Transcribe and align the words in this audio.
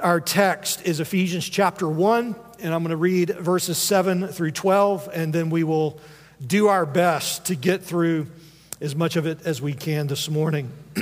Our 0.00 0.20
text 0.20 0.82
is 0.86 1.00
Ephesians 1.00 1.48
chapter 1.48 1.88
1, 1.88 2.36
and 2.60 2.74
I'm 2.74 2.82
going 2.82 2.90
to 2.90 2.96
read 2.96 3.30
verses 3.30 3.78
7 3.78 4.28
through 4.28 4.52
12, 4.52 5.08
and 5.12 5.32
then 5.32 5.50
we 5.50 5.64
will 5.64 5.98
do 6.44 6.68
our 6.68 6.86
best 6.86 7.46
to 7.46 7.54
get 7.54 7.82
through 7.82 8.26
as 8.80 8.94
much 8.94 9.16
of 9.16 9.26
it 9.26 9.44
as 9.44 9.60
we 9.60 9.72
can 9.72 10.06
this 10.06 10.28
morning. 10.30 10.70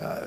uh, 0.00 0.26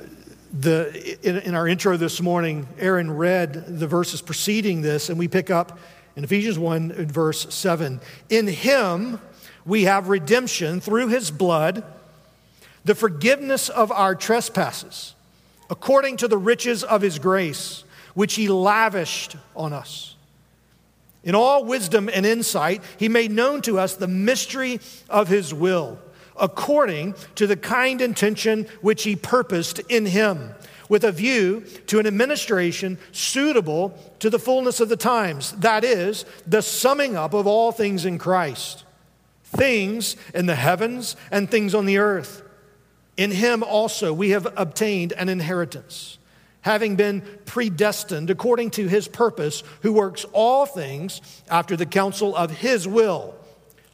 the, 0.51 1.17
in, 1.21 1.37
in, 1.39 1.55
our 1.55 1.67
intro 1.67 1.95
this 1.97 2.19
morning, 2.19 2.67
Aaron 2.77 3.09
read 3.11 3.79
the 3.79 3.87
verses 3.87 4.21
preceding 4.21 4.81
this, 4.81 5.09
and 5.09 5.17
we 5.17 5.27
pick 5.27 5.49
up 5.49 5.79
in 6.15 6.23
Ephesians 6.23 6.59
1, 6.59 6.91
in 6.91 7.07
verse 7.07 7.53
7. 7.53 8.01
In 8.29 8.47
him 8.47 9.19
we 9.65 9.83
have 9.83 10.09
redemption 10.09 10.81
through 10.81 11.07
his 11.07 11.31
blood, 11.31 11.83
the 12.83 12.95
forgiveness 12.95 13.69
of 13.69 13.91
our 13.91 14.15
trespasses 14.15 15.15
according 15.71 16.17
to 16.17 16.27
the 16.27 16.37
riches 16.37 16.83
of 16.83 17.01
his 17.01 17.17
grace, 17.17 17.85
which 18.13 18.35
he 18.35 18.49
lavished 18.49 19.37
on 19.55 19.71
us. 19.71 20.15
In 21.23 21.33
all 21.33 21.63
wisdom 21.63 22.09
and 22.13 22.25
insight, 22.25 22.83
he 22.97 23.07
made 23.07 23.31
known 23.31 23.61
to 23.61 23.79
us 23.79 23.95
the 23.95 24.07
mystery 24.07 24.81
of 25.09 25.29
his 25.29 25.53
will, 25.53 25.97
according 26.35 27.15
to 27.35 27.47
the 27.47 27.55
kind 27.55 28.01
intention 28.01 28.67
which 28.81 29.03
he 29.03 29.15
purposed 29.15 29.79
in 29.87 30.05
him, 30.05 30.53
with 30.89 31.05
a 31.05 31.11
view 31.11 31.61
to 31.87 31.99
an 31.99 32.07
administration 32.07 32.97
suitable 33.13 33.97
to 34.19 34.29
the 34.29 34.39
fullness 34.39 34.81
of 34.81 34.89
the 34.89 34.97
times, 34.97 35.53
that 35.53 35.85
is, 35.85 36.25
the 36.45 36.61
summing 36.61 37.15
up 37.15 37.33
of 37.33 37.47
all 37.47 37.71
things 37.71 38.03
in 38.03 38.17
Christ, 38.17 38.83
things 39.43 40.17
in 40.33 40.47
the 40.47 40.55
heavens 40.55 41.15
and 41.31 41.49
things 41.49 41.73
on 41.73 41.85
the 41.85 41.99
earth. 41.99 42.43
In 43.21 43.29
him 43.29 43.61
also 43.61 44.13
we 44.13 44.31
have 44.31 44.51
obtained 44.57 45.13
an 45.13 45.29
inheritance, 45.29 46.17
having 46.61 46.95
been 46.95 47.21
predestined 47.45 48.31
according 48.31 48.71
to 48.71 48.87
his 48.87 49.07
purpose, 49.07 49.61
who 49.83 49.93
works 49.93 50.25
all 50.33 50.65
things 50.65 51.21
after 51.47 51.75
the 51.75 51.85
counsel 51.85 52.35
of 52.35 52.49
his 52.49 52.87
will, 52.87 53.35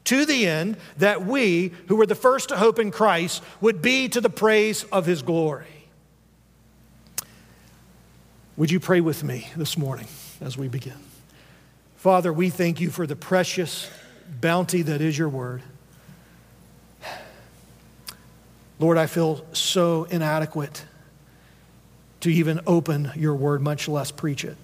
to 0.06 0.26
the 0.26 0.48
end 0.48 0.78
that 1.00 1.26
we, 1.26 1.74
who 1.90 1.98
were 1.98 2.06
the 2.06 2.16
first 2.16 2.48
to 2.50 2.58
hope 2.58 2.80
in 2.80 2.90
Christ, 2.90 3.44
would 3.60 3.82
be 3.82 4.08
to 4.08 4.22
the 4.22 4.30
praise 4.30 4.86
of 4.94 5.06
his 5.06 5.22
glory. 5.24 5.68
Would 8.56 8.72
you 8.72 8.80
pray 8.80 9.02
with 9.02 9.26
me 9.26 9.50
this 9.58 9.78
morning 9.78 10.08
as 10.40 10.58
we 10.58 10.70
begin? 10.70 11.04
Father, 11.98 12.32
we 12.32 12.50
thank 12.50 12.80
you 12.80 12.90
for 12.90 13.06
the 13.06 13.18
precious 13.18 13.92
bounty 14.40 14.84
that 14.84 15.02
is 15.02 15.18
your 15.18 15.28
word. 15.28 15.64
Lord, 18.80 18.98
I 18.98 19.08
feel 19.08 19.46
so 19.54 20.04
inadequate 20.06 20.86
to 22.22 22.30
even 22.32 22.62
open 22.68 23.12
your 23.16 23.36
word, 23.36 23.62
much 23.62 23.88
less 23.88 24.12
preach 24.12 24.44
it. 24.44 24.58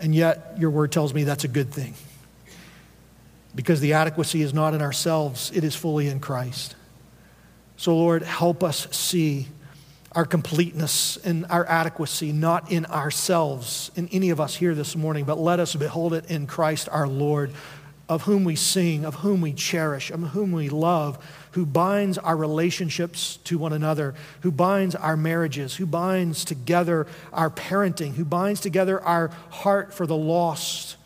And 0.00 0.14
yet, 0.14 0.54
your 0.58 0.70
word 0.70 0.92
tells 0.92 1.14
me 1.14 1.24
that's 1.24 1.44
a 1.44 1.48
good 1.48 1.72
thing. 1.72 1.94
Because 3.54 3.80
the 3.80 3.94
adequacy 3.94 4.42
is 4.42 4.52
not 4.52 4.74
in 4.74 4.82
ourselves, 4.82 5.52
it 5.54 5.64
is 5.64 5.76
fully 5.76 6.08
in 6.08 6.20
Christ. 6.20 6.74
So, 7.76 7.96
Lord, 7.96 8.22
help 8.22 8.62
us 8.64 8.88
see 8.94 9.48
our 10.12 10.24
completeness 10.24 11.16
and 11.18 11.46
our 11.48 11.66
adequacy, 11.66 12.32
not 12.32 12.70
in 12.70 12.84
ourselves, 12.86 13.90
in 13.96 14.08
any 14.08 14.30
of 14.30 14.40
us 14.40 14.54
here 14.54 14.74
this 14.74 14.94
morning, 14.94 15.24
but 15.24 15.38
let 15.38 15.58
us 15.58 15.74
behold 15.74 16.12
it 16.14 16.30
in 16.30 16.46
Christ 16.46 16.88
our 16.90 17.08
Lord, 17.08 17.52
of 18.08 18.22
whom 18.22 18.44
we 18.44 18.56
sing, 18.56 19.04
of 19.04 19.16
whom 19.16 19.40
we 19.40 19.52
cherish, 19.52 20.10
of 20.10 20.20
whom 20.20 20.52
we 20.52 20.68
love 20.68 21.18
who 21.52 21.66
binds 21.66 22.18
our 22.18 22.36
relationships 22.36 23.36
to 23.44 23.58
one 23.58 23.72
another, 23.72 24.14
who 24.40 24.50
binds 24.50 24.94
our 24.94 25.16
marriages, 25.16 25.76
who 25.76 25.86
binds 25.86 26.44
together 26.44 27.06
our 27.32 27.50
parenting, 27.50 28.14
who 28.14 28.24
binds 28.24 28.60
together 28.60 29.00
our 29.02 29.28
heart 29.50 29.94
for 29.94 30.06
the 30.06 30.16
lost. 30.16 30.96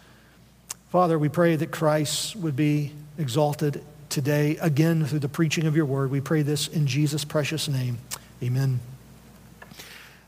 Father, 0.90 1.18
we 1.18 1.28
pray 1.28 1.56
that 1.56 1.70
Christ 1.70 2.36
would 2.36 2.56
be 2.56 2.92
exalted 3.18 3.84
today 4.08 4.56
again 4.58 5.04
through 5.04 5.18
the 5.18 5.28
preaching 5.28 5.66
of 5.66 5.76
your 5.76 5.86
word. 5.86 6.10
We 6.10 6.20
pray 6.20 6.42
this 6.42 6.68
in 6.68 6.86
Jesus' 6.86 7.24
precious 7.24 7.68
name. 7.68 7.98
Amen. 8.42 8.80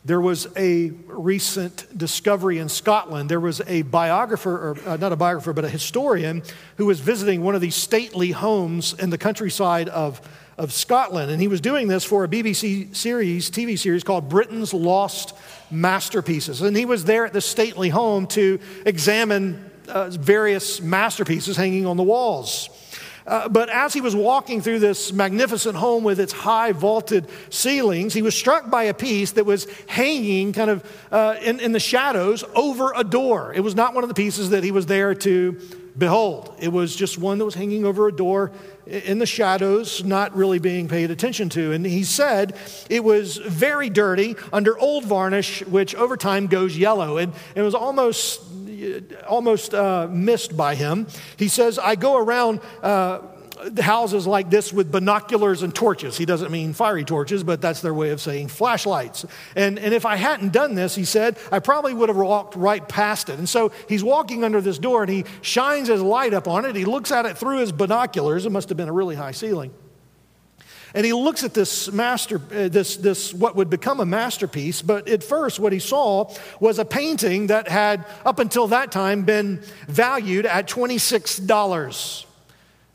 There 0.05 0.21
was 0.21 0.47
a 0.57 0.91
recent 1.07 1.87
discovery 1.97 2.59
in 2.59 2.69
Scotland. 2.69 3.29
There 3.29 3.41
was 3.41 3.61
a 3.67 3.83
biographer, 3.83 4.53
or 4.53 4.79
uh, 4.87 4.97
not 4.97 5.13
a 5.13 5.17
biographer, 5.17 5.53
but 5.53 5.65
a 5.65 5.69
historian 5.69 6.43
who 6.77 6.87
was 6.87 7.01
visiting 7.01 7.43
one 7.43 7.55
of 7.55 7.61
these 7.61 7.75
stately 7.75 8.31
homes 8.31 8.95
in 8.95 9.11
the 9.11 9.19
countryside 9.19 9.89
of, 9.89 10.21
of 10.57 10.73
Scotland. 10.73 11.31
And 11.31 11.41
he 11.41 11.49
was 11.49 11.61
doing 11.61 11.89
this 11.89 12.05
for 12.05 12.25
a 12.25 12.29
BBC 12.29 12.95
series, 12.95 13.51
TV 13.51 13.79
series 13.79 14.05
called 14.05 14.29
Britain's 14.29 14.73
Lost 14.73 15.35
Masterpieces. 15.71 16.63
And 16.63 16.77
he 16.77 16.85
was 16.85 17.05
there 17.05 17.27
at 17.27 17.33
the 17.33 17.41
stately 17.41 17.89
home 17.89 18.29
to 18.29 18.61
examine 18.87 19.69
uh, 19.89 20.11
various 20.11 20.81
masterpieces 20.81 21.57
hanging 21.57 21.87
on 21.87 21.97
the 21.97 22.03
walls. 22.03 22.71
Uh, 23.29 23.47
but 23.47 23.69
as 23.69 23.93
he 23.93 24.01
was 24.01 24.17
walking 24.17 24.63
through 24.63 24.79
this 24.79 25.13
magnificent 25.13 25.77
home 25.77 26.03
with 26.03 26.19
its 26.19 26.33
high 26.33 26.73
vaulted 26.73 27.29
ceilings, 27.51 28.15
he 28.15 28.23
was 28.23 28.35
struck 28.35 28.71
by 28.71 28.85
a 28.85 28.95
piece 28.95 29.33
that 29.33 29.45
was 29.45 29.67
hanging 29.87 30.55
kind 30.55 30.71
of 30.71 31.07
uh, 31.13 31.37
in, 31.43 31.61
in 31.61 31.73
the 31.73 31.81
shadows 31.81 32.43
over 32.55 32.93
a 32.97 33.05
door. 33.05 33.53
It 33.55 33.61
was 33.61 33.75
not 33.75 33.95
one 33.95 34.03
of 34.03 34.09
the 34.09 34.15
pieces 34.15 34.51
that 34.51 34.65
he 34.65 34.71
was 34.71 34.87
there 34.87 35.15
to 35.15 35.61
behold. 35.99 36.55
It 36.59 36.73
was 36.73 36.97
just 36.97 37.19
one 37.19 37.37
that 37.39 37.45
was 37.45 37.55
hanging 37.55 37.85
over 37.85 38.09
a 38.09 38.13
door 38.13 38.51
in 38.87 39.19
the 39.19 39.27
shadows, 39.27 40.03
not 40.05 40.35
really 40.35 40.59
being 40.59 40.89
paid 40.89 41.11
attention 41.11 41.51
to. 41.51 41.73
And 41.73 41.85
he 41.85 42.05
said 42.05 42.57
it 42.89 43.05
was 43.05 43.37
very 43.37 43.91
dirty 43.91 44.37
under 44.53 44.79
old 44.79 45.05
varnish, 45.05 45.63
which 45.67 45.95
over 45.95 46.17
time 46.17 46.47
goes 46.47 46.79
yellow. 46.79 47.19
And 47.19 47.35
it 47.55 47.63
was 47.63 47.75
almost 47.75 48.41
almost 49.27 49.75
uh, 49.75 50.09
missed 50.11 50.57
by 50.57 50.75
him. 50.75 51.07
He 51.37 51.49
says, 51.49 51.79
I 51.79 51.95
go 51.95 52.17
around 52.17 52.61
uh, 52.83 53.21
houses 53.81 54.27
like 54.27 54.51
this 54.51 54.73
with 54.73 54.91
binoculars 54.91 55.63
and 55.63 55.75
torches. 55.75 56.17
He 56.17 56.25
doesn't 56.25 56.51
mean 56.51 56.73
fiery 56.73 57.05
torches, 57.05 57.43
but 57.43 57.61
that's 57.61 57.81
their 57.81 57.95
way 57.95 58.11
of 58.11 58.21
saying 58.21 58.49
flashlights. 58.49 59.25
And, 59.57 59.79
and 59.79 59.93
if 59.93 60.07
I 60.07 60.17
hadn't 60.17 60.53
done 60.53 60.75
this, 60.75 60.95
he 60.95 61.05
said, 61.05 61.39
I 61.51 61.59
probably 61.59 61.95
would 61.95 62.09
have 62.09 62.17
walked 62.17 62.55
right 62.55 62.87
past 62.89 63.29
it. 63.29 63.39
And 63.39 63.49
so 63.49 63.73
he's 63.89 64.05
walking 64.05 64.45
under 64.45 64.61
this 64.61 64.79
door 64.79 65.03
and 65.03 65.11
he 65.11 65.25
shines 65.43 65.89
his 65.89 66.03
light 66.03 66.35
up 66.35 66.49
on 66.49 66.65
it. 66.65 66.77
He 66.77 66.85
looks 66.85 67.11
at 67.11 67.27
it 67.27 67.37
through 67.37 67.59
his 67.59 67.73
binoculars. 67.73 68.47
It 68.47 68.51
must 68.51 68.69
have 68.69 68.77
been 68.77 68.89
a 68.89 68.93
really 68.93 69.17
high 69.17 69.33
ceiling. 69.33 69.73
And 70.95 71.05
he 71.05 71.13
looks 71.13 71.45
at 71.45 71.55
this 71.55 71.93
master, 71.93 72.37
uh, 72.37 72.69
this, 72.69 72.97
this 72.97 73.35
what 73.35 73.57
would 73.57 73.69
become 73.69 74.01
a 74.01 74.07
masterpiece. 74.07 74.83
But 74.83 75.09
at 75.09 75.23
first, 75.23 75.61
what 75.61 75.73
he 75.73 75.79
saw 75.79 76.33
was 76.61 76.79
a 76.79 76.85
painting 76.85 77.49
that 77.49 77.69
had, 77.69 78.05
up 78.25 78.39
until 78.39 78.69
that 78.69 78.91
time, 78.91 79.23
been 79.23 79.63
valued 79.87 80.47
at 80.47 80.69
$26. 80.69 82.25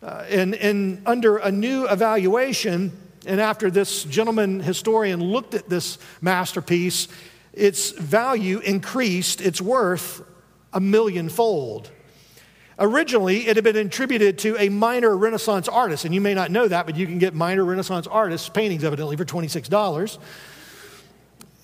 Uh, 0.01 0.25
and, 0.29 0.55
and 0.55 1.01
under 1.05 1.37
a 1.37 1.51
new 1.51 1.87
evaluation, 1.87 2.91
and 3.25 3.39
after 3.39 3.71
this 3.71 4.03
gentleman 4.03 4.59
historian 4.59 5.23
looked 5.23 5.53
at 5.53 5.69
this 5.69 5.97
masterpiece, 6.19 7.07
its 7.53 7.91
value 7.91 8.59
increased, 8.59 9.39
its 9.39 9.61
worth 9.61 10.21
a 10.73 10.79
millionfold. 10.79 11.89
Originally, 12.79 13.47
it 13.47 13.55
had 13.55 13.63
been 13.63 13.75
attributed 13.75 14.39
to 14.39 14.57
a 14.57 14.69
minor 14.69 15.15
Renaissance 15.15 15.67
artist, 15.67 16.05
and 16.05 16.13
you 16.13 16.21
may 16.21 16.33
not 16.33 16.49
know 16.49 16.67
that, 16.67 16.85
but 16.85 16.95
you 16.95 17.05
can 17.05 17.19
get 17.19 17.33
minor 17.33 17.63
Renaissance 17.63 18.07
artists' 18.07 18.49
paintings 18.49 18.83
evidently 18.83 19.15
for 19.15 19.25
$26. 19.25 20.17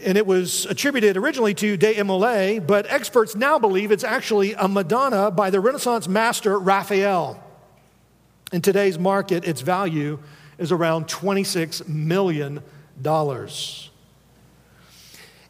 And 0.01 0.17
it 0.17 0.25
was 0.25 0.65
attributed 0.67 1.17
originally 1.17 1.53
to 1.55 1.75
da 1.77 1.93
Imola, 1.95 2.61
but 2.61 2.85
experts 2.89 3.35
now 3.35 3.59
believe 3.59 3.91
it's 3.91 4.03
actually 4.03 4.53
a 4.53 4.67
Madonna 4.67 5.31
by 5.31 5.49
the 5.49 5.59
Renaissance 5.59 6.07
master 6.07 6.57
Raphael. 6.57 7.43
In 8.53 8.61
today's 8.61 8.97
market, 8.97 9.45
its 9.45 9.61
value 9.61 10.19
is 10.57 10.71
around 10.71 11.07
$26 11.07 11.87
million. 11.87 12.61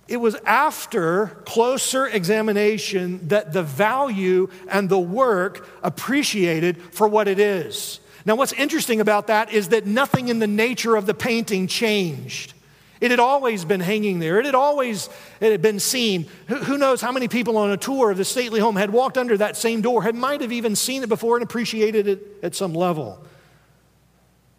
It 0.09 0.17
was 0.17 0.35
after 0.43 1.27
closer 1.45 2.07
examination 2.07 3.27
that 3.27 3.53
the 3.53 3.61
value 3.61 4.49
and 4.67 4.89
the 4.89 4.99
work 4.99 5.69
appreciated 5.83 6.81
for 6.81 7.07
what 7.07 7.27
it 7.27 7.37
is. 7.37 7.99
Now, 8.25 8.35
what's 8.35 8.51
interesting 8.53 9.01
about 9.01 9.27
that 9.27 9.53
is 9.53 9.69
that 9.69 9.85
nothing 9.85 10.29
in 10.29 10.39
the 10.39 10.47
nature 10.47 10.95
of 10.95 11.05
the 11.05 11.13
painting 11.13 11.67
changed. 11.67 12.53
It 12.99 13.11
had 13.11 13.19
always 13.19 13.65
been 13.65 13.81
hanging 13.81 14.17
there. 14.17 14.39
It 14.39 14.45
had 14.47 14.55
always 14.55 15.09
it 15.39 15.51
had 15.51 15.61
been 15.61 15.79
seen. 15.79 16.25
Who 16.47 16.79
knows 16.79 17.01
how 17.01 17.11
many 17.11 17.27
people 17.27 17.55
on 17.55 17.69
a 17.69 17.77
tour 17.77 18.09
of 18.09 18.17
the 18.17 18.25
stately 18.25 18.59
home 18.59 18.75
had 18.77 18.89
walked 18.89 19.17
under 19.17 19.37
that 19.37 19.57
same 19.57 19.81
door, 19.81 20.01
had 20.01 20.15
might 20.15 20.41
have 20.41 20.51
even 20.51 20.75
seen 20.75 21.03
it 21.03 21.09
before 21.09 21.37
and 21.37 21.43
appreciated 21.43 22.07
it 22.07 22.39
at 22.41 22.55
some 22.55 22.73
level. 22.73 23.23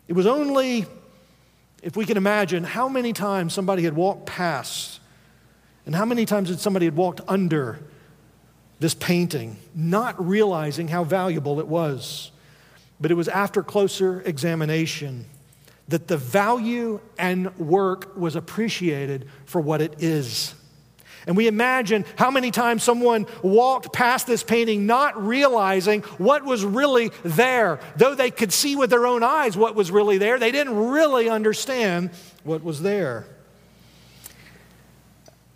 It 0.06 0.12
was 0.12 0.26
only, 0.26 0.86
if 1.82 1.96
we 1.96 2.06
can 2.06 2.16
imagine, 2.16 2.62
how 2.62 2.88
many 2.88 3.12
times 3.12 3.52
somebody 3.52 3.82
had 3.82 3.94
walked 3.94 4.26
past 4.26 4.99
and 5.86 5.94
how 5.94 6.04
many 6.04 6.26
times 6.26 6.48
had 6.48 6.60
somebody 6.60 6.86
had 6.86 6.96
walked 6.96 7.20
under 7.26 7.78
this 8.78 8.94
painting, 8.94 9.56
not 9.74 10.24
realizing 10.24 10.88
how 10.88 11.04
valuable 11.04 11.60
it 11.60 11.66
was? 11.66 12.30
But 13.00 13.10
it 13.10 13.14
was 13.14 13.28
after 13.28 13.62
closer 13.62 14.20
examination 14.22 15.26
that 15.88 16.06
the 16.06 16.16
value 16.16 17.00
and 17.18 17.56
work 17.58 18.16
was 18.16 18.36
appreciated 18.36 19.28
for 19.46 19.60
what 19.60 19.80
it 19.80 20.02
is. 20.02 20.54
And 21.26 21.36
we 21.36 21.48
imagine 21.48 22.04
how 22.16 22.30
many 22.30 22.50
times 22.50 22.82
someone 22.82 23.26
walked 23.42 23.92
past 23.92 24.26
this 24.26 24.42
painting 24.42 24.86
not 24.86 25.22
realizing 25.22 26.02
what 26.18 26.44
was 26.44 26.64
really 26.64 27.10
there. 27.24 27.80
Though 27.96 28.14
they 28.14 28.30
could 28.30 28.52
see 28.52 28.76
with 28.76 28.90
their 28.90 29.06
own 29.06 29.22
eyes 29.22 29.56
what 29.56 29.74
was 29.74 29.90
really 29.90 30.18
there, 30.18 30.38
they 30.38 30.50
didn't 30.50 30.76
really 30.76 31.28
understand 31.28 32.10
what 32.42 32.62
was 32.62 32.80
there. 32.82 33.26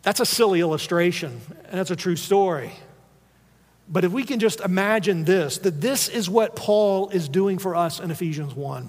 That's 0.05 0.21
a 0.21 0.27
silly 0.27 0.61
illustration, 0.61 1.41
and 1.65 1.79
that's 1.79 1.91
a 1.91 1.97
true 1.97 2.17
story. 2.17 2.73
But 3.89 4.05
if 4.05 4.13
we 4.13 4.23
can 4.23 4.39
just 4.39 4.61
imagine 4.61 5.25
this, 5.25 5.59
that 5.59 5.81
this 5.81 6.09
is 6.09 6.29
what 6.31 6.55
Paul 6.55 7.09
is 7.09 7.29
doing 7.29 7.59
for 7.59 7.75
us 7.75 8.01
in 8.01 8.11
Ephesians 8.11 8.55
1. 8.55 8.89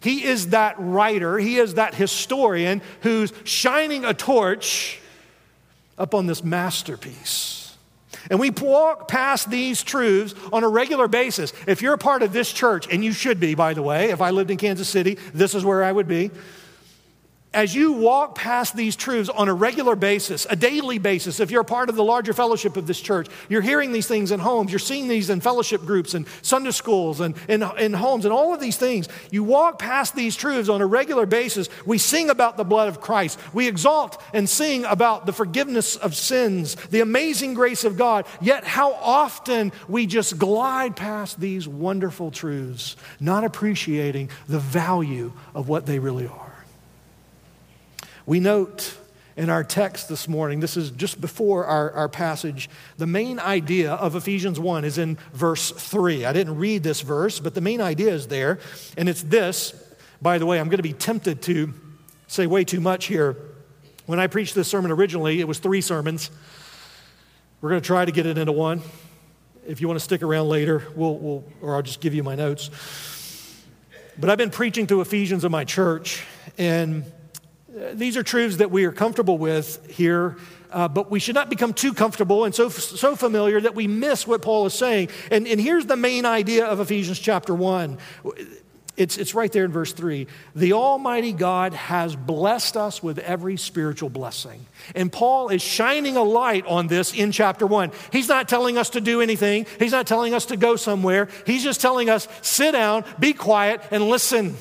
He 0.00 0.24
is 0.24 0.48
that 0.48 0.76
writer, 0.78 1.38
he 1.38 1.58
is 1.58 1.74
that 1.74 1.94
historian 1.94 2.82
who's 3.00 3.32
shining 3.44 4.04
a 4.04 4.12
torch 4.12 5.00
up 5.96 6.14
on 6.14 6.26
this 6.26 6.44
masterpiece. 6.44 7.76
And 8.30 8.38
we 8.38 8.50
walk 8.50 9.08
past 9.08 9.50
these 9.50 9.82
truths 9.82 10.34
on 10.52 10.64
a 10.64 10.68
regular 10.68 11.08
basis. 11.08 11.52
If 11.66 11.82
you're 11.82 11.94
a 11.94 11.98
part 11.98 12.22
of 12.22 12.32
this 12.32 12.52
church, 12.52 12.86
and 12.90 13.04
you 13.04 13.12
should 13.12 13.40
be, 13.40 13.54
by 13.54 13.74
the 13.74 13.82
way, 13.82 14.10
if 14.10 14.20
I 14.20 14.30
lived 14.30 14.50
in 14.50 14.58
Kansas 14.58 14.88
City, 14.88 15.18
this 15.32 15.54
is 15.54 15.64
where 15.64 15.82
I 15.82 15.92
would 15.92 16.08
be 16.08 16.30
as 17.54 17.74
you 17.74 17.92
walk 17.92 18.34
past 18.34 18.74
these 18.74 18.96
truths 18.96 19.28
on 19.28 19.48
a 19.48 19.54
regular 19.54 19.94
basis, 19.94 20.46
a 20.48 20.56
daily 20.56 20.98
basis, 20.98 21.38
if 21.38 21.50
you're 21.50 21.60
a 21.60 21.64
part 21.64 21.88
of 21.88 21.96
the 21.96 22.04
larger 22.04 22.32
fellowship 22.32 22.76
of 22.76 22.86
this 22.86 23.00
church, 23.00 23.28
you're 23.48 23.60
hearing 23.60 23.92
these 23.92 24.06
things 24.06 24.30
in 24.30 24.40
homes, 24.40 24.72
you're 24.72 24.78
seeing 24.78 25.08
these 25.08 25.28
in 25.28 25.40
fellowship 25.40 25.82
groups 25.82 26.14
and 26.14 26.26
Sunday 26.40 26.70
schools 26.70 27.20
and 27.20 27.34
in, 27.48 27.92
homes 27.92 28.24
and 28.24 28.32
all 28.32 28.54
of 28.54 28.60
these 28.60 28.76
things. 28.76 29.08
You 29.30 29.44
walk 29.44 29.78
past 29.78 30.14
these 30.14 30.34
truths 30.34 30.68
on 30.68 30.80
a 30.80 30.86
regular 30.86 31.26
basis. 31.26 31.68
We 31.84 31.98
sing 31.98 32.30
about 32.30 32.56
the 32.56 32.64
blood 32.64 32.88
of 32.88 33.00
Christ. 33.00 33.38
We 33.52 33.68
exalt 33.68 34.22
and 34.32 34.48
sing 34.48 34.84
about 34.84 35.26
the 35.26 35.32
forgiveness 35.32 35.96
of 35.96 36.16
sins, 36.16 36.74
the 36.90 37.00
amazing 37.00 37.54
grace 37.54 37.84
of 37.84 37.98
God. 37.98 38.26
Yet, 38.40 38.64
how 38.64 38.94
often 38.94 39.72
we 39.88 40.06
just 40.06 40.38
glide 40.38 40.96
past 40.96 41.38
these 41.38 41.68
wonderful 41.68 42.30
truths, 42.30 42.96
not 43.20 43.44
appreciating 43.44 44.30
the 44.48 44.58
value 44.58 45.32
of 45.54 45.68
what 45.68 45.84
they 45.86 45.98
really 45.98 46.26
are. 46.26 46.51
We 48.24 48.38
note 48.38 48.96
in 49.36 49.50
our 49.50 49.64
text 49.64 50.08
this 50.08 50.28
morning, 50.28 50.60
this 50.60 50.76
is 50.76 50.90
just 50.90 51.20
before 51.20 51.64
our, 51.64 51.90
our 51.92 52.08
passage, 52.08 52.68
the 52.98 53.06
main 53.06 53.40
idea 53.40 53.92
of 53.94 54.14
Ephesians 54.14 54.60
1 54.60 54.84
is 54.84 54.98
in 54.98 55.18
verse 55.32 55.70
3. 55.70 56.24
I 56.24 56.32
didn't 56.32 56.56
read 56.56 56.82
this 56.82 57.00
verse, 57.00 57.40
but 57.40 57.54
the 57.54 57.60
main 57.60 57.80
idea 57.80 58.12
is 58.12 58.28
there, 58.28 58.58
and 58.96 59.08
it's 59.08 59.22
this. 59.22 59.74
By 60.20 60.38
the 60.38 60.46
way, 60.46 60.60
I'm 60.60 60.66
going 60.66 60.76
to 60.76 60.82
be 60.82 60.92
tempted 60.92 61.42
to 61.42 61.72
say 62.28 62.46
way 62.46 62.64
too 62.64 62.80
much 62.80 63.06
here. 63.06 63.36
When 64.06 64.20
I 64.20 64.26
preached 64.26 64.54
this 64.54 64.68
sermon 64.68 64.90
originally, 64.90 65.40
it 65.40 65.48
was 65.48 65.58
three 65.58 65.80
sermons. 65.80 66.30
We're 67.60 67.70
going 67.70 67.80
to 67.80 67.86
try 67.86 68.04
to 68.04 68.12
get 68.12 68.26
it 68.26 68.38
into 68.38 68.52
one. 68.52 68.82
If 69.66 69.80
you 69.80 69.88
want 69.88 69.98
to 69.98 70.04
stick 70.04 70.22
around 70.22 70.48
later, 70.48 70.86
we'll, 70.94 71.16
we'll, 71.16 71.44
or 71.60 71.76
I'll 71.76 71.82
just 71.82 72.00
give 72.00 72.14
you 72.14 72.22
my 72.22 72.34
notes. 72.34 72.70
But 74.18 74.28
I've 74.28 74.38
been 74.38 74.50
preaching 74.50 74.86
to 74.88 75.00
Ephesians 75.00 75.44
in 75.44 75.50
my 75.50 75.64
church, 75.64 76.22
and 76.58 77.04
these 77.94 78.16
are 78.16 78.22
truths 78.22 78.56
that 78.56 78.70
we 78.70 78.84
are 78.84 78.92
comfortable 78.92 79.38
with 79.38 79.90
here, 79.90 80.36
uh, 80.70 80.88
but 80.88 81.10
we 81.10 81.20
should 81.20 81.34
not 81.34 81.50
become 81.50 81.72
too 81.72 81.92
comfortable 81.92 82.44
and 82.44 82.54
so, 82.54 82.68
so 82.68 83.16
familiar 83.16 83.60
that 83.60 83.74
we 83.74 83.86
miss 83.86 84.26
what 84.26 84.42
Paul 84.42 84.66
is 84.66 84.74
saying. 84.74 85.08
And, 85.30 85.46
and 85.46 85.60
here's 85.60 85.86
the 85.86 85.96
main 85.96 86.26
idea 86.26 86.66
of 86.66 86.80
Ephesians 86.80 87.18
chapter 87.18 87.54
1. 87.54 87.98
It's, 88.94 89.16
it's 89.16 89.34
right 89.34 89.50
there 89.50 89.64
in 89.64 89.72
verse 89.72 89.94
3. 89.94 90.26
The 90.54 90.74
Almighty 90.74 91.32
God 91.32 91.72
has 91.72 92.14
blessed 92.14 92.76
us 92.76 93.02
with 93.02 93.18
every 93.18 93.56
spiritual 93.56 94.10
blessing. 94.10 94.66
And 94.94 95.10
Paul 95.10 95.48
is 95.48 95.62
shining 95.62 96.18
a 96.18 96.22
light 96.22 96.66
on 96.66 96.88
this 96.88 97.14
in 97.14 97.32
chapter 97.32 97.66
1. 97.66 97.90
He's 98.12 98.28
not 98.28 98.48
telling 98.48 98.76
us 98.76 98.90
to 98.90 99.00
do 99.00 99.22
anything, 99.22 99.66
he's 99.78 99.92
not 99.92 100.06
telling 100.06 100.34
us 100.34 100.46
to 100.46 100.58
go 100.58 100.76
somewhere. 100.76 101.28
He's 101.46 101.64
just 101.64 101.80
telling 101.80 102.10
us 102.10 102.28
sit 102.42 102.72
down, 102.72 103.04
be 103.18 103.32
quiet, 103.32 103.80
and 103.90 104.08
listen. 104.08 104.56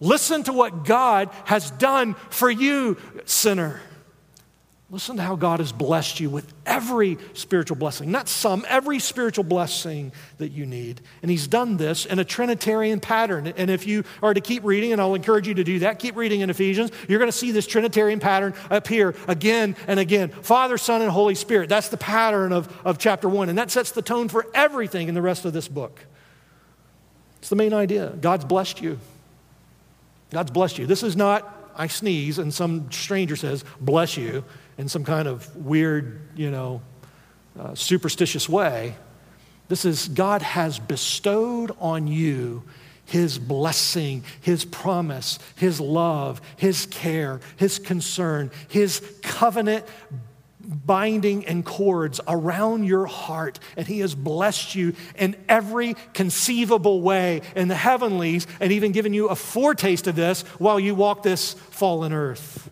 Listen 0.00 0.42
to 0.44 0.52
what 0.52 0.84
God 0.84 1.30
has 1.44 1.70
done 1.72 2.14
for 2.30 2.50
you, 2.50 2.98
sinner. 3.24 3.80
Listen 4.88 5.16
to 5.16 5.22
how 5.22 5.34
God 5.34 5.58
has 5.58 5.72
blessed 5.72 6.20
you 6.20 6.30
with 6.30 6.52
every 6.64 7.18
spiritual 7.32 7.76
blessing, 7.76 8.12
not 8.12 8.28
some, 8.28 8.64
every 8.68 9.00
spiritual 9.00 9.42
blessing 9.42 10.12
that 10.38 10.52
you 10.52 10.64
need. 10.64 11.00
And 11.22 11.30
He's 11.30 11.48
done 11.48 11.76
this 11.76 12.06
in 12.06 12.20
a 12.20 12.24
Trinitarian 12.24 13.00
pattern. 13.00 13.48
And 13.48 13.68
if 13.68 13.84
you 13.84 14.04
are 14.22 14.32
to 14.32 14.40
keep 14.40 14.62
reading, 14.62 14.92
and 14.92 15.00
I'll 15.00 15.16
encourage 15.16 15.48
you 15.48 15.54
to 15.54 15.64
do 15.64 15.80
that, 15.80 15.98
keep 15.98 16.14
reading 16.14 16.40
in 16.40 16.50
Ephesians, 16.50 16.92
you're 17.08 17.18
going 17.18 17.30
to 17.30 17.36
see 17.36 17.50
this 17.50 17.66
Trinitarian 17.66 18.20
pattern 18.20 18.54
appear 18.70 19.16
again 19.26 19.74
and 19.88 19.98
again 19.98 20.28
Father, 20.28 20.78
Son, 20.78 21.02
and 21.02 21.10
Holy 21.10 21.34
Spirit. 21.34 21.68
That's 21.68 21.88
the 21.88 21.96
pattern 21.96 22.52
of, 22.52 22.72
of 22.86 22.98
chapter 22.98 23.28
one. 23.28 23.48
And 23.48 23.58
that 23.58 23.72
sets 23.72 23.90
the 23.90 24.02
tone 24.02 24.28
for 24.28 24.46
everything 24.54 25.08
in 25.08 25.14
the 25.14 25.22
rest 25.22 25.44
of 25.44 25.52
this 25.52 25.66
book. 25.66 25.98
It's 27.38 27.48
the 27.48 27.56
main 27.56 27.74
idea. 27.74 28.10
God's 28.20 28.44
blessed 28.44 28.80
you. 28.82 29.00
God's 30.36 30.50
blessed 30.50 30.76
you. 30.76 30.86
This 30.86 31.02
is 31.02 31.16
not, 31.16 31.72
I 31.74 31.86
sneeze 31.86 32.38
and 32.38 32.52
some 32.52 32.92
stranger 32.92 33.36
says, 33.36 33.64
bless 33.80 34.18
you, 34.18 34.44
in 34.76 34.86
some 34.86 35.02
kind 35.02 35.26
of 35.26 35.56
weird, 35.56 36.20
you 36.36 36.50
know, 36.50 36.82
uh, 37.58 37.74
superstitious 37.74 38.46
way. 38.46 38.96
This 39.68 39.86
is 39.86 40.08
God 40.08 40.42
has 40.42 40.78
bestowed 40.78 41.74
on 41.80 42.06
you 42.06 42.64
his 43.06 43.38
blessing, 43.38 44.24
his 44.42 44.66
promise, 44.66 45.38
his 45.54 45.80
love, 45.80 46.42
his 46.58 46.84
care, 46.84 47.40
his 47.56 47.78
concern, 47.78 48.50
his 48.68 49.00
covenant 49.22 49.86
binding 50.66 51.46
and 51.46 51.64
cords 51.64 52.20
around 52.26 52.84
your 52.84 53.06
heart, 53.06 53.58
and 53.76 53.86
He 53.86 54.00
has 54.00 54.14
blessed 54.14 54.74
you 54.74 54.94
in 55.16 55.36
every 55.48 55.94
conceivable 56.12 57.00
way 57.00 57.42
in 57.54 57.68
the 57.68 57.74
heavenlies, 57.74 58.46
and 58.60 58.72
even 58.72 58.92
given 58.92 59.14
you 59.14 59.28
a 59.28 59.36
foretaste 59.36 60.06
of 60.06 60.16
this 60.16 60.42
while 60.58 60.80
you 60.80 60.94
walk 60.94 61.22
this 61.22 61.54
fallen 61.54 62.12
earth. 62.12 62.70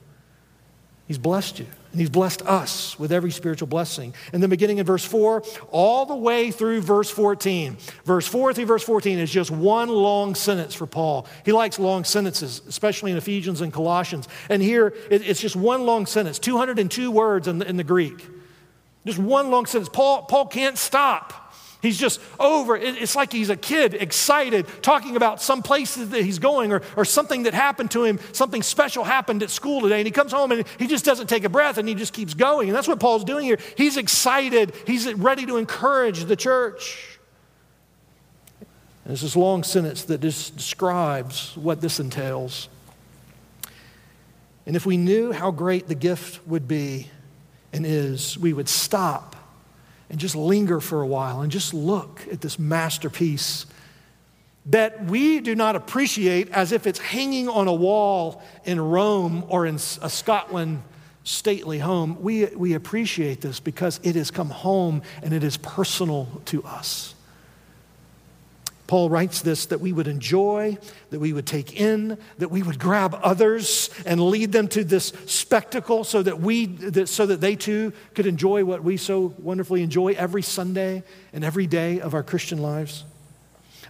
He's 1.06 1.18
blessed 1.18 1.60
you. 1.60 1.66
And 1.94 2.00
he's 2.00 2.10
blessed 2.10 2.42
us 2.42 2.98
with 2.98 3.12
every 3.12 3.30
spiritual 3.30 3.68
blessing. 3.68 4.14
And 4.32 4.42
then 4.42 4.50
beginning 4.50 4.78
in 4.78 4.84
verse 4.84 5.04
4, 5.04 5.44
all 5.70 6.06
the 6.06 6.16
way 6.16 6.50
through 6.50 6.80
verse 6.80 7.08
14. 7.08 7.76
Verse 8.04 8.26
4 8.26 8.52
through 8.52 8.66
verse 8.66 8.82
14 8.82 9.20
is 9.20 9.30
just 9.30 9.52
one 9.52 9.88
long 9.88 10.34
sentence 10.34 10.74
for 10.74 10.88
Paul. 10.88 11.28
He 11.44 11.52
likes 11.52 11.78
long 11.78 12.02
sentences, 12.02 12.62
especially 12.66 13.12
in 13.12 13.16
Ephesians 13.16 13.60
and 13.60 13.72
Colossians. 13.72 14.26
And 14.48 14.60
here 14.60 14.92
it's 15.08 15.40
just 15.40 15.54
one 15.54 15.86
long 15.86 16.06
sentence, 16.06 16.40
202 16.40 17.12
words 17.12 17.46
in 17.46 17.60
the, 17.60 17.68
in 17.68 17.76
the 17.76 17.84
Greek. 17.84 18.28
Just 19.06 19.20
one 19.20 19.52
long 19.52 19.64
sentence. 19.66 19.88
Paul, 19.88 20.22
Paul 20.22 20.46
can't 20.46 20.76
stop. 20.76 21.43
He's 21.84 21.98
just 21.98 22.18
over. 22.40 22.78
It's 22.78 23.14
like 23.14 23.30
he's 23.30 23.50
a 23.50 23.56
kid, 23.56 23.92
excited, 23.92 24.66
talking 24.80 25.16
about 25.16 25.42
some 25.42 25.62
places 25.62 26.08
that 26.08 26.24
he's 26.24 26.38
going 26.38 26.72
or, 26.72 26.80
or 26.96 27.04
something 27.04 27.42
that 27.42 27.52
happened 27.52 27.90
to 27.90 28.04
him, 28.04 28.18
something 28.32 28.62
special 28.62 29.04
happened 29.04 29.42
at 29.42 29.50
school 29.50 29.82
today. 29.82 29.98
And 29.98 30.06
he 30.06 30.10
comes 30.10 30.32
home 30.32 30.50
and 30.50 30.64
he 30.78 30.86
just 30.86 31.04
doesn't 31.04 31.26
take 31.26 31.44
a 31.44 31.50
breath 31.50 31.76
and 31.76 31.86
he 31.86 31.94
just 31.94 32.14
keeps 32.14 32.32
going. 32.32 32.70
And 32.70 32.74
that's 32.74 32.88
what 32.88 33.00
Paul's 33.00 33.22
doing 33.22 33.44
here. 33.44 33.58
He's 33.76 33.98
excited, 33.98 34.72
he's 34.86 35.12
ready 35.12 35.44
to 35.44 35.58
encourage 35.58 36.24
the 36.24 36.36
church. 36.36 37.18
And 38.60 39.10
there's 39.10 39.20
this 39.20 39.36
long 39.36 39.62
sentence 39.62 40.04
that 40.04 40.22
just 40.22 40.56
describes 40.56 41.54
what 41.54 41.82
this 41.82 42.00
entails. 42.00 42.70
And 44.64 44.74
if 44.74 44.86
we 44.86 44.96
knew 44.96 45.32
how 45.32 45.50
great 45.50 45.86
the 45.88 45.94
gift 45.94 46.46
would 46.46 46.66
be 46.66 47.10
and 47.74 47.84
is, 47.84 48.38
we 48.38 48.54
would 48.54 48.70
stop 48.70 49.36
and 50.10 50.18
just 50.18 50.36
linger 50.36 50.80
for 50.80 51.00
a 51.02 51.06
while 51.06 51.40
and 51.40 51.50
just 51.50 51.74
look 51.74 52.26
at 52.30 52.40
this 52.40 52.58
masterpiece 52.58 53.66
that 54.66 55.04
we 55.04 55.40
do 55.40 55.54
not 55.54 55.76
appreciate 55.76 56.50
as 56.50 56.72
if 56.72 56.86
it's 56.86 56.98
hanging 56.98 57.48
on 57.48 57.68
a 57.68 57.74
wall 57.74 58.42
in 58.64 58.80
Rome 58.80 59.44
or 59.48 59.66
in 59.66 59.74
a 59.74 60.08
Scotland 60.08 60.82
stately 61.22 61.78
home. 61.78 62.20
We, 62.22 62.46
we 62.46 62.74
appreciate 62.74 63.40
this 63.40 63.60
because 63.60 64.00
it 64.02 64.14
has 64.14 64.30
come 64.30 64.50
home 64.50 65.02
and 65.22 65.32
it 65.32 65.44
is 65.44 65.56
personal 65.58 66.28
to 66.46 66.62
us. 66.64 67.13
Paul 68.86 69.08
writes 69.08 69.40
this 69.40 69.66
that 69.66 69.80
we 69.80 69.92
would 69.92 70.08
enjoy, 70.08 70.78
that 71.10 71.18
we 71.18 71.32
would 71.32 71.46
take 71.46 71.80
in, 71.80 72.18
that 72.38 72.50
we 72.50 72.62
would 72.62 72.78
grab 72.78 73.18
others 73.22 73.88
and 74.04 74.20
lead 74.20 74.52
them 74.52 74.68
to 74.68 74.84
this 74.84 75.12
spectacle 75.26 76.04
so 76.04 76.22
that 76.22 76.40
we 76.40 76.66
that, 76.66 77.08
so 77.08 77.24
that 77.26 77.40
they 77.40 77.56
too 77.56 77.92
could 78.14 78.26
enjoy 78.26 78.64
what 78.64 78.84
we 78.84 78.96
so 78.96 79.34
wonderfully 79.38 79.82
enjoy 79.82 80.12
every 80.12 80.42
Sunday 80.42 81.02
and 81.32 81.44
every 81.44 81.66
day 81.66 82.00
of 82.00 82.14
our 82.14 82.22
Christian 82.22 82.60
lives. 82.60 83.04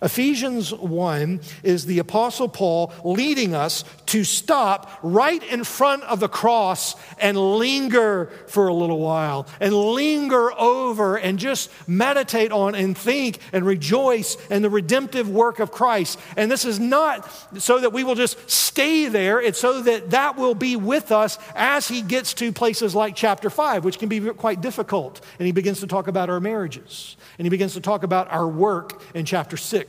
Ephesians 0.02 0.72
1 0.72 1.40
is 1.62 1.86
the 1.86 1.98
Apostle 1.98 2.48
Paul 2.48 2.92
leading 3.04 3.54
us 3.54 3.84
to 4.06 4.24
stop 4.24 4.98
right 5.02 5.42
in 5.42 5.64
front 5.64 6.02
of 6.04 6.20
the 6.20 6.28
cross 6.28 6.94
and 7.18 7.36
linger 7.36 8.30
for 8.46 8.68
a 8.68 8.74
little 8.74 9.00
while 9.00 9.46
and 9.60 9.74
linger 9.74 10.52
over 10.52 11.16
and 11.16 11.38
just 11.38 11.70
meditate 11.88 12.52
on 12.52 12.74
and 12.74 12.96
think 12.96 13.38
and 13.52 13.64
rejoice 13.66 14.36
in 14.50 14.62
the 14.62 14.70
redemptive 14.70 15.28
work 15.28 15.58
of 15.58 15.72
Christ. 15.72 16.18
And 16.36 16.50
this 16.50 16.64
is 16.64 16.78
not 16.78 17.28
so 17.58 17.80
that 17.80 17.92
we 17.92 18.04
will 18.04 18.14
just 18.14 18.50
stay 18.50 19.08
there, 19.08 19.40
it's 19.40 19.58
so 19.58 19.82
that 19.82 20.10
that 20.10 20.36
will 20.36 20.54
be 20.54 20.76
with 20.76 21.12
us 21.12 21.38
as 21.54 21.88
he 21.88 22.02
gets 22.02 22.34
to 22.34 22.52
places 22.52 22.94
like 22.94 23.16
chapter 23.16 23.50
5, 23.50 23.84
which 23.84 23.98
can 23.98 24.08
be 24.08 24.20
quite 24.20 24.60
difficult. 24.60 25.20
And 25.38 25.46
he 25.46 25.52
begins 25.52 25.80
to 25.80 25.86
talk 25.86 26.08
about 26.08 26.30
our 26.30 26.40
marriages 26.40 27.16
and 27.38 27.46
he 27.46 27.50
begins 27.50 27.74
to 27.74 27.80
talk 27.80 28.02
about 28.02 28.30
our 28.30 28.46
work 28.46 29.02
in 29.14 29.24
chapter 29.24 29.56
6. 29.56 29.83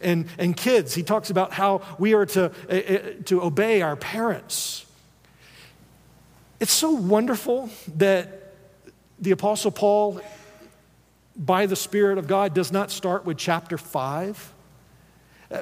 And, 0.00 0.26
and 0.38 0.56
kids, 0.56 0.94
he 0.94 1.02
talks 1.02 1.30
about 1.30 1.52
how 1.52 1.82
we 1.98 2.14
are 2.14 2.26
to, 2.26 2.46
uh, 2.68 3.22
to 3.24 3.42
obey 3.42 3.82
our 3.82 3.96
parents. 3.96 4.86
It's 6.60 6.72
so 6.72 6.90
wonderful 6.90 7.70
that 7.96 8.54
the 9.18 9.30
Apostle 9.30 9.70
Paul, 9.70 10.20
by 11.36 11.66
the 11.66 11.76
Spirit 11.76 12.18
of 12.18 12.26
God, 12.26 12.54
does 12.54 12.72
not 12.72 12.90
start 12.90 13.24
with 13.24 13.38
chapter 13.38 13.78
5, 13.78 14.52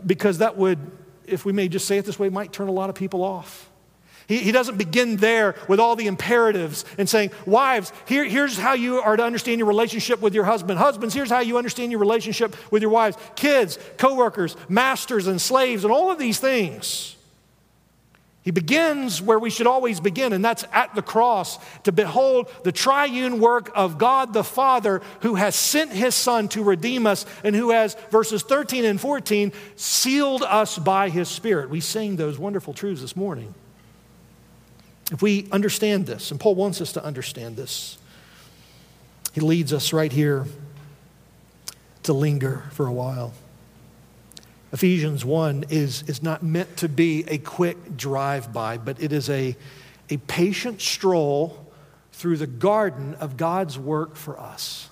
because 0.06 0.38
that 0.38 0.56
would, 0.56 0.78
if 1.26 1.44
we 1.44 1.52
may 1.52 1.68
just 1.68 1.86
say 1.86 1.98
it 1.98 2.04
this 2.04 2.18
way, 2.18 2.28
might 2.28 2.52
turn 2.52 2.68
a 2.68 2.72
lot 2.72 2.90
of 2.90 2.96
people 2.96 3.22
off. 3.22 3.67
He, 4.28 4.38
he 4.38 4.52
doesn't 4.52 4.76
begin 4.76 5.16
there 5.16 5.56
with 5.66 5.80
all 5.80 5.96
the 5.96 6.06
imperatives 6.06 6.84
and 6.98 7.08
saying, 7.08 7.30
Wives, 7.46 7.92
here, 8.06 8.24
here's 8.24 8.58
how 8.58 8.74
you 8.74 9.00
are 9.00 9.16
to 9.16 9.24
understand 9.24 9.58
your 9.58 9.66
relationship 9.66 10.20
with 10.20 10.34
your 10.34 10.44
husband. 10.44 10.78
Husbands, 10.78 11.14
here's 11.14 11.30
how 11.30 11.40
you 11.40 11.56
understand 11.56 11.90
your 11.90 12.00
relationship 12.00 12.54
with 12.70 12.82
your 12.82 12.90
wives. 12.90 13.16
Kids, 13.34 13.78
coworkers, 13.96 14.54
masters, 14.68 15.26
and 15.26 15.40
slaves, 15.40 15.82
and 15.82 15.92
all 15.92 16.10
of 16.10 16.18
these 16.18 16.38
things. 16.38 17.16
He 18.42 18.50
begins 18.50 19.20
where 19.20 19.38
we 19.38 19.50
should 19.50 19.66
always 19.66 19.98
begin, 19.98 20.32
and 20.32 20.44
that's 20.44 20.64
at 20.72 20.94
the 20.94 21.02
cross 21.02 21.58
to 21.82 21.92
behold 21.92 22.50
the 22.64 22.72
triune 22.72 23.40
work 23.40 23.70
of 23.74 23.98
God 23.98 24.32
the 24.32 24.44
Father 24.44 25.02
who 25.20 25.34
has 25.34 25.54
sent 25.54 25.92
his 25.92 26.14
Son 26.14 26.48
to 26.48 26.62
redeem 26.62 27.06
us 27.06 27.26
and 27.44 27.56
who 27.56 27.70
has, 27.70 27.94
verses 28.10 28.42
13 28.42 28.84
and 28.84 29.00
14, 29.00 29.52
sealed 29.76 30.42
us 30.42 30.78
by 30.78 31.08
his 31.08 31.28
Spirit. 31.28 31.68
We 31.68 31.80
sing 31.80 32.16
those 32.16 32.38
wonderful 32.38 32.72
truths 32.72 33.02
this 33.02 33.16
morning. 33.16 33.54
If 35.10 35.22
we 35.22 35.48
understand 35.50 36.06
this, 36.06 36.30
and 36.30 36.38
Paul 36.38 36.54
wants 36.54 36.80
us 36.80 36.92
to 36.92 37.04
understand 37.04 37.56
this, 37.56 37.98
he 39.32 39.40
leads 39.40 39.72
us 39.72 39.92
right 39.92 40.12
here 40.12 40.46
to 42.02 42.12
linger 42.12 42.64
for 42.72 42.86
a 42.86 42.92
while. 42.92 43.32
Ephesians 44.72 45.24
1 45.24 45.66
is, 45.70 46.02
is 46.02 46.22
not 46.22 46.42
meant 46.42 46.76
to 46.78 46.88
be 46.88 47.24
a 47.28 47.38
quick 47.38 47.96
drive 47.96 48.52
by, 48.52 48.76
but 48.76 49.02
it 49.02 49.12
is 49.12 49.30
a, 49.30 49.56
a 50.10 50.18
patient 50.18 50.82
stroll 50.82 51.66
through 52.12 52.36
the 52.36 52.46
garden 52.46 53.14
of 53.14 53.36
God's 53.36 53.78
work 53.78 54.14
for 54.14 54.38
us. 54.38 54.90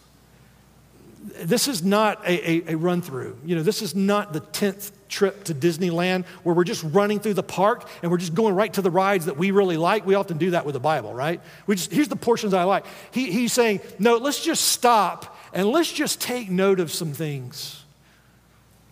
This 1.42 1.68
is 1.68 1.82
not 1.82 2.24
a, 2.24 2.70
a, 2.70 2.72
a 2.72 2.76
run 2.76 3.02
through. 3.02 3.36
You 3.44 3.56
know, 3.56 3.62
this 3.62 3.82
is 3.82 3.94
not 3.94 4.32
the 4.32 4.40
10th 4.40 4.92
trip 5.08 5.44
to 5.44 5.54
Disneyland 5.54 6.24
where 6.42 6.54
we're 6.54 6.64
just 6.64 6.82
running 6.82 7.20
through 7.20 7.34
the 7.34 7.42
park 7.42 7.88
and 8.02 8.10
we're 8.10 8.18
just 8.18 8.34
going 8.34 8.54
right 8.54 8.72
to 8.74 8.82
the 8.82 8.90
rides 8.90 9.26
that 9.26 9.36
we 9.36 9.50
really 9.50 9.76
like. 9.76 10.06
We 10.06 10.14
often 10.14 10.38
do 10.38 10.50
that 10.50 10.66
with 10.66 10.72
the 10.74 10.80
Bible, 10.80 11.14
right? 11.14 11.40
We 11.66 11.76
just, 11.76 11.92
here's 11.92 12.08
the 12.08 12.16
portions 12.16 12.54
I 12.54 12.64
like. 12.64 12.84
He, 13.10 13.30
he's 13.30 13.52
saying, 13.52 13.80
no, 13.98 14.16
let's 14.16 14.42
just 14.42 14.66
stop 14.68 15.36
and 15.52 15.68
let's 15.68 15.92
just 15.92 16.20
take 16.20 16.50
note 16.50 16.80
of 16.80 16.92
some 16.92 17.12
things. 17.12 17.84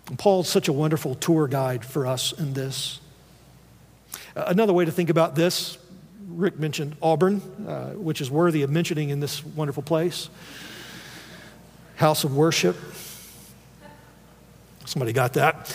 And 0.09 0.19
Paul's 0.19 0.49
such 0.49 0.69
a 0.69 0.73
wonderful 0.73 1.15
tour 1.15 1.49
guide 1.49 1.85
for 1.85 2.07
us 2.07 2.33
in 2.33 2.53
this. 2.53 3.01
Uh, 4.37 4.45
another 4.47 4.73
way 4.73 4.85
to 4.85 4.93
think 4.93 5.11
about 5.11 5.35
this, 5.35 5.79
Rick 6.29 6.59
mentioned 6.59 6.97
Auburn, 7.01 7.41
uh, 7.67 7.91
which 7.91 8.21
is 8.21 8.31
worthy 8.31 8.63
of 8.63 8.71
mentioning 8.71 9.11
in 9.11 9.21
this 9.21 9.45
wonderful 9.45 9.83
place. 9.83 10.29
House 11.97 12.25
of 12.25 12.37
worship. 12.37 12.77
Somebody 14.85 15.13
got 15.13 15.35
that. 15.35 15.75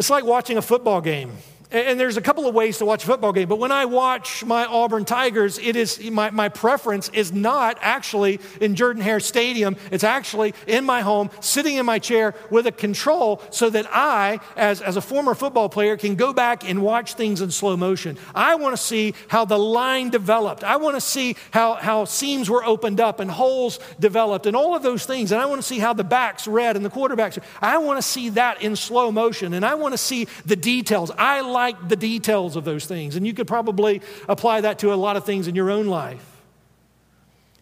It's 0.00 0.08
like 0.08 0.24
watching 0.24 0.56
a 0.56 0.62
football 0.62 1.02
game. 1.02 1.30
And 1.72 2.00
there's 2.00 2.16
a 2.16 2.20
couple 2.20 2.48
of 2.48 2.54
ways 2.54 2.78
to 2.78 2.84
watch 2.84 3.04
a 3.04 3.06
football 3.06 3.32
game, 3.32 3.48
but 3.48 3.60
when 3.60 3.70
I 3.70 3.84
watch 3.84 4.44
my 4.44 4.66
Auburn 4.66 5.04
Tigers, 5.04 5.56
it 5.56 5.76
is 5.76 6.00
my, 6.10 6.30
my 6.30 6.48
preference 6.48 7.08
is 7.10 7.32
not 7.32 7.78
actually 7.80 8.40
in 8.60 8.74
Jordan 8.74 9.00
Hare 9.00 9.20
Stadium. 9.20 9.76
It's 9.92 10.02
actually 10.02 10.52
in 10.66 10.84
my 10.84 11.02
home, 11.02 11.30
sitting 11.38 11.76
in 11.76 11.86
my 11.86 12.00
chair 12.00 12.34
with 12.50 12.66
a 12.66 12.72
control 12.72 13.40
so 13.50 13.70
that 13.70 13.86
I, 13.88 14.40
as, 14.56 14.80
as 14.82 14.96
a 14.96 15.00
former 15.00 15.32
football 15.32 15.68
player, 15.68 15.96
can 15.96 16.16
go 16.16 16.32
back 16.32 16.68
and 16.68 16.82
watch 16.82 17.14
things 17.14 17.40
in 17.40 17.52
slow 17.52 17.76
motion. 17.76 18.18
I 18.34 18.56
want 18.56 18.76
to 18.76 18.82
see 18.82 19.14
how 19.28 19.44
the 19.44 19.58
line 19.58 20.10
developed. 20.10 20.64
I 20.64 20.74
want 20.74 20.96
to 20.96 21.00
see 21.00 21.36
how, 21.52 21.74
how 21.74 22.04
seams 22.04 22.50
were 22.50 22.64
opened 22.64 22.98
up 22.98 23.20
and 23.20 23.30
holes 23.30 23.78
developed 24.00 24.46
and 24.46 24.56
all 24.56 24.74
of 24.74 24.82
those 24.82 25.06
things. 25.06 25.30
And 25.30 25.40
I 25.40 25.46
want 25.46 25.60
to 25.60 25.66
see 25.66 25.78
how 25.78 25.92
the 25.92 26.02
backs 26.02 26.48
read 26.48 26.74
and 26.74 26.84
the 26.84 26.90
quarterbacks. 26.90 27.40
I 27.62 27.78
want 27.78 27.98
to 27.98 28.02
see 28.02 28.30
that 28.30 28.60
in 28.60 28.74
slow 28.74 29.12
motion 29.12 29.54
and 29.54 29.64
I 29.64 29.76
want 29.76 29.94
to 29.94 29.98
see 29.98 30.26
the 30.44 30.56
details. 30.56 31.12
I 31.16 31.42
like 31.42 31.59
like 31.60 31.90
the 31.90 31.96
details 31.96 32.56
of 32.56 32.64
those 32.64 32.86
things. 32.86 33.16
And 33.16 33.26
you 33.26 33.34
could 33.34 33.46
probably 33.46 34.00
apply 34.30 34.62
that 34.62 34.78
to 34.78 34.94
a 34.94 34.96
lot 34.96 35.18
of 35.18 35.26
things 35.26 35.46
in 35.46 35.54
your 35.54 35.70
own 35.70 35.88
life. 35.88 36.24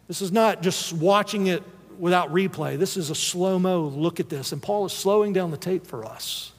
This 0.07 0.21
is 0.21 0.31
not 0.31 0.61
just 0.61 0.93
watching 0.93 1.47
it 1.47 1.63
without 1.99 2.31
replay. 2.31 2.79
This 2.79 2.95
is 2.95 3.09
a 3.09 3.15
slow 3.15 3.59
mo 3.59 3.81
look 3.81 4.21
at 4.21 4.29
this. 4.29 4.53
And 4.53 4.61
Paul 4.61 4.85
is 4.85 4.93
slowing 4.93 5.33
down 5.33 5.51
the 5.51 5.57
tape 5.57 5.85
for 5.85 6.05
us 6.05 6.53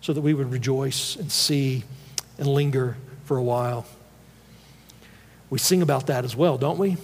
so 0.00 0.12
that 0.12 0.20
we 0.20 0.34
would 0.34 0.50
rejoice 0.50 1.14
and 1.14 1.30
see 1.30 1.84
and 2.38 2.48
linger 2.48 2.96
for 3.24 3.36
a 3.36 3.42
while. 3.42 3.86
We 5.48 5.60
sing 5.60 5.82
about 5.82 6.08
that 6.08 6.24
as 6.24 6.34
well, 6.34 6.58
don't 6.58 6.78
we? 6.78 6.96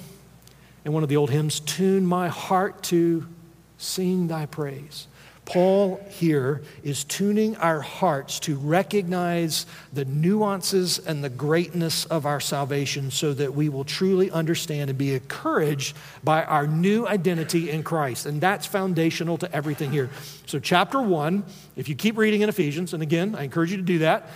In 0.84 0.92
one 0.92 1.04
of 1.04 1.08
the 1.08 1.16
old 1.16 1.30
hymns, 1.30 1.60
Tune 1.60 2.04
my 2.04 2.26
heart 2.28 2.82
to 2.84 3.24
sing 3.78 4.26
thy 4.26 4.46
praise. 4.46 5.06
Paul 5.46 6.00
here 6.10 6.62
is 6.82 7.04
tuning 7.04 7.56
our 7.56 7.80
hearts 7.80 8.40
to 8.40 8.56
recognize 8.56 9.64
the 9.92 10.04
nuances 10.04 10.98
and 10.98 11.22
the 11.22 11.30
greatness 11.30 12.04
of 12.06 12.26
our 12.26 12.40
salvation 12.40 13.12
so 13.12 13.32
that 13.32 13.54
we 13.54 13.68
will 13.68 13.84
truly 13.84 14.28
understand 14.32 14.90
and 14.90 14.98
be 14.98 15.14
encouraged 15.14 15.96
by 16.24 16.42
our 16.44 16.66
new 16.66 17.06
identity 17.06 17.70
in 17.70 17.84
Christ. 17.84 18.26
And 18.26 18.40
that's 18.40 18.66
foundational 18.66 19.38
to 19.38 19.54
everything 19.54 19.92
here. 19.92 20.10
So, 20.46 20.58
chapter 20.58 21.00
one, 21.00 21.44
if 21.76 21.88
you 21.88 21.94
keep 21.94 22.18
reading 22.18 22.40
in 22.40 22.48
Ephesians, 22.48 22.92
and 22.92 23.02
again, 23.02 23.36
I 23.36 23.44
encourage 23.44 23.70
you 23.70 23.76
to 23.76 23.84
do 23.84 23.98
that. 24.00 24.28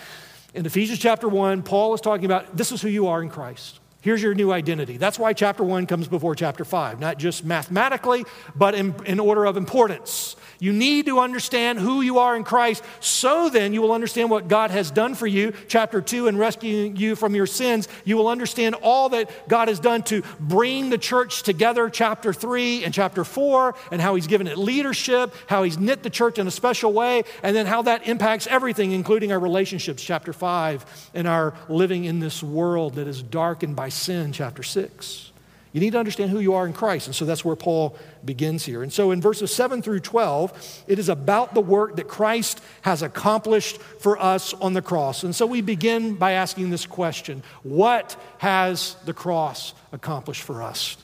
In 0.54 0.64
Ephesians 0.64 1.00
chapter 1.00 1.28
one, 1.28 1.64
Paul 1.64 1.92
is 1.92 2.00
talking 2.00 2.24
about 2.24 2.56
this 2.56 2.70
is 2.70 2.80
who 2.80 2.88
you 2.88 3.08
are 3.08 3.20
in 3.20 3.30
Christ. 3.30 3.80
Here's 4.02 4.22
your 4.22 4.34
new 4.34 4.50
identity. 4.50 4.96
That's 4.96 5.18
why 5.18 5.32
chapter 5.32 5.62
one 5.62 5.86
comes 5.86 6.08
before 6.08 6.34
chapter 6.34 6.64
five, 6.64 7.00
not 7.00 7.18
just 7.18 7.44
mathematically, 7.44 8.24
but 8.54 8.74
in, 8.74 8.94
in 9.04 9.20
order 9.20 9.44
of 9.44 9.56
importance. 9.56 10.36
You 10.60 10.74
need 10.74 11.06
to 11.06 11.20
understand 11.20 11.78
who 11.78 12.02
you 12.02 12.18
are 12.18 12.36
in 12.36 12.44
Christ 12.44 12.84
so 13.00 13.48
then 13.48 13.72
you 13.72 13.80
will 13.80 13.92
understand 13.92 14.30
what 14.30 14.46
God 14.46 14.70
has 14.70 14.90
done 14.90 15.14
for 15.14 15.26
you. 15.26 15.54
Chapter 15.68 16.02
2, 16.02 16.28
in 16.28 16.36
rescuing 16.36 16.96
you 16.96 17.16
from 17.16 17.34
your 17.34 17.46
sins, 17.46 17.88
you 18.04 18.18
will 18.18 18.28
understand 18.28 18.74
all 18.76 19.08
that 19.08 19.48
God 19.48 19.68
has 19.68 19.80
done 19.80 20.02
to 20.04 20.22
bring 20.38 20.90
the 20.90 20.98
church 20.98 21.42
together. 21.42 21.88
Chapter 21.88 22.34
3 22.34 22.84
and 22.84 22.92
chapter 22.92 23.24
4, 23.24 23.74
and 23.90 24.02
how 24.02 24.14
He's 24.14 24.26
given 24.26 24.46
it 24.46 24.58
leadership, 24.58 25.34
how 25.46 25.62
He's 25.62 25.78
knit 25.78 26.02
the 26.02 26.10
church 26.10 26.38
in 26.38 26.46
a 26.46 26.50
special 26.50 26.92
way, 26.92 27.22
and 27.42 27.56
then 27.56 27.64
how 27.64 27.80
that 27.82 28.06
impacts 28.06 28.46
everything, 28.46 28.92
including 28.92 29.32
our 29.32 29.40
relationships. 29.40 30.02
Chapter 30.02 30.34
5, 30.34 31.10
and 31.14 31.26
our 31.26 31.54
living 31.70 32.04
in 32.04 32.20
this 32.20 32.42
world 32.42 32.96
that 32.96 33.08
is 33.08 33.22
darkened 33.22 33.76
by 33.76 33.88
sin. 33.88 34.30
Chapter 34.32 34.62
6. 34.62 35.29
You 35.72 35.80
need 35.80 35.92
to 35.92 35.98
understand 35.98 36.30
who 36.30 36.40
you 36.40 36.54
are 36.54 36.66
in 36.66 36.72
Christ. 36.72 37.06
And 37.06 37.14
so 37.14 37.24
that's 37.24 37.44
where 37.44 37.54
Paul 37.54 37.96
begins 38.24 38.64
here. 38.64 38.82
And 38.82 38.92
so 38.92 39.12
in 39.12 39.20
verses 39.20 39.54
7 39.54 39.82
through 39.82 40.00
12, 40.00 40.84
it 40.88 40.98
is 40.98 41.08
about 41.08 41.54
the 41.54 41.60
work 41.60 41.96
that 41.96 42.08
Christ 42.08 42.60
has 42.82 43.02
accomplished 43.02 43.80
for 44.00 44.20
us 44.20 44.52
on 44.54 44.72
the 44.72 44.82
cross. 44.82 45.22
And 45.22 45.34
so 45.34 45.46
we 45.46 45.60
begin 45.60 46.16
by 46.16 46.32
asking 46.32 46.70
this 46.70 46.86
question 46.86 47.44
What 47.62 48.16
has 48.38 48.96
the 49.04 49.14
cross 49.14 49.72
accomplished 49.92 50.42
for 50.42 50.60
us? 50.60 50.96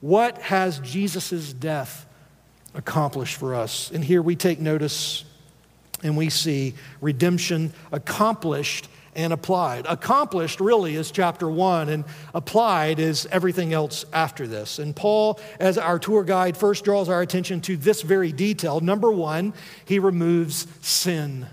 What 0.00 0.38
has 0.38 0.78
Jesus' 0.80 1.52
death 1.52 2.06
accomplished 2.74 3.36
for 3.36 3.54
us? 3.54 3.90
And 3.90 4.04
here 4.04 4.20
we 4.20 4.36
take 4.36 4.60
notice 4.60 5.24
and 6.02 6.16
we 6.16 6.30
see 6.30 6.74
redemption 7.00 7.72
accomplished 7.92 8.88
and 9.14 9.32
applied. 9.32 9.86
Accomplished 9.86 10.60
really 10.60 10.94
is 10.94 11.10
chapter 11.10 11.48
one, 11.48 11.88
and 11.88 12.04
applied 12.34 12.98
is 12.98 13.26
everything 13.26 13.72
else 13.72 14.04
after 14.12 14.46
this. 14.46 14.78
And 14.78 14.94
Paul, 14.94 15.40
as 15.58 15.78
our 15.78 15.98
tour 15.98 16.22
guide, 16.22 16.56
first 16.56 16.84
draws 16.84 17.08
our 17.08 17.20
attention 17.20 17.60
to 17.62 17.76
this 17.76 18.02
very 18.02 18.32
detail. 18.32 18.80
Number 18.80 19.10
one, 19.10 19.52
he 19.84 19.98
removes 19.98 20.66
sin. 20.80 21.46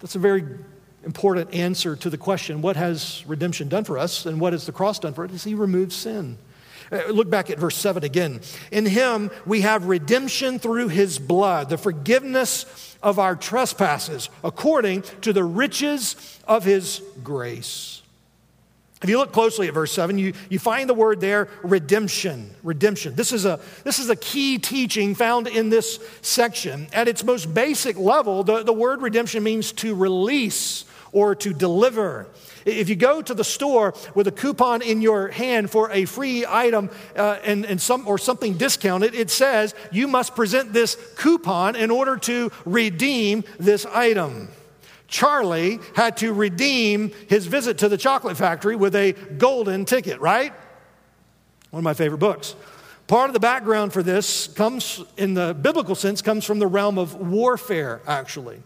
That's 0.00 0.14
a 0.14 0.20
very 0.20 0.44
important 1.04 1.54
answer 1.54 1.96
to 1.96 2.10
the 2.10 2.18
question 2.18 2.60
what 2.60 2.76
has 2.76 3.24
redemption 3.26 3.68
done 3.68 3.84
for 3.84 3.98
us 3.98 4.26
and 4.26 4.40
what 4.40 4.52
has 4.52 4.66
the 4.66 4.72
cross 4.72 4.98
done 4.98 5.14
for 5.14 5.24
us? 5.24 5.44
He 5.44 5.54
removes 5.54 5.94
sin. 5.94 6.38
Uh, 6.90 7.02
look 7.08 7.28
back 7.28 7.50
at 7.50 7.58
verse 7.58 7.76
7 7.76 8.04
again. 8.04 8.40
In 8.70 8.86
him 8.86 9.30
we 9.46 9.62
have 9.62 9.86
redemption 9.86 10.58
through 10.58 10.88
his 10.88 11.18
blood, 11.18 11.68
the 11.68 11.78
forgiveness 11.78 12.87
of 13.02 13.18
our 13.18 13.36
trespasses, 13.36 14.28
according 14.42 15.02
to 15.22 15.32
the 15.32 15.44
riches 15.44 16.40
of 16.46 16.64
his 16.64 17.02
grace. 17.22 18.02
If 19.02 19.08
you 19.08 19.18
look 19.18 19.32
closely 19.32 19.68
at 19.68 19.74
verse 19.74 19.92
7, 19.92 20.18
you, 20.18 20.32
you 20.48 20.58
find 20.58 20.88
the 20.88 20.94
word 20.94 21.20
there, 21.20 21.48
redemption. 21.62 22.50
Redemption. 22.64 23.14
This 23.14 23.32
is, 23.32 23.44
a, 23.44 23.60
this 23.84 24.00
is 24.00 24.10
a 24.10 24.16
key 24.16 24.58
teaching 24.58 25.14
found 25.14 25.46
in 25.46 25.70
this 25.70 26.00
section. 26.20 26.88
At 26.92 27.06
its 27.06 27.22
most 27.22 27.54
basic 27.54 27.96
level, 27.96 28.42
the, 28.42 28.64
the 28.64 28.72
word 28.72 29.00
redemption 29.00 29.44
means 29.44 29.70
to 29.74 29.94
release 29.94 30.84
or 31.12 31.36
to 31.36 31.52
deliver. 31.52 32.26
If 32.64 32.88
you 32.88 32.96
go 32.96 33.22
to 33.22 33.34
the 33.34 33.44
store 33.44 33.94
with 34.14 34.26
a 34.26 34.32
coupon 34.32 34.82
in 34.82 35.00
your 35.00 35.28
hand 35.28 35.70
for 35.70 35.90
a 35.90 36.04
free 36.04 36.44
item 36.46 36.90
uh, 37.16 37.38
and, 37.44 37.64
and 37.64 37.80
some, 37.80 38.06
or 38.06 38.18
something 38.18 38.56
discounted, 38.56 39.14
it 39.14 39.30
says 39.30 39.74
you 39.92 40.08
must 40.08 40.34
present 40.34 40.72
this 40.72 40.96
coupon 41.16 41.76
in 41.76 41.90
order 41.90 42.16
to 42.18 42.50
redeem 42.64 43.44
this 43.58 43.86
item. 43.86 44.48
Charlie 45.08 45.80
had 45.96 46.18
to 46.18 46.32
redeem 46.32 47.12
his 47.28 47.46
visit 47.46 47.78
to 47.78 47.88
the 47.88 47.96
chocolate 47.96 48.36
factory 48.36 48.76
with 48.76 48.94
a 48.94 49.12
golden 49.38 49.84
ticket, 49.86 50.20
right? 50.20 50.52
One 51.70 51.80
of 51.80 51.84
my 51.84 51.94
favorite 51.94 52.18
books. 52.18 52.54
Part 53.06 53.30
of 53.30 53.34
the 53.34 53.40
background 53.40 53.94
for 53.94 54.02
this 54.02 54.48
comes, 54.48 55.02
in 55.16 55.32
the 55.32 55.54
biblical 55.54 55.94
sense, 55.94 56.20
comes 56.20 56.44
from 56.44 56.58
the 56.58 56.66
realm 56.66 56.98
of 56.98 57.14
warfare, 57.14 58.02
actually. 58.06 58.62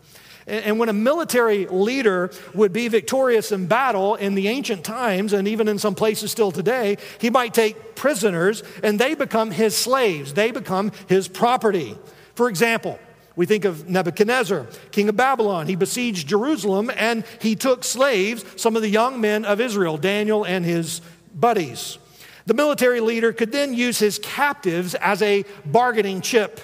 And 0.46 0.78
when 0.78 0.88
a 0.88 0.92
military 0.92 1.66
leader 1.66 2.30
would 2.54 2.72
be 2.72 2.88
victorious 2.88 3.52
in 3.52 3.66
battle 3.66 4.16
in 4.16 4.34
the 4.34 4.48
ancient 4.48 4.84
times, 4.84 5.32
and 5.32 5.46
even 5.46 5.68
in 5.68 5.78
some 5.78 5.94
places 5.94 6.30
still 6.30 6.50
today, 6.50 6.98
he 7.18 7.30
might 7.30 7.54
take 7.54 7.94
prisoners 7.94 8.62
and 8.82 8.98
they 8.98 9.14
become 9.14 9.50
his 9.50 9.76
slaves, 9.76 10.34
they 10.34 10.50
become 10.50 10.92
his 11.08 11.28
property. 11.28 11.96
For 12.34 12.48
example, 12.48 12.98
we 13.36 13.46
think 13.46 13.64
of 13.64 13.88
Nebuchadnezzar, 13.88 14.66
king 14.90 15.08
of 15.08 15.16
Babylon. 15.16 15.66
He 15.66 15.76
besieged 15.76 16.28
Jerusalem 16.28 16.90
and 16.96 17.24
he 17.40 17.54
took 17.54 17.84
slaves, 17.84 18.44
some 18.60 18.76
of 18.76 18.82
the 18.82 18.90
young 18.90 19.20
men 19.20 19.44
of 19.44 19.60
Israel, 19.60 19.96
Daniel 19.96 20.44
and 20.44 20.64
his 20.64 21.00
buddies. 21.34 21.98
The 22.46 22.54
military 22.54 23.00
leader 23.00 23.32
could 23.32 23.52
then 23.52 23.72
use 23.72 23.98
his 23.98 24.18
captives 24.18 24.94
as 24.96 25.22
a 25.22 25.44
bargaining 25.64 26.20
chip. 26.20 26.60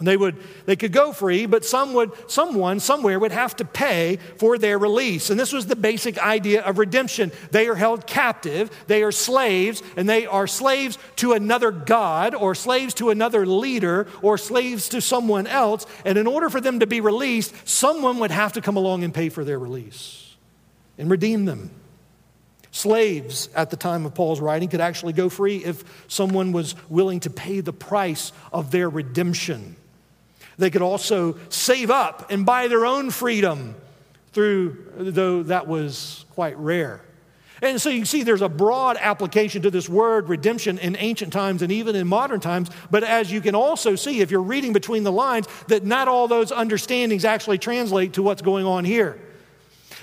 They, 0.00 0.16
would, 0.16 0.36
they 0.64 0.76
could 0.76 0.92
go 0.92 1.12
free, 1.12 1.46
but 1.46 1.64
some 1.64 1.92
would, 1.94 2.12
someone 2.30 2.78
somewhere 2.78 3.18
would 3.18 3.32
have 3.32 3.56
to 3.56 3.64
pay 3.64 4.18
for 4.36 4.56
their 4.56 4.78
release. 4.78 5.28
And 5.28 5.40
this 5.40 5.52
was 5.52 5.66
the 5.66 5.74
basic 5.74 6.18
idea 6.18 6.62
of 6.62 6.78
redemption. 6.78 7.32
They 7.50 7.66
are 7.66 7.74
held 7.74 8.06
captive, 8.06 8.70
they 8.86 9.02
are 9.02 9.10
slaves, 9.10 9.82
and 9.96 10.08
they 10.08 10.24
are 10.24 10.46
slaves 10.46 10.98
to 11.16 11.32
another 11.32 11.72
God, 11.72 12.36
or 12.36 12.54
slaves 12.54 12.94
to 12.94 13.10
another 13.10 13.44
leader, 13.44 14.06
or 14.22 14.38
slaves 14.38 14.88
to 14.90 15.00
someone 15.00 15.48
else. 15.48 15.84
And 16.04 16.16
in 16.16 16.28
order 16.28 16.48
for 16.48 16.60
them 16.60 16.78
to 16.78 16.86
be 16.86 17.00
released, 17.00 17.52
someone 17.68 18.18
would 18.18 18.30
have 18.30 18.52
to 18.52 18.60
come 18.60 18.76
along 18.76 19.02
and 19.02 19.12
pay 19.12 19.30
for 19.30 19.42
their 19.42 19.58
release 19.58 20.36
and 20.96 21.10
redeem 21.10 21.44
them. 21.44 21.70
Slaves 22.70 23.48
at 23.56 23.70
the 23.70 23.76
time 23.76 24.06
of 24.06 24.14
Paul's 24.14 24.40
writing 24.40 24.68
could 24.68 24.80
actually 24.80 25.14
go 25.14 25.28
free 25.28 25.64
if 25.64 25.82
someone 26.06 26.52
was 26.52 26.76
willing 26.88 27.18
to 27.20 27.30
pay 27.30 27.60
the 27.60 27.72
price 27.72 28.30
of 28.52 28.70
their 28.70 28.88
redemption. 28.88 29.74
They 30.58 30.70
could 30.70 30.82
also 30.82 31.38
save 31.48 31.90
up 31.90 32.30
and 32.30 32.44
buy 32.44 32.68
their 32.68 32.84
own 32.84 33.10
freedom 33.10 33.74
through, 34.32 34.92
though 34.96 35.44
that 35.44 35.66
was 35.66 36.24
quite 36.30 36.58
rare. 36.58 37.00
And 37.60 37.80
so 37.80 37.90
you 37.90 38.04
see, 38.04 38.22
there's 38.22 38.42
a 38.42 38.48
broad 38.48 38.96
application 39.00 39.62
to 39.62 39.70
this 39.70 39.88
word 39.88 40.28
redemption 40.28 40.78
in 40.78 40.96
ancient 40.96 41.32
times 41.32 41.62
and 41.62 41.72
even 41.72 41.96
in 41.96 42.06
modern 42.06 42.40
times. 42.40 42.70
But 42.90 43.02
as 43.02 43.32
you 43.32 43.40
can 43.40 43.54
also 43.54 43.96
see, 43.96 44.20
if 44.20 44.30
you're 44.30 44.42
reading 44.42 44.72
between 44.72 45.02
the 45.02 45.10
lines, 45.10 45.48
that 45.66 45.84
not 45.84 46.06
all 46.06 46.28
those 46.28 46.52
understandings 46.52 47.24
actually 47.24 47.58
translate 47.58 48.12
to 48.12 48.22
what's 48.22 48.42
going 48.42 48.64
on 48.64 48.84
here. 48.84 49.18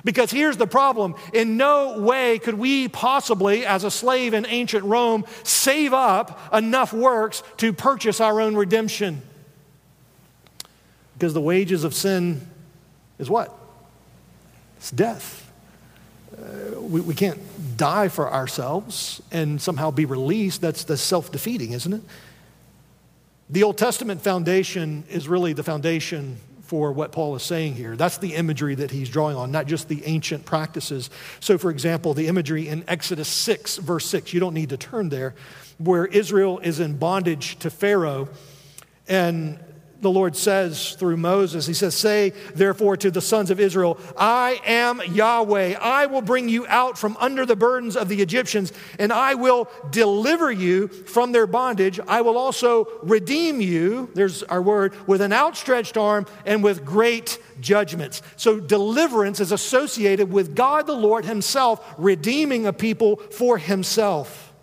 Because 0.03 0.31
here's 0.31 0.57
the 0.57 0.67
problem 0.67 1.15
in 1.33 1.57
no 1.57 1.99
way 1.99 2.39
could 2.39 2.55
we 2.55 2.89
possibly, 2.89 3.65
as 3.65 3.83
a 3.83 3.91
slave 3.91 4.33
in 4.33 4.45
ancient 4.45 4.83
Rome, 4.83 5.25
save 5.43 5.93
up 5.93 6.53
enough 6.53 6.93
works 6.93 7.41
to 7.57 7.71
purchase 7.71 8.19
our 8.19 8.41
own 8.41 8.55
redemption. 8.55 9.21
Because 11.15 11.33
the 11.33 11.41
wages 11.41 11.83
of 11.83 11.93
sin 11.93 12.47
is 13.17 13.29
what? 13.29 13.53
It's 14.77 14.91
death. 14.91 15.51
Uh, 16.37 16.81
we, 16.81 17.01
we 17.01 17.15
can't 17.15 17.39
die 17.77 18.09
for 18.09 18.31
ourselves 18.31 19.21
and 19.31 19.61
somehow 19.61 19.91
be 19.91 20.05
released. 20.05 20.61
That's, 20.61 20.83
the 20.83 20.97
self 20.97 21.31
defeating, 21.31 21.71
isn't 21.71 21.93
it? 21.93 22.01
The 23.49 23.63
Old 23.63 23.77
Testament 23.77 24.21
foundation 24.21 25.03
is 25.09 25.27
really 25.27 25.53
the 25.53 25.63
foundation 25.63 26.37
for 26.63 26.91
what 26.91 27.11
Paul 27.11 27.35
is 27.35 27.43
saying 27.43 27.75
here. 27.75 27.95
That's 27.95 28.17
the 28.17 28.33
imagery 28.33 28.75
that 28.75 28.89
he's 28.89 29.07
drawing 29.07 29.37
on, 29.37 29.51
not 29.51 29.67
just 29.67 29.87
the 29.87 30.03
ancient 30.05 30.45
practices. 30.45 31.11
So, 31.39 31.57
for 31.57 31.69
example, 31.69 32.15
the 32.15 32.27
imagery 32.27 32.67
in 32.67 32.83
Exodus 32.87 33.27
6, 33.27 33.77
verse 33.77 34.05
6, 34.07 34.33
you 34.33 34.39
don't 34.39 34.55
need 34.55 34.69
to 34.69 34.77
turn 34.77 35.09
there, 35.09 35.35
where 35.77 36.07
Israel 36.07 36.57
is 36.59 36.79
in 36.79 36.97
bondage 36.97 37.59
to 37.59 37.69
Pharaoh. 37.69 38.29
And 39.07 39.59
the 40.05 40.11
Lord 40.11 40.35
says 40.35 40.93
through 40.93 41.17
Moses, 41.17 41.65
He 41.65 41.73
says, 41.73 41.95
Say 41.95 42.29
therefore 42.53 42.95
to 42.97 43.09
the 43.09 43.21
sons 43.21 43.49
of 43.49 43.59
Israel, 43.59 43.97
I 44.15 44.61
am 44.63 45.01
Yahweh. 45.09 45.79
I 45.81 46.05
will 46.05 46.21
bring 46.21 46.47
you 46.47 46.67
out 46.67 46.95
from 46.95 47.17
under 47.19 47.43
the 47.43 47.55
burdens 47.55 47.97
of 47.97 48.07
the 48.07 48.21
Egyptians, 48.21 48.71
and 48.99 49.11
I 49.11 49.33
will 49.33 49.67
deliver 49.89 50.51
you 50.51 50.89
from 50.89 51.31
their 51.31 51.47
bondage. 51.47 51.99
I 52.07 52.21
will 52.21 52.37
also 52.37 52.87
redeem 53.01 53.61
you, 53.61 54.11
there's 54.13 54.43
our 54.43 54.61
word, 54.61 54.93
with 55.07 55.21
an 55.21 55.33
outstretched 55.33 55.97
arm 55.97 56.27
and 56.45 56.63
with 56.63 56.85
great 56.85 57.39
judgments. 57.59 58.21
So 58.35 58.59
deliverance 58.59 59.39
is 59.39 59.51
associated 59.51 60.31
with 60.31 60.55
God 60.55 60.85
the 60.85 60.93
Lord 60.93 61.25
Himself 61.25 61.95
redeeming 61.97 62.67
a 62.67 62.73
people 62.73 63.15
for 63.15 63.57
Himself. 63.57 64.53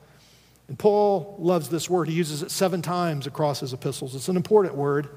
And 0.68 0.78
Paul 0.78 1.36
loves 1.40 1.68
this 1.68 1.90
word. 1.90 2.08
He 2.08 2.14
uses 2.14 2.42
it 2.44 2.50
seven 2.52 2.80
times 2.80 3.26
across 3.26 3.58
his 3.58 3.72
epistles. 3.72 4.14
It's 4.14 4.28
an 4.28 4.36
important 4.36 4.76
word. 4.76 5.08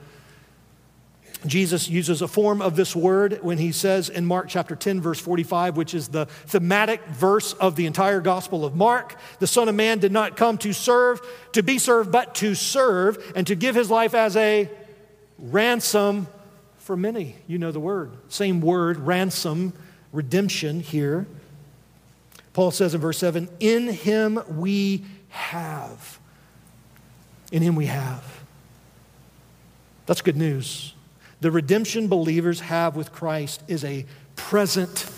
Jesus 1.48 1.90
uses 1.90 2.22
a 2.22 2.28
form 2.28 2.62
of 2.62 2.76
this 2.76 2.96
word 2.96 3.40
when 3.42 3.58
he 3.58 3.72
says 3.72 4.10
in 4.10 4.26
Mark 4.26 4.48
chapter 4.48 4.76
10, 4.76 5.02
verse 5.02 5.20
45, 5.20 5.78
which 5.78 5.94
is 5.94 6.08
the 6.08 6.26
thematic 6.26 7.06
verse 7.08 7.54
of 7.54 7.76
the 7.76 7.86
entire 7.86 8.22
Gospel 8.22 8.66
of 8.66 8.76
Mark. 8.76 9.16
The 9.40 9.48
Son 9.48 9.70
of 9.70 9.76
Man 9.76 10.00
did 10.00 10.12
not 10.12 10.38
come 10.38 10.58
to 10.60 10.74
serve, 10.74 11.22
to 11.52 11.62
be 11.62 11.78
served, 11.78 12.12
but 12.12 12.36
to 12.36 12.56
serve 12.56 13.34
and 13.36 13.46
to 13.48 13.56
give 13.56 13.76
his 13.76 13.92
life 13.92 14.14
as 14.14 14.36
a 14.36 14.70
ransom 15.38 16.28
for 16.78 16.96
many. 16.98 17.36
You 17.48 17.58
know 17.58 17.72
the 17.72 17.80
word. 17.80 18.12
Same 18.30 18.62
word, 18.62 18.98
ransom, 18.98 19.74
redemption 20.12 20.80
here. 20.80 21.28
Paul 22.54 22.72
says 22.72 22.96
in 22.96 23.02
verse 23.02 23.18
7 23.18 23.50
In 23.60 23.88
him 23.90 24.42
we 24.48 25.04
have. 25.30 26.20
In 27.52 27.62
him 27.62 27.76
we 27.76 27.88
have. 27.88 28.24
That's 30.06 30.22
good 30.22 30.38
news. 30.38 30.95
The 31.42 31.52
redemption 31.52 32.08
believers 32.08 32.62
have 32.62 32.96
with 32.96 33.12
Christ 33.12 33.64
is 33.68 33.84
a 33.84 34.06
present 34.36 35.10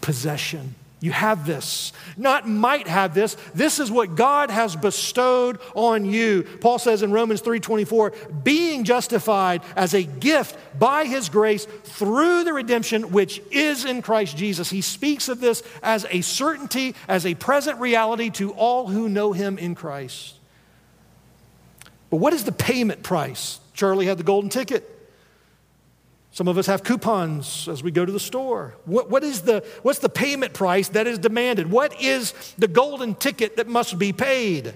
possession. 0.00 0.74
You 1.04 1.12
have 1.12 1.44
this. 1.44 1.92
Not 2.16 2.48
might 2.48 2.88
have 2.88 3.12
this. 3.12 3.36
This 3.54 3.78
is 3.78 3.90
what 3.90 4.14
God 4.14 4.50
has 4.50 4.74
bestowed 4.74 5.58
on 5.74 6.06
you. 6.06 6.44
Paul 6.62 6.78
says 6.78 7.02
in 7.02 7.12
Romans 7.12 7.42
3:24, 7.42 8.10
being 8.42 8.84
justified 8.84 9.60
as 9.76 9.92
a 9.92 10.04
gift 10.04 10.56
by 10.78 11.04
his 11.04 11.28
grace 11.28 11.66
through 11.84 12.44
the 12.44 12.54
redemption 12.54 13.12
which 13.12 13.42
is 13.50 13.84
in 13.84 14.00
Christ 14.00 14.38
Jesus. 14.38 14.70
He 14.70 14.80
speaks 14.80 15.28
of 15.28 15.40
this 15.40 15.62
as 15.82 16.06
a 16.08 16.22
certainty, 16.22 16.94
as 17.06 17.26
a 17.26 17.34
present 17.34 17.78
reality 17.80 18.30
to 18.30 18.52
all 18.52 18.88
who 18.88 19.06
know 19.06 19.32
him 19.32 19.58
in 19.58 19.74
Christ. 19.74 20.36
But 22.08 22.16
what 22.16 22.32
is 22.32 22.44
the 22.44 22.52
payment 22.52 23.02
price? 23.02 23.60
Charlie 23.74 24.06
had 24.06 24.16
the 24.16 24.24
golden 24.24 24.48
ticket. 24.48 24.93
Some 26.34 26.48
of 26.48 26.58
us 26.58 26.66
have 26.66 26.82
coupons 26.82 27.68
as 27.68 27.84
we 27.84 27.92
go 27.92 28.04
to 28.04 28.10
the 28.10 28.18
store. 28.18 28.74
What, 28.86 29.08
what 29.08 29.22
is 29.22 29.42
the, 29.42 29.64
what's 29.82 30.00
the 30.00 30.08
payment 30.08 30.52
price 30.52 30.88
that 30.88 31.06
is 31.06 31.16
demanded? 31.16 31.70
What 31.70 32.02
is 32.02 32.32
the 32.58 32.66
golden 32.66 33.14
ticket 33.14 33.56
that 33.56 33.68
must 33.68 34.00
be 34.00 34.12
paid? 34.12 34.74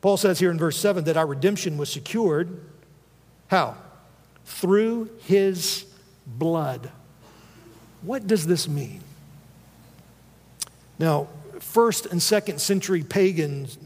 Paul 0.00 0.16
says 0.16 0.38
here 0.38 0.52
in 0.52 0.56
verse 0.56 0.78
7 0.78 1.02
that 1.04 1.16
our 1.16 1.26
redemption 1.26 1.76
was 1.76 1.90
secured. 1.90 2.60
How? 3.48 3.76
Through 4.44 5.10
his 5.24 5.86
blood. 6.24 6.88
What 8.02 8.28
does 8.28 8.46
this 8.46 8.68
mean? 8.68 9.00
Now, 11.00 11.26
first 11.58 12.06
and 12.06 12.22
second 12.22 12.60
century 12.60 13.02
pagans 13.02 13.76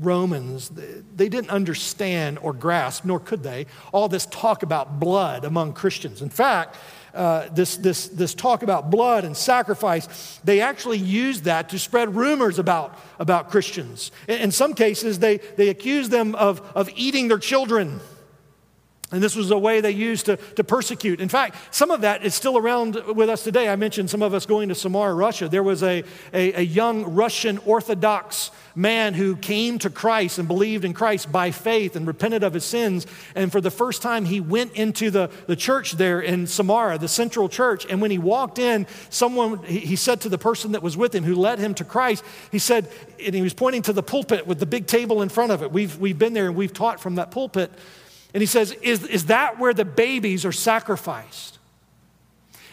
Romans, 0.00 0.70
they 0.70 1.28
didn't 1.28 1.50
understand 1.50 2.38
or 2.40 2.52
grasp, 2.52 3.04
nor 3.04 3.20
could 3.20 3.42
they, 3.42 3.66
all 3.92 4.08
this 4.08 4.26
talk 4.26 4.62
about 4.62 4.98
blood 4.98 5.44
among 5.44 5.74
Christians. 5.74 6.22
In 6.22 6.30
fact, 6.30 6.76
uh, 7.14 7.48
this, 7.48 7.76
this, 7.76 8.08
this 8.08 8.34
talk 8.34 8.62
about 8.62 8.90
blood 8.90 9.24
and 9.24 9.36
sacrifice, 9.36 10.40
they 10.44 10.60
actually 10.60 10.98
used 10.98 11.44
that 11.44 11.68
to 11.70 11.78
spread 11.78 12.14
rumors 12.14 12.58
about, 12.58 12.98
about 13.18 13.50
Christians. 13.50 14.12
In, 14.28 14.38
in 14.40 14.50
some 14.52 14.74
cases, 14.74 15.18
they, 15.18 15.38
they 15.56 15.68
accused 15.68 16.10
them 16.10 16.34
of, 16.34 16.60
of 16.74 16.88
eating 16.96 17.28
their 17.28 17.38
children. 17.38 18.00
And 19.12 19.20
this 19.20 19.34
was 19.34 19.50
a 19.50 19.58
way 19.58 19.80
they 19.80 19.90
used 19.90 20.26
to, 20.26 20.36
to 20.36 20.62
persecute. 20.62 21.20
In 21.20 21.28
fact, 21.28 21.56
some 21.74 21.90
of 21.90 22.02
that 22.02 22.24
is 22.24 22.32
still 22.32 22.56
around 22.56 22.94
with 23.16 23.28
us 23.28 23.42
today. 23.42 23.68
I 23.68 23.74
mentioned 23.74 24.08
some 24.08 24.22
of 24.22 24.34
us 24.34 24.46
going 24.46 24.68
to 24.68 24.74
Samara, 24.76 25.14
Russia. 25.14 25.48
There 25.48 25.64
was 25.64 25.82
a, 25.82 26.04
a, 26.32 26.60
a, 26.60 26.62
young 26.62 27.14
Russian 27.14 27.58
Orthodox 27.58 28.52
man 28.76 29.14
who 29.14 29.34
came 29.34 29.80
to 29.80 29.90
Christ 29.90 30.38
and 30.38 30.46
believed 30.46 30.84
in 30.84 30.92
Christ 30.92 31.32
by 31.32 31.50
faith 31.50 31.96
and 31.96 32.06
repented 32.06 32.44
of 32.44 32.54
his 32.54 32.64
sins. 32.64 33.04
And 33.34 33.50
for 33.50 33.60
the 33.60 33.70
first 33.70 34.00
time, 34.00 34.26
he 34.26 34.40
went 34.40 34.74
into 34.74 35.10
the, 35.10 35.28
the 35.48 35.56
church 35.56 35.92
there 35.92 36.20
in 36.20 36.46
Samara, 36.46 36.96
the 36.96 37.08
central 37.08 37.48
church. 37.48 37.84
And 37.90 38.00
when 38.00 38.12
he 38.12 38.18
walked 38.18 38.60
in, 38.60 38.86
someone, 39.08 39.58
he, 39.64 39.80
he 39.80 39.96
said 39.96 40.20
to 40.20 40.28
the 40.28 40.38
person 40.38 40.70
that 40.72 40.84
was 40.84 40.96
with 40.96 41.12
him 41.12 41.24
who 41.24 41.34
led 41.34 41.58
him 41.58 41.74
to 41.74 41.84
Christ, 41.84 42.22
he 42.52 42.60
said, 42.60 42.88
and 43.18 43.34
he 43.34 43.42
was 43.42 43.54
pointing 43.54 43.82
to 43.82 43.92
the 43.92 44.04
pulpit 44.04 44.46
with 44.46 44.60
the 44.60 44.66
big 44.66 44.86
table 44.86 45.20
in 45.20 45.28
front 45.28 45.50
of 45.50 45.64
it. 45.64 45.72
We've, 45.72 45.98
we've 45.98 46.18
been 46.18 46.32
there 46.32 46.46
and 46.46 46.54
we've 46.54 46.72
taught 46.72 47.00
from 47.00 47.16
that 47.16 47.32
pulpit. 47.32 47.72
And 48.32 48.40
he 48.40 48.46
says, 48.46 48.72
Is, 48.82 49.04
is 49.06 49.26
that 49.26 49.58
where 49.58 49.74
the 49.74 49.84
babies 49.84 50.44
are 50.44 50.52
sacrificed? 50.52 51.58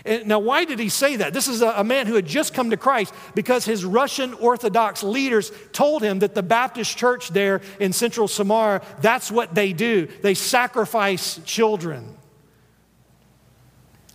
And 0.08 0.28
now, 0.28 0.40
why 0.40 0.64
did 0.64 0.80
he 0.80 0.88
say 0.88 1.18
that? 1.18 1.34
This 1.34 1.50
is 1.50 1.62
a, 1.62 1.68
a, 1.72 1.84
man 1.84 2.08
who 2.08 2.16
had 2.16 2.26
just 2.26 2.54
come 2.54 2.70
to 2.70 2.78
Christ 2.78 3.14
because 3.36 3.66
his 3.66 3.84
Russian 3.84 4.34
Orthodox 4.36 5.04
leaders 5.04 5.52
told 5.74 6.02
him 6.02 6.20
that 6.20 6.34
the 6.34 6.42
Baptist 6.44 6.98
church 6.98 7.28
there 7.30 7.60
in 7.78 7.92
central 7.92 8.30
Samara, 8.30 8.82
that's 9.02 9.30
what 9.30 9.54
they 9.54 9.74
do. 9.74 10.08
They 10.22 10.34
sacrifice 10.34 11.42
children. 11.44 12.16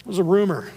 It 0.00 0.06
was 0.06 0.18
a 0.18 0.24
rumor. 0.24 0.70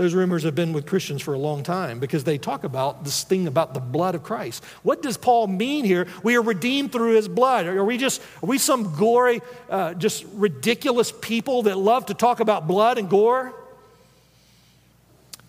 Those 0.00 0.14
rumors 0.14 0.44
have 0.44 0.54
been 0.54 0.72
with 0.72 0.86
Christians 0.86 1.20
for 1.20 1.34
a 1.34 1.38
long 1.38 1.62
time 1.62 1.98
because 1.98 2.24
they 2.24 2.38
talk 2.38 2.64
about 2.64 3.04
this 3.04 3.22
thing 3.22 3.46
about 3.46 3.74
the 3.74 3.80
blood 3.80 4.14
of 4.14 4.22
Christ. 4.22 4.64
What 4.82 5.02
does 5.02 5.18
Paul 5.18 5.46
mean 5.46 5.84
here? 5.84 6.06
We 6.22 6.36
are 6.36 6.42
redeemed 6.42 6.90
through 6.90 7.16
his 7.16 7.28
blood. 7.28 7.66
Are 7.66 7.84
we 7.84 7.98
just, 7.98 8.22
are 8.42 8.46
we 8.46 8.56
some 8.56 8.96
gory, 8.96 9.42
uh, 9.68 9.92
just 9.92 10.24
ridiculous 10.32 11.12
people 11.12 11.64
that 11.64 11.76
love 11.76 12.06
to 12.06 12.14
talk 12.14 12.40
about 12.40 12.66
blood 12.66 12.96
and 12.96 13.10
gore? 13.10 13.52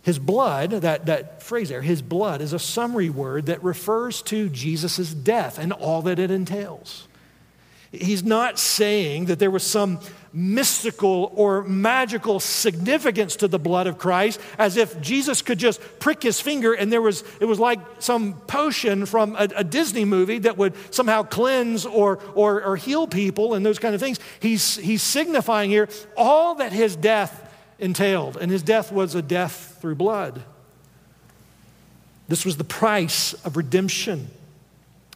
His 0.02 0.20
blood, 0.20 0.72
that, 0.72 1.06
that 1.06 1.42
phrase 1.42 1.70
there, 1.70 1.82
his 1.82 2.02
blood 2.02 2.42
is 2.42 2.52
a 2.52 2.60
summary 2.60 3.10
word 3.10 3.46
that 3.46 3.64
refers 3.64 4.22
to 4.24 4.50
Jesus' 4.50 5.14
death 5.14 5.60
and 5.60 5.72
all 5.72 6.02
that 6.02 6.20
it 6.20 6.30
entails. 6.30 7.08
He's 7.94 8.24
not 8.24 8.60
saying 8.60 9.26
that 9.26 9.40
there 9.40 9.52
was 9.52 9.64
some 9.64 10.02
mystical 10.34 11.32
or 11.36 11.64
magical 11.64 12.40
significance 12.40 13.36
to 13.38 13.48
the 13.48 13.60
blood 13.60 13.88
of 13.88 13.98
Christ, 13.98 14.40
as 14.58 14.78
if 14.78 15.00
Jesus 15.02 15.42
could 15.42 15.60
just 15.60 15.82
prick 16.00 16.24
his 16.24 16.40
finger 16.40 16.74
and 16.74 16.92
there 16.92 17.02
was, 17.02 17.24
it 17.40 17.46
was 17.46 17.60
like 17.60 17.80
some 18.00 18.34
potion 18.48 19.06
from 19.06 19.36
a, 19.36 19.48
a 19.58 19.64
Disney 19.64 20.06
movie 20.06 20.40
that 20.40 20.58
would 20.58 20.74
somehow 20.94 21.24
cleanse 21.24 21.86
or, 21.86 22.20
or, 22.34 22.64
or 22.64 22.76
heal 22.76 23.08
people 23.08 23.54
and 23.54 23.66
those 23.66 23.80
kind 23.80 23.94
of 23.94 24.02
things. 24.02 24.20
He's, 24.40 24.78
he's 24.78 25.02
signifying 25.02 25.70
here 25.70 25.90
all 26.16 26.56
that 26.56 26.72
his 26.72 26.96
death 26.96 27.50
entailed, 27.80 28.38
and 28.38 28.52
his 28.52 28.64
death 28.64 28.92
was 28.92 29.16
a 29.16 29.22
death 29.22 29.78
through 29.82 29.96
blood. 29.96 30.44
This 32.28 32.46
was 32.46 32.56
the 32.56 32.64
price 32.64 33.34
of 33.46 33.58
redemption. 33.58 34.30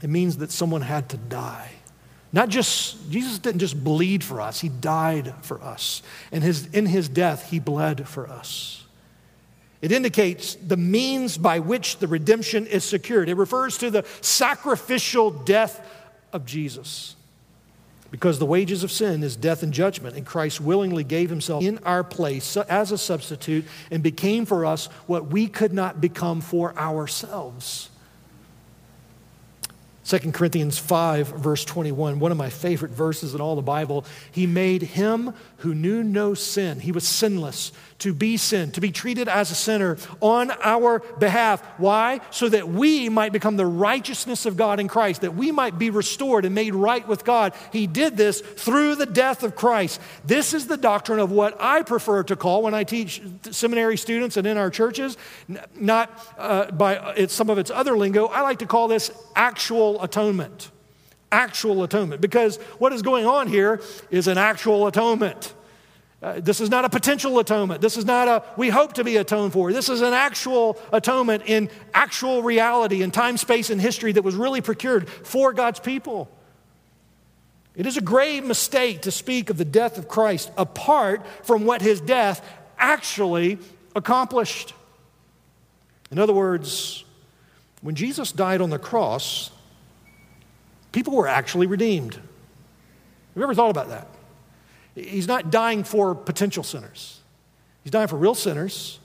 It 0.01 0.10
means 0.10 0.38
that 0.38 0.51
someone 0.51 0.82
had 0.82 1.08
to 1.10 1.17
die. 1.17 1.71
Not 2.33 2.49
just, 2.49 3.09
Jesus 3.09 3.39
didn't 3.39 3.59
just 3.59 3.81
bleed 3.81 4.23
for 4.23 4.41
us, 4.41 4.59
he 4.59 4.69
died 4.69 5.33
for 5.41 5.61
us. 5.61 6.01
And 6.31 6.43
his, 6.43 6.67
in 6.67 6.85
his 6.85 7.07
death, 7.07 7.49
he 7.49 7.59
bled 7.59 8.07
for 8.07 8.29
us. 8.29 8.83
It 9.81 9.91
indicates 9.91 10.55
the 10.55 10.77
means 10.77 11.38
by 11.38 11.59
which 11.59 11.97
the 11.97 12.07
redemption 12.07 12.65
is 12.65 12.83
secured. 12.83 13.29
It 13.29 13.35
refers 13.35 13.77
to 13.77 13.91
the 13.91 14.05
sacrificial 14.21 15.29
death 15.29 15.85
of 16.33 16.45
Jesus. 16.45 17.15
Because 18.11 18.39
the 18.39 18.45
wages 18.45 18.83
of 18.83 18.91
sin 18.91 19.23
is 19.23 19.35
death 19.35 19.61
and 19.61 19.73
judgment, 19.73 20.15
and 20.15 20.25
Christ 20.25 20.61
willingly 20.61 21.03
gave 21.03 21.29
himself 21.29 21.63
in 21.63 21.79
our 21.79 22.03
place 22.03 22.55
as 22.55 22.91
a 22.91 22.97
substitute 22.97 23.65
and 23.91 24.01
became 24.01 24.45
for 24.45 24.65
us 24.65 24.88
what 25.05 25.27
we 25.27 25.47
could 25.47 25.73
not 25.73 26.01
become 26.01 26.41
for 26.41 26.77
ourselves. 26.77 27.89
2 30.05 30.31
Corinthians 30.33 30.77
5, 30.77 31.29
verse 31.29 31.65
21, 31.65 32.19
one 32.19 32.31
of 32.31 32.37
my 32.37 32.51
favorite 32.51 32.91
verses 32.91 33.33
in 33.33 33.41
all 33.41 33.55
the 33.55 33.63
Bible. 33.63 34.05
He 34.31 34.45
made 34.45 34.83
him 34.83 35.33
who 35.57 35.73
knew 35.73 36.03
no 36.03 36.35
sin, 36.35 36.79
he 36.79 36.91
was 36.91 37.07
sinless, 37.07 37.71
to 37.97 38.13
be 38.13 38.37
sin, 38.37 38.71
to 38.73 38.81
be 38.81 38.91
treated 38.91 39.27
as 39.27 39.49
a 39.49 39.55
sinner 39.55 39.97
on 40.21 40.51
our 40.61 40.99
behalf. 41.17 41.65
Why? 41.79 42.19
So 42.29 42.49
that 42.49 42.67
we 42.67 43.09
might 43.09 43.31
become 43.31 43.57
the 43.57 43.65
righteousness 43.65 44.45
of 44.45 44.57
God 44.57 44.79
in 44.79 44.87
Christ, 44.87 45.21
that 45.21 45.33
we 45.33 45.51
might 45.51 45.79
be 45.79 45.89
restored 45.89 46.45
and 46.45 46.53
made 46.53 46.75
right 46.75 47.07
with 47.07 47.25
God. 47.25 47.53
He 47.71 47.87
did 47.87 48.15
this 48.15 48.41
through 48.41 48.95
the 48.95 49.07
death 49.07 49.41
of 49.41 49.55
Christ. 49.55 49.99
This 50.23 50.53
is 50.53 50.67
the 50.67 50.77
doctrine 50.77 51.19
of 51.19 51.31
what 51.31 51.59
I 51.59 51.81
prefer 51.81 52.21
to 52.23 52.35
call, 52.35 52.61
when 52.61 52.75
I 52.75 52.83
teach 52.83 53.23
seminary 53.49 53.97
students 53.97 54.37
and 54.37 54.45
in 54.45 54.57
our 54.57 54.69
churches, 54.69 55.17
not 55.79 56.11
uh, 56.37 56.69
by 56.71 57.25
some 57.25 57.49
of 57.49 57.57
its 57.57 57.71
other 57.71 57.97
lingo, 57.97 58.27
I 58.27 58.41
like 58.41 58.59
to 58.59 58.67
call 58.67 58.87
this 58.87 59.09
actual 59.35 59.94
atonement 60.01 60.71
actual 61.31 61.84
atonement 61.84 62.21
because 62.21 62.58
what 62.79 62.93
is 62.93 63.01
going 63.01 63.25
on 63.25 63.47
here 63.47 63.81
is 64.10 64.27
an 64.27 64.38
actual 64.38 64.88
atonement. 64.88 65.53
Uh, 66.21 66.39
this 66.39 66.62
is 66.62 66.69
not 66.69 66.86
a 66.86 66.89
potential 66.89 67.38
atonement. 67.39 67.81
This 67.81 67.97
is 67.97 68.05
not 68.05 68.27
a 68.27 68.43
we 68.58 68.69
hope 68.69 68.93
to 68.93 69.03
be 69.03 69.17
atoned 69.17 69.53
for. 69.53 69.73
This 69.73 69.89
is 69.89 70.01
an 70.01 70.13
actual 70.13 70.79
atonement 70.93 71.43
in 71.45 71.69
actual 71.93 72.41
reality 72.41 73.03
in 73.03 73.12
time, 73.12 73.38
space, 73.38 73.69
and 73.69 73.81
history 73.81 74.13
that 74.13 74.23
was 74.23 74.36
really 74.36 74.62
procured 74.62 75.10
for 75.10 75.53
God's 75.53 75.79
people. 75.79 76.29
It 77.75 77.86
is 77.86 77.97
a 77.97 78.01
grave 78.01 78.45
mistake 78.45 79.01
to 79.01 79.12
speak 79.12 79.49
of 79.49 79.58
the 79.58 79.65
death 79.65 79.97
of 79.97 80.08
Christ 80.08 80.49
apart 80.58 81.25
from 81.43 81.65
what 81.65 81.81
his 81.81 81.99
death 81.99 82.41
actually 82.77 83.60
accomplished. 83.93 84.73
In 86.10 86.17
other 86.17 86.34
words, 86.34 87.03
when 87.81 87.95
Jesus 87.95 88.31
died 88.31 88.62
on 88.62 88.69
the 88.69 88.79
cross, 88.79 89.51
people 90.95 91.13
were 91.13 91.27
actually 91.27 91.67
redeemed. 91.67 92.13
Have 92.15 92.23
you 93.36 93.43
ever 93.43 93.53
thought 93.53 93.69
about 93.69 93.89
that? 93.89 94.08
He's 94.95 95.27
not 95.27 95.51
dying 95.51 95.84
for 95.84 96.15
potential 96.15 96.63
sinners, 96.63 97.19
he's 97.84 97.91
dying 97.91 98.08
for 98.08 98.15
real 98.15 98.34
sinners, 98.34 98.99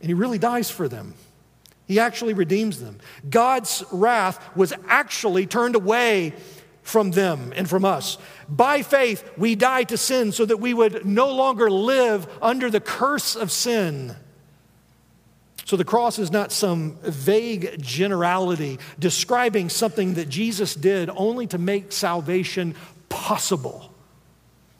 and 0.00 0.08
he 0.08 0.14
really 0.14 0.38
dies 0.38 0.70
for 0.70 0.86
them. 0.86 1.14
He 1.86 1.98
actually 1.98 2.34
redeems 2.34 2.78
them. 2.78 3.00
God's 3.28 3.82
wrath 3.90 4.54
was 4.54 4.72
actually 4.86 5.46
turned 5.46 5.74
away 5.74 6.34
from 6.82 7.10
them 7.10 7.52
and 7.56 7.68
from 7.68 7.84
us. 7.84 8.16
By 8.48 8.82
faith, 8.82 9.28
we 9.36 9.56
die 9.56 9.84
to 9.84 9.96
sin 9.96 10.30
so 10.30 10.44
that 10.44 10.58
we 10.58 10.72
would 10.72 11.04
no 11.04 11.32
longer 11.34 11.68
live 11.68 12.28
under 12.40 12.70
the 12.70 12.80
curse 12.80 13.34
of 13.34 13.50
sin. 13.50 14.14
So 15.70 15.76
the 15.76 15.84
cross 15.84 16.18
is 16.18 16.32
not 16.32 16.50
some 16.50 16.98
vague 17.00 17.80
generality 17.80 18.80
describing 18.98 19.68
something 19.68 20.14
that 20.14 20.28
Jesus 20.28 20.74
did 20.74 21.08
only 21.14 21.46
to 21.46 21.58
make 21.58 21.92
salvation 21.92 22.74
possible, 23.08 23.94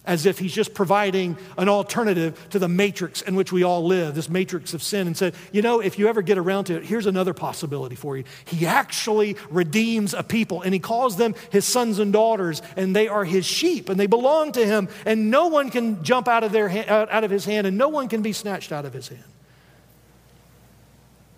as 0.05 0.27
if 0.27 0.41
he's 0.41 0.53
just 0.53 0.75
providing 0.75 1.39
an 1.57 1.69
alternative 1.69 2.45
to 2.51 2.59
the 2.59 2.67
matrix 2.67 3.23
in 3.23 3.37
which 3.37 3.53
we 3.53 3.63
all 3.63 3.87
live, 3.87 4.17
this 4.17 4.29
matrix 4.29 4.75
of 4.75 4.83
sin, 4.83 5.07
and 5.07 5.17
said, 5.17 5.37
you 5.53 5.63
know, 5.63 5.79
if 5.79 5.97
you 5.97 6.09
ever 6.09 6.23
get 6.23 6.39
around 6.39 6.65
to 6.65 6.79
it, 6.79 6.83
here's 6.83 7.07
another 7.07 7.35
possibility 7.35 7.95
for 7.95 8.17
you. 8.17 8.25
He 8.47 8.67
actually 8.67 9.37
redeems 9.49 10.13
a 10.13 10.25
people, 10.25 10.61
and 10.63 10.75
he 10.75 10.81
calls 10.81 11.17
them 11.17 11.37
his 11.51 11.65
sons 11.65 12.01
and 12.01 12.13
daughters, 12.13 12.63
and 12.75 12.97
they 12.97 13.07
are 13.07 13.25
his 13.25 13.47
sheep, 13.47 13.91
and 13.91 14.01
they 14.01 14.09
belong 14.09 14.51
to 14.51 14.67
him, 14.67 14.89
and 15.07 15.31
no 15.31 15.47
one 15.47 15.71
can 15.71 16.03
jump 16.03 16.27
out 16.27 16.43
of, 16.43 16.51
their, 16.51 16.69
out 16.69 17.23
of 17.23 17.31
his 17.31 17.45
hand, 17.45 17.69
and 17.69 17.79
no 17.79 17.91
one 17.91 18.09
can 18.09 18.23
be 18.23 18.33
snatched 18.33 18.73
out 18.73 18.85
of 18.85 18.93
his 18.93 19.07
hand. 19.07 19.23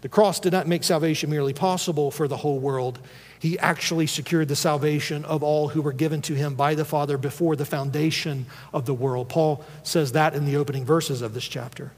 The 0.03 0.09
cross 0.09 0.41
did 0.41 0.53
not 0.53 0.67
make 0.67 0.83
salvation 0.83 1.31
merely 1.31 1.53
possible 1.53 2.11
for 2.11 2.27
the 2.27 2.37
whole 2.37 2.59
world. 2.59 2.99
He 3.39 3.57
actually 3.59 4.09
secured 4.09 4.49
the 4.49 4.57
salvation 4.57 5.25
of 5.25 5.45
all 5.45 5.69
who 5.69 5.81
were 5.81 5.93
given 5.93 6.21
to 6.23 6.35
him 6.35 6.57
by 6.57 6.75
the 6.75 6.85
Father 6.85 7.17
before 7.17 7.55
the 7.55 7.65
foundation 7.65 8.47
of 8.73 8.85
the 8.85 8.95
world. 8.95 9.29
Paul 9.29 9.65
says 9.85 10.13
that 10.13 10.35
in 10.35 10.45
the 10.45 10.57
opening 10.57 10.85
verses 10.85 11.23
of 11.23 11.35
this 11.35 11.45
chapter. 11.45 11.93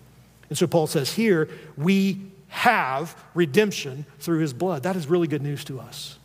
And 0.50 0.58
so 0.58 0.66
Paul 0.66 0.86
says 0.86 1.14
here, 1.14 1.48
we 1.78 2.20
have 2.48 3.16
redemption 3.32 4.04
through 4.18 4.40
his 4.40 4.52
blood. 4.52 4.82
That 4.82 4.96
is 4.96 5.06
really 5.06 5.26
good 5.26 5.42
news 5.42 5.64
to 5.64 5.80
us. 5.80 6.18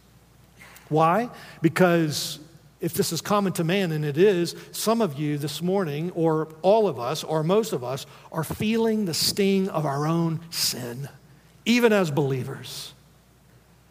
Why? 0.90 1.30
Because 1.62 2.40
if 2.82 2.94
this 2.94 3.14
is 3.14 3.22
common 3.22 3.54
to 3.54 3.64
man, 3.64 3.94
and 3.94 4.04
it 4.04 4.18
is, 4.18 4.54
some 4.74 5.02
of 5.02 5.18
you 5.18 5.38
this 5.38 5.62
morning, 5.62 6.12
or 6.12 6.50
all 6.62 6.90
of 6.90 7.00
us, 7.00 7.24
or 7.24 7.42
most 7.42 7.72
of 7.72 7.86
us, 7.86 8.06
are 8.34 8.44
feeling 8.44 9.06
the 9.06 9.14
sting 9.14 9.70
of 9.70 9.86
our 9.86 10.06
own 10.06 10.42
sin 10.50 11.08
even 11.70 11.94
as 11.94 12.10
believers. 12.10 12.94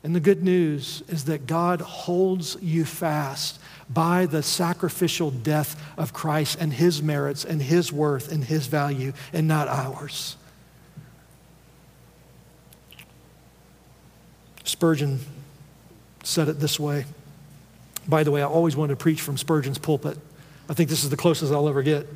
And 0.03 0.15
the 0.15 0.21
good 0.21 0.43
news 0.43 1.03
is 1.09 1.27
that 1.27 1.47
God 1.47 1.81
holds 1.81 2.57
you 2.61 2.85
fast 2.85 3.61
by 3.89 4.27
the 4.27 4.43
sacrificial 4.43 5.31
death 5.31 5.81
of 5.97 6.13
Christ 6.13 6.59
and 6.61 6.73
his 6.73 7.01
merits 7.01 7.45
and 7.45 7.63
his 7.63 7.93
worth 7.93 8.33
and 8.33 8.43
his 8.43 8.67
value 8.67 9.13
and 9.33 9.47
not 9.47 9.69
ours. 9.69 10.37
Spurgeon 14.65 15.21
said 16.25 16.49
it 16.49 16.59
this 16.59 16.81
way. 16.81 17.05
By 18.09 18.25
the 18.25 18.31
way, 18.33 18.43
I 18.43 18.47
always 18.47 18.75
wanted 18.75 18.95
to 18.95 18.97
preach 18.97 19.21
from 19.21 19.37
Spurgeon's 19.37 19.79
pulpit. 19.79 20.19
I 20.69 20.75
think 20.75 20.91
this 20.91 21.05
is 21.05 21.11
the 21.11 21.17
closest 21.17 21.53
I'll 21.53 21.69
ever 21.69 21.83
get. 21.83 22.07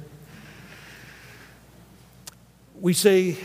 We 2.81 2.93
say 2.95 3.39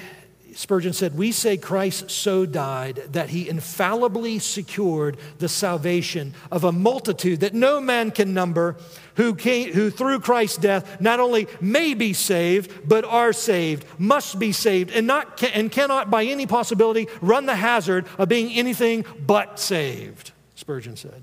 Spurgeon 0.57 0.93
said, 0.93 1.15
We 1.15 1.31
say 1.31 1.55
Christ 1.55 2.09
so 2.09 2.43
died 2.43 3.03
that 3.11 3.29
he 3.29 3.47
infallibly 3.47 4.39
secured 4.39 5.17
the 5.37 5.47
salvation 5.47 6.33
of 6.51 6.63
a 6.63 6.71
multitude 6.71 7.41
that 7.41 7.53
no 7.53 7.79
man 7.79 8.09
can 8.09 8.33
number, 8.33 8.75
who, 9.17 9.35
came, 9.35 9.71
who 9.73 9.91
through 9.91 10.21
Christ's 10.21 10.57
death 10.57 10.99
not 10.99 11.19
only 11.19 11.47
may 11.61 11.93
be 11.93 12.11
saved, 12.11 12.89
but 12.89 13.05
are 13.05 13.33
saved, 13.33 13.85
must 13.99 14.39
be 14.39 14.51
saved, 14.51 14.89
and, 14.89 15.05
not, 15.05 15.43
and 15.43 15.71
cannot 15.71 16.09
by 16.09 16.23
any 16.23 16.47
possibility 16.47 17.07
run 17.21 17.45
the 17.45 17.55
hazard 17.55 18.07
of 18.17 18.27
being 18.27 18.51
anything 18.51 19.05
but 19.27 19.59
saved, 19.59 20.31
Spurgeon 20.55 20.95
said. 20.95 21.21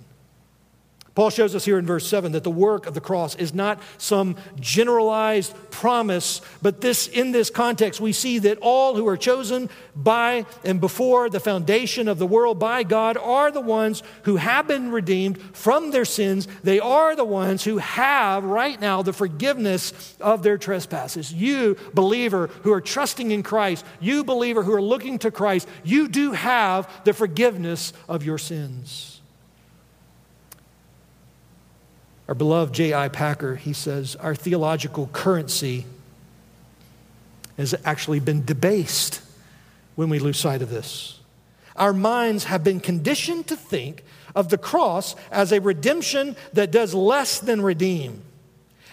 Paul 1.14 1.31
shows 1.31 1.55
us 1.55 1.64
here 1.64 1.79
in 1.79 1.87
verse 1.87 2.09
7 2.09 2.33
that 2.33 2.42
the 2.42 2.50
work 2.50 2.87
of 2.87 2.94
the 2.94 3.00
cross 3.00 3.37
is 3.37 3.55
not 3.55 3.81
some 3.98 4.35
generalized 4.59 5.55
promise, 5.70 6.40
but 6.61 6.81
this 6.81 7.07
in 7.07 7.31
this 7.31 7.50
context 7.50 8.00
we 8.00 8.12
see 8.12 8.40
that 8.40 8.59
all 8.61 8.96
who 8.96 9.07
are 9.07 9.16
chosen 9.16 9.70
by 9.94 10.44
and 10.64 10.81
before 10.81 11.31
the 11.31 11.38
foundation 11.38 12.09
of 12.09 12.18
the 12.18 12.27
world 12.27 12.59
by 12.59 12.83
God 12.83 13.16
are 13.16 13.53
the 13.53 13.61
ones 13.61 14.03
who 14.24 14.37
have 14.37 14.66
been 14.66 14.90
redeemed 14.90 15.40
from 15.55 15.92
their 15.92 16.05
sins. 16.05 16.48
They 16.64 16.81
are 16.81 17.14
the 17.14 17.24
ones 17.24 17.62
who 17.62 17.79
have 17.79 18.42
right 18.42 18.81
now 18.81 19.03
the 19.03 19.12
forgiveness 19.12 20.16
of 20.20 20.42
their 20.42 20.59
trespasses. 20.59 21.33
You 21.33 21.77
believer 21.92 22.48
who 22.64 22.72
are 22.72 22.81
trusting 22.81 23.31
in 23.31 23.44
Christ, 23.44 23.87
you 24.00 24.24
believer 24.24 24.64
who 24.64 24.74
are 24.74 24.83
looking 24.83 25.20
to 25.20 25.31
Christ, 25.31 25.68
you 25.85 26.09
do 26.09 26.33
have 26.33 26.90
the 27.05 27.12
forgiveness 27.12 27.92
of 28.09 28.24
your 28.24 28.38
sins. 28.38 29.13
Our 32.28 32.34
beloved 32.34 32.74
J.I. 32.74 33.08
Packer, 33.08 33.56
he 33.56 33.72
says, 33.72 34.16
our 34.16 34.34
theological 34.34 35.08
currency 35.12 35.84
has 37.58 37.74
actually 37.84 38.20
been 38.20 38.44
debased 38.44 39.20
when 39.94 40.08
we 40.08 40.18
lose 40.18 40.38
sight 40.38 40.62
of 40.62 40.70
this. 40.70 41.20
Our 41.76 41.92
minds 41.92 42.44
have 42.44 42.64
been 42.64 42.80
conditioned 42.80 43.48
to 43.48 43.56
think 43.56 44.04
of 44.34 44.48
the 44.48 44.58
cross 44.58 45.16
as 45.30 45.52
a 45.52 45.60
redemption 45.60 46.37
that 46.52 46.70
does 46.70 46.94
less 46.94 47.40
than 47.40 47.60
redeem, 47.60 48.22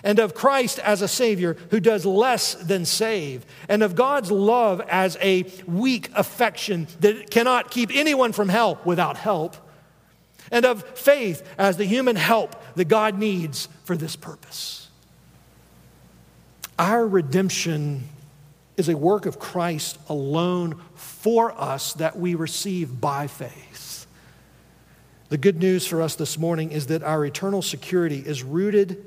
and 0.04 0.20
of 0.20 0.34
Christ 0.34 0.80
as 0.80 1.02
a 1.02 1.08
Savior 1.08 1.56
who 1.70 1.80
does 1.80 2.06
less 2.06 2.56
than 2.56 2.86
save, 2.86 3.46
and 3.70 3.82
of 3.82 3.96
God's 3.96 4.32
love 4.32 4.82
as 4.89 5.17
a 5.22 5.44
weak 5.65 6.10
affection 6.15 6.88
that 7.00 7.32
cannot 7.32 7.72
keep 7.72 7.91
anyone 7.94 8.34
from 8.34 8.50
hell 8.50 8.80
without 8.84 9.15
help 9.15 9.56
and 10.52 10.65
of 10.65 10.84
faith 10.98 11.48
as 11.58 11.78
the 11.78 11.86
human 11.86 12.15
help 12.15 12.61
that 12.76 12.86
God 12.86 13.18
needs 13.18 13.68
for 13.84 13.96
this 13.96 14.16
purpose. 14.16 14.90
Our 16.80 17.08
redemption 17.08 18.08
is 18.78 18.90
a 18.90 18.98
work 18.98 19.26
of 19.26 19.38
Christ 19.38 20.00
alone 20.10 20.82
for 20.96 21.52
us 21.60 21.94
that 21.94 22.18
we 22.18 22.36
receive 22.36 23.00
by 23.00 23.28
faith. 23.28 24.08
The 25.30 25.38
good 25.38 25.60
news 25.60 25.88
for 25.88 26.02
us 26.02 26.16
this 26.16 26.38
morning 26.38 26.72
is 26.72 26.88
that 26.88 27.04
our 27.04 27.26
eternal 27.26 27.62
security 27.62 28.20
is 28.20 28.44
rooted 28.44 29.06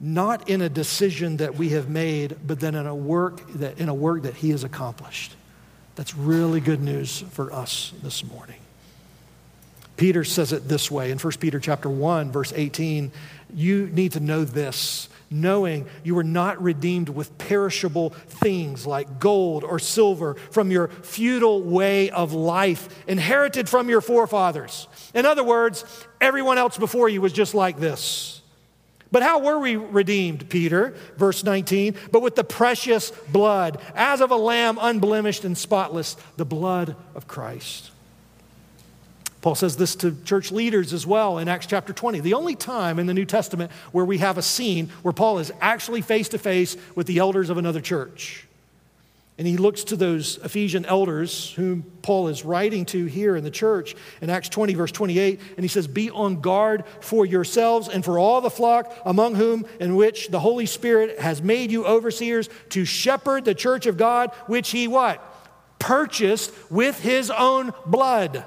not 0.00 0.48
in 0.48 0.62
a 0.62 0.68
decision 0.68 1.36
that 1.36 1.56
we 1.56 1.70
have 1.70 1.90
made, 1.90 2.36
but 2.46 2.58
then 2.58 2.74
in 2.74 2.86
a 2.86 2.94
work 2.94 3.42
that, 3.54 3.78
in 3.78 3.88
a 3.88 3.94
work 3.94 4.22
that 4.22 4.34
He 4.34 4.50
has 4.50 4.64
accomplished. 4.64 5.34
That's 5.94 6.14
really 6.14 6.60
good 6.60 6.80
news 6.80 7.22
for 7.32 7.52
us 7.52 7.92
this 8.02 8.24
morning. 8.24 8.56
Peter 10.00 10.24
says 10.24 10.50
it 10.54 10.66
this 10.66 10.90
way 10.90 11.10
in 11.10 11.18
1 11.18 11.32
Peter 11.40 11.60
chapter 11.60 11.90
1 11.90 12.32
verse 12.32 12.54
18, 12.56 13.12
you 13.52 13.86
need 13.88 14.12
to 14.12 14.18
know 14.18 14.44
this, 14.44 15.10
knowing 15.28 15.86
you 16.02 16.14
were 16.14 16.24
not 16.24 16.62
redeemed 16.62 17.10
with 17.10 17.36
perishable 17.36 18.08
things 18.08 18.86
like 18.86 19.20
gold 19.20 19.62
or 19.62 19.78
silver 19.78 20.36
from 20.52 20.70
your 20.70 20.88
futile 20.88 21.60
way 21.60 22.08
of 22.08 22.32
life 22.32 22.88
inherited 23.06 23.68
from 23.68 23.90
your 23.90 24.00
forefathers. 24.00 24.88
In 25.12 25.26
other 25.26 25.44
words, 25.44 25.84
everyone 26.18 26.56
else 26.56 26.78
before 26.78 27.10
you 27.10 27.20
was 27.20 27.34
just 27.34 27.54
like 27.54 27.78
this. 27.78 28.40
But 29.12 29.22
how 29.22 29.40
were 29.40 29.58
we 29.58 29.76
redeemed, 29.76 30.48
Peter? 30.48 30.94
Verse 31.18 31.44
19. 31.44 31.94
But 32.10 32.22
with 32.22 32.36
the 32.36 32.44
precious 32.44 33.10
blood, 33.28 33.78
as 33.94 34.22
of 34.22 34.30
a 34.30 34.36
lamb 34.36 34.78
unblemished 34.80 35.44
and 35.44 35.58
spotless, 35.58 36.16
the 36.38 36.46
blood 36.46 36.96
of 37.14 37.28
Christ. 37.28 37.90
Paul 39.42 39.54
says 39.54 39.76
this 39.76 39.94
to 39.96 40.14
church 40.24 40.52
leaders 40.52 40.92
as 40.92 41.06
well 41.06 41.38
in 41.38 41.48
Acts 41.48 41.66
chapter 41.66 41.92
20. 41.92 42.20
The 42.20 42.34
only 42.34 42.54
time 42.54 42.98
in 42.98 43.06
the 43.06 43.14
New 43.14 43.24
Testament 43.24 43.70
where 43.92 44.04
we 44.04 44.18
have 44.18 44.36
a 44.36 44.42
scene 44.42 44.88
where 45.02 45.14
Paul 45.14 45.38
is 45.38 45.50
actually 45.60 46.02
face 46.02 46.28
to 46.30 46.38
face 46.38 46.76
with 46.94 47.06
the 47.06 47.18
elders 47.18 47.48
of 47.48 47.56
another 47.56 47.80
church. 47.80 48.46
And 49.38 49.46
he 49.46 49.56
looks 49.56 49.84
to 49.84 49.96
those 49.96 50.36
Ephesian 50.44 50.84
elders 50.84 51.52
whom 51.52 51.82
Paul 52.02 52.28
is 52.28 52.44
writing 52.44 52.84
to 52.86 53.06
here 53.06 53.36
in 53.36 53.42
the 53.42 53.50
church 53.50 53.96
in 54.20 54.28
Acts 54.28 54.50
20, 54.50 54.74
verse 54.74 54.92
28. 54.92 55.40
And 55.56 55.64
he 55.64 55.68
says, 55.68 55.86
Be 55.86 56.10
on 56.10 56.42
guard 56.42 56.84
for 57.00 57.24
yourselves 57.24 57.88
and 57.88 58.04
for 58.04 58.18
all 58.18 58.42
the 58.42 58.50
flock 58.50 58.94
among 59.06 59.36
whom 59.36 59.64
in 59.80 59.96
which 59.96 60.28
the 60.28 60.40
Holy 60.40 60.66
Spirit 60.66 61.18
has 61.18 61.40
made 61.40 61.70
you 61.70 61.86
overseers 61.86 62.50
to 62.68 62.84
shepherd 62.84 63.46
the 63.46 63.54
church 63.54 63.86
of 63.86 63.96
God, 63.96 64.30
which 64.46 64.72
he 64.72 64.86
what? 64.86 65.24
Purchased 65.78 66.52
with 66.70 67.00
his 67.00 67.30
own 67.30 67.72
blood. 67.86 68.44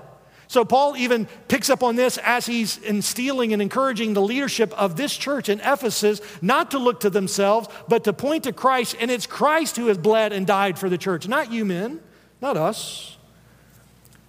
So, 0.53 0.63
Paul 0.63 0.95
even 0.97 1.27
picks 1.47 1.71
up 1.71 1.81
on 1.81 1.95
this 1.95 2.19
as 2.19 2.45
he's 2.45 2.77
instilling 2.77 3.53
and 3.53 3.61
encouraging 3.61 4.13
the 4.13 4.21
leadership 4.21 4.71
of 4.73 4.95
this 4.95 5.17
church 5.17 5.49
in 5.49 5.59
Ephesus 5.61 6.21
not 6.43 6.69
to 6.71 6.77
look 6.77 6.99
to 6.99 7.09
themselves, 7.09 7.67
but 7.87 8.03
to 8.03 8.13
point 8.13 8.43
to 8.43 8.53
Christ. 8.53 8.95
And 8.99 9.09
it's 9.09 9.25
Christ 9.25 9.77
who 9.77 9.87
has 9.87 9.97
bled 9.97 10.31
and 10.31 10.45
died 10.45 10.77
for 10.77 10.89
the 10.89 10.97
church, 10.99 11.27
not 11.27 11.51
you 11.51 11.65
men, 11.65 11.99
not 12.39 12.55
us. 12.55 13.17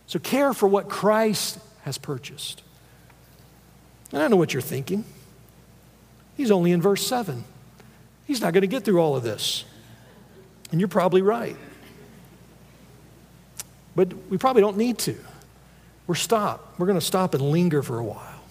So, 0.07 0.19
care 0.19 0.55
for 0.55 0.67
what 0.67 0.89
Christ 0.89 1.59
has 1.83 1.99
purchased. 1.99 2.63
And 4.11 4.23
I 4.23 4.29
know 4.29 4.37
what 4.37 4.55
you're 4.55 4.63
thinking. 4.63 5.05
He's 6.39 6.51
only 6.51 6.73
in 6.73 6.81
verse 6.81 7.07
7. 7.07 7.45
He's 8.27 8.41
not 8.41 8.55
going 8.55 8.63
to 8.63 8.67
get 8.67 8.83
through 8.83 8.99
all 8.99 9.15
of 9.15 9.25
this. 9.25 9.67
And 10.73 10.81
you're 10.81 10.89
probably 10.89 11.21
right. 11.21 11.57
But 13.95 14.15
we 14.31 14.39
probably 14.39 14.63
don't 14.63 14.79
need 14.79 14.97
to. 15.01 15.17
We're 16.07 16.15
stop. 16.15 16.75
We're 16.79 16.87
going 16.87 16.99
to 16.99 17.05
stop 17.05 17.35
and 17.35 17.43
linger 17.43 17.83
for 17.83 17.99
a 17.99 18.05
while. 18.05 18.43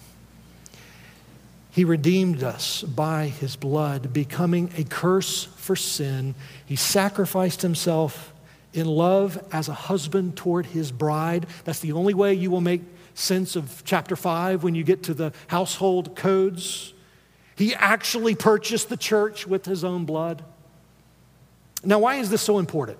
He 1.70 1.84
redeemed 1.84 2.42
us 2.42 2.82
by 2.82 3.26
his 3.26 3.56
blood, 3.56 4.12
becoming 4.12 4.70
a 4.76 4.84
curse 4.84 5.44
for 5.56 5.74
sin. 5.74 6.34
He 6.66 6.76
sacrificed 6.76 7.62
himself 7.62 8.32
in 8.72 8.86
love 8.86 9.42
as 9.52 9.68
a 9.68 9.74
husband 9.74 10.36
toward 10.36 10.66
his 10.66 10.92
bride. 10.92 11.46
That's 11.64 11.80
the 11.80 11.92
only 11.92 12.14
way 12.14 12.34
you 12.34 12.50
will 12.50 12.60
make 12.60 12.82
sense 13.14 13.56
of 13.56 13.82
chapter 13.84 14.16
5 14.16 14.62
when 14.62 14.74
you 14.74 14.84
get 14.84 15.04
to 15.04 15.14
the 15.14 15.32
household 15.46 16.16
codes. 16.16 16.92
He 17.56 17.74
actually 17.74 18.34
purchased 18.34 18.88
the 18.88 18.96
church 18.96 19.46
with 19.46 19.64
his 19.64 19.84
own 19.84 20.04
blood. 20.04 20.44
Now, 21.84 22.00
why 22.00 22.16
is 22.16 22.30
this 22.30 22.42
so 22.42 22.58
important? 22.58 22.98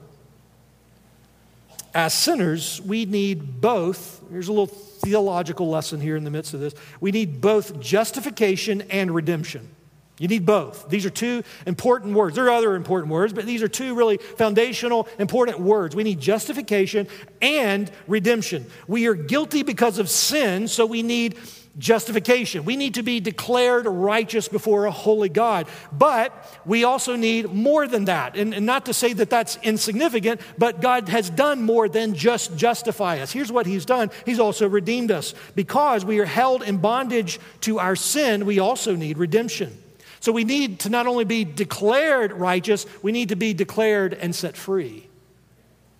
As 1.94 2.12
sinners, 2.12 2.80
we 2.83 3.04
need 3.04 3.61
both. 3.61 4.20
Here's 4.30 4.48
a 4.48 4.52
little 4.52 4.66
theological 4.66 5.68
lesson 5.68 6.00
here 6.00 6.16
in 6.16 6.24
the 6.24 6.30
midst 6.30 6.54
of 6.54 6.61
this. 6.61 6.74
We 7.00 7.12
need 7.12 7.40
both 7.40 7.78
justification 7.80 8.83
and 8.90 9.14
redemption. 9.14 9.70
You 10.18 10.28
need 10.28 10.46
both. 10.46 10.88
These 10.88 11.07
are 11.07 11.11
two 11.11 11.42
important 11.66 12.14
words. 12.14 12.37
There 12.37 12.44
are 12.46 12.50
other 12.50 12.76
important 12.76 13.12
words, 13.12 13.33
but 13.33 13.46
these 13.46 13.62
are 13.62 13.68
two 13.68 13.94
really 13.96 14.18
foundational, 14.18 15.09
important 15.18 15.59
words. 15.59 15.96
We 15.96 16.04
need 16.04 16.20
justification 16.20 17.09
and 17.42 17.90
redemption. 18.07 18.66
We 18.87 19.07
are 19.07 19.14
guilty 19.14 19.64
because 19.64 19.98
of 19.98 20.09
sin, 20.09 20.68
so 20.68 20.87
we 20.87 21.02
need 21.02 21.37
justification. 21.78 22.64
We 22.64 22.76
need 22.76 22.94
to 22.94 23.02
be 23.02 23.20
declared 23.20 23.87
righteous 23.87 24.48
before 24.48 24.87
a 24.87 24.90
holy 24.90 25.28
God. 25.28 25.66
But 25.92 26.32
we 26.64 26.84
also 26.84 27.16
need 27.16 27.52
more 27.52 27.87
than 27.87 28.06
that. 28.06 28.37
And, 28.37 28.54
and, 28.54 28.64
not 28.64 28.87
to 28.87 28.94
say 28.94 29.12
that 29.14 29.30
that's 29.30 29.58
insignificant, 29.62 30.40
but 30.56 30.80
God 30.80 31.08
has 31.08 31.30
done 31.30 31.62
more 31.62 31.88
than 31.88 32.14
just 32.14 32.56
justify 32.56 33.18
us. 33.18 33.32
Here's 33.32 33.50
what 33.50 33.66
He's 33.66 33.84
done 33.84 34.10
He's 34.24 34.40
also 34.40 34.68
redeemed 34.68 35.10
us. 35.10 35.34
Because 35.54 36.04
we 36.04 36.18
are 36.20 36.24
held 36.24 36.62
in 36.62 36.78
bondage 36.78 37.40
to 37.62 37.78
our 37.78 37.96
sin, 37.96 38.46
we 38.46 38.58
also 38.58 38.94
need 38.94 39.18
redemption. 39.18 39.76
So 40.20 40.32
we 40.32 40.44
need 40.44 40.80
to 40.80 40.88
not 40.88 41.06
only 41.06 41.24
be 41.24 41.44
declared 41.44 42.32
righteous, 42.32 42.87
we 43.02 43.12
need 43.12 43.28
to 43.28 43.37
be 43.37 43.52
declared 43.52 44.14
and 44.14 44.34
set 44.34 44.56
free. 44.56 45.06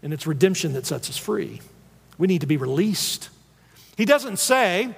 And 0.03 0.13
it's 0.13 0.27
redemption 0.27 0.73
that 0.75 0.87
sets 0.87 1.11
us 1.11 1.19
free. 1.19 1.61
We 2.17 2.27
need 2.27 2.41
to 2.41 2.47
be 2.47 2.57
released. 2.57 3.29
He 3.97 4.05
doesn't 4.05 4.39
say, 4.39 4.95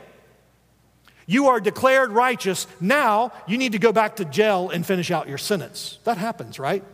you 1.26 1.48
are 1.48 1.60
declared 1.60 2.10
righteous. 2.12 2.66
Now 2.80 3.32
you 3.46 3.58
need 3.58 3.72
to 3.72 3.78
go 3.78 3.92
back 3.92 4.16
to 4.16 4.24
jail 4.24 4.70
and 4.70 4.86
finish 4.86 5.10
out 5.10 5.28
your 5.28 5.38
sentence. 5.38 5.98
That 6.04 6.18
happens, 6.18 6.58
right? 6.58 6.84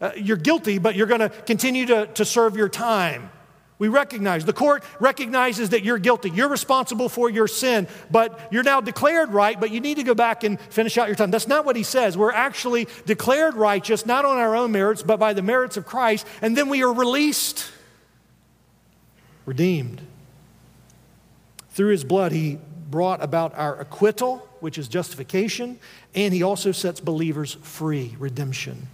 Uh, 0.00 0.10
you're 0.16 0.36
guilty, 0.36 0.78
but 0.78 0.96
you're 0.96 1.06
going 1.06 1.20
to 1.20 1.28
continue 1.28 1.86
to, 1.86 2.06
to 2.06 2.24
serve 2.24 2.56
your 2.56 2.68
time. 2.68 3.30
We 3.78 3.88
recognize, 3.88 4.44
the 4.44 4.52
court 4.52 4.84
recognizes 5.00 5.70
that 5.70 5.82
you're 5.82 5.98
guilty. 5.98 6.30
You're 6.30 6.48
responsible 6.48 7.08
for 7.08 7.28
your 7.28 7.48
sin, 7.48 7.88
but 8.12 8.38
you're 8.52 8.62
now 8.62 8.80
declared 8.80 9.30
right, 9.30 9.58
but 9.58 9.72
you 9.72 9.80
need 9.80 9.96
to 9.96 10.04
go 10.04 10.14
back 10.14 10.44
and 10.44 10.60
finish 10.60 10.96
out 10.98 11.08
your 11.08 11.16
time. 11.16 11.32
That's 11.32 11.48
not 11.48 11.64
what 11.64 11.74
he 11.74 11.82
says. 11.82 12.16
We're 12.16 12.32
actually 12.32 12.86
declared 13.06 13.56
righteous, 13.56 14.06
not 14.06 14.24
on 14.24 14.38
our 14.38 14.54
own 14.54 14.70
merits, 14.70 15.02
but 15.02 15.18
by 15.18 15.32
the 15.32 15.42
merits 15.42 15.76
of 15.76 15.84
Christ, 15.84 16.26
and 16.42 16.56
then 16.56 16.68
we 16.68 16.84
are 16.84 16.92
released, 16.92 17.72
redeemed. 19.46 20.00
Through 21.70 21.90
his 21.90 22.04
blood, 22.04 22.30
he 22.30 22.58
brought 22.92 23.20
about 23.20 23.58
our 23.58 23.80
acquittal, 23.80 24.48
which 24.60 24.78
is 24.78 24.86
justification, 24.86 25.80
and 26.14 26.32
he 26.32 26.44
also 26.44 26.70
sets 26.70 27.00
believers 27.00 27.54
free, 27.62 28.14
redemption. 28.20 28.86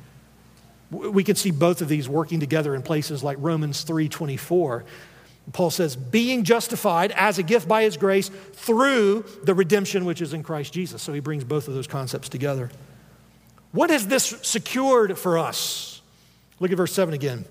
We 0.91 1.23
can 1.23 1.37
see 1.37 1.51
both 1.51 1.83
of 1.83 1.89
these 1.89 2.09
working 2.09 2.41
together 2.41 2.75
in 2.75 2.81
places 2.81 3.23
like 3.23 3.37
Romans 3.39 3.85
3:24. 3.85 4.85
Paul 5.53 5.71
says, 5.71 5.97
being 5.97 6.45
justified 6.45 7.11
as 7.13 7.39
a 7.39 7.43
gift 7.43 7.67
by 7.67 7.83
his 7.83 7.97
grace 7.97 8.31
through 8.53 9.25
the 9.45 9.55
redemption 9.55 10.05
which 10.05 10.21
is 10.21 10.35
in 10.35 10.43
Christ 10.43 10.73
Jesus. 10.75 11.03
So 11.03 11.13
he 11.13 11.21
brings 11.21 11.43
both 11.45 11.69
of 11.69 11.75
those 11.75 11.87
concepts 11.87 12.29
together. 12.29 12.71
What 13.73 13.91
has 13.91 14.07
this 14.07 14.35
secured 14.43 15.19
for 15.19 15.39
us? 15.39 16.03
Look 16.61 16.71
at 16.71 16.77
verse 16.77 16.93
7 16.93 17.15
again. 17.15 17.45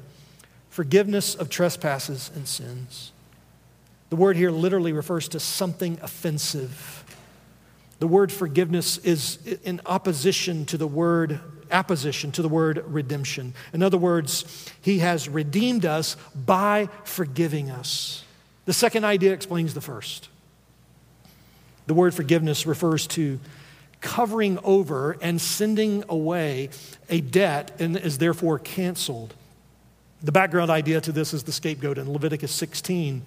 Forgiveness 0.69 1.33
of 1.33 1.49
trespasses 1.49 2.29
and 2.36 2.47
sins. 2.47 3.12
The 4.09 4.15
word 4.15 4.37
here 4.37 4.51
literally 4.51 4.93
refers 4.93 5.27
to 5.29 5.39
something 5.39 5.99
offensive. 6.01 7.03
The 7.99 8.07
word 8.07 8.31
forgiveness 8.31 8.97
is 8.99 9.39
in 9.63 9.81
opposition 9.85 10.65
to 10.67 10.77
the 10.77 10.87
word 10.87 11.39
apposition 11.69 12.31
to 12.31 12.41
the 12.41 12.49
word 12.49 12.83
redemption. 12.87 13.53
In 13.73 13.83
other 13.83 13.97
words, 13.97 14.71
he 14.81 14.99
has 14.99 15.27
redeemed 15.27 15.85
us 15.85 16.15
by 16.33 16.89
forgiving 17.03 17.69
us. 17.69 18.23
The 18.65 18.73
second 18.73 19.03
idea 19.03 19.33
explains 19.33 19.73
the 19.73 19.81
first. 19.81 20.29
The 21.87 21.93
word 21.93 22.13
forgiveness 22.13 22.65
refers 22.65 23.07
to 23.07 23.39
covering 24.01 24.59
over 24.63 25.17
and 25.21 25.41
sending 25.41 26.03
away 26.07 26.69
a 27.09 27.21
debt 27.21 27.71
and 27.79 27.97
is 27.97 28.17
therefore 28.17 28.59
canceled. 28.59 29.33
The 30.21 30.31
background 30.31 30.69
idea 30.69 31.01
to 31.01 31.11
this 31.11 31.33
is 31.33 31.43
the 31.43 31.51
scapegoat 31.51 31.97
in 31.97 32.11
Leviticus 32.11 32.51
16, 32.51 33.23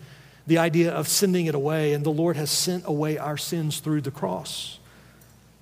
the 0.50 0.58
idea 0.58 0.90
of 0.90 1.06
sending 1.06 1.46
it 1.46 1.54
away, 1.54 1.92
and 1.92 2.04
the 2.04 2.10
Lord 2.10 2.36
has 2.36 2.50
sent 2.50 2.82
away 2.84 3.16
our 3.16 3.36
sins 3.36 3.78
through 3.78 4.00
the 4.00 4.10
cross. 4.10 4.80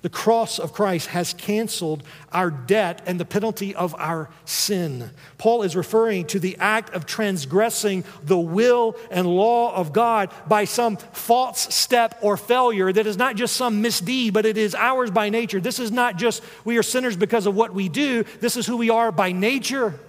The 0.01 0.09
cross 0.09 0.57
of 0.57 0.73
Christ 0.73 1.09
has 1.09 1.31
canceled 1.31 2.01
our 2.33 2.49
debt 2.49 3.03
and 3.05 3.19
the 3.19 3.25
penalty 3.25 3.75
of 3.75 3.93
our 3.99 4.31
sin. 4.45 5.11
Paul 5.37 5.61
is 5.61 5.75
referring 5.75 6.25
to 6.27 6.39
the 6.39 6.57
act 6.57 6.95
of 6.95 7.05
transgressing 7.05 8.03
the 8.23 8.39
will 8.39 8.95
and 9.11 9.27
law 9.27 9.75
of 9.75 9.93
God 9.93 10.31
by 10.47 10.65
some 10.65 10.97
false 10.97 11.71
step 11.75 12.17
or 12.21 12.35
failure 12.35 12.91
that 12.91 13.05
is 13.05 13.15
not 13.17 13.35
just 13.35 13.55
some 13.55 13.83
misdeed, 13.83 14.33
but 14.33 14.47
it 14.47 14.57
is 14.57 14.73
ours 14.73 15.11
by 15.11 15.29
nature. 15.29 15.61
This 15.61 15.77
is 15.77 15.91
not 15.91 16.15
just 16.15 16.41
we 16.65 16.77
are 16.77 16.83
sinners 16.83 17.15
because 17.15 17.45
of 17.45 17.53
what 17.53 17.75
we 17.75 17.89
do, 17.89 18.23
this 18.39 18.57
is 18.57 18.65
who 18.65 18.77
we 18.77 18.89
are 18.89 19.11
by 19.11 19.33
nature. 19.33 19.99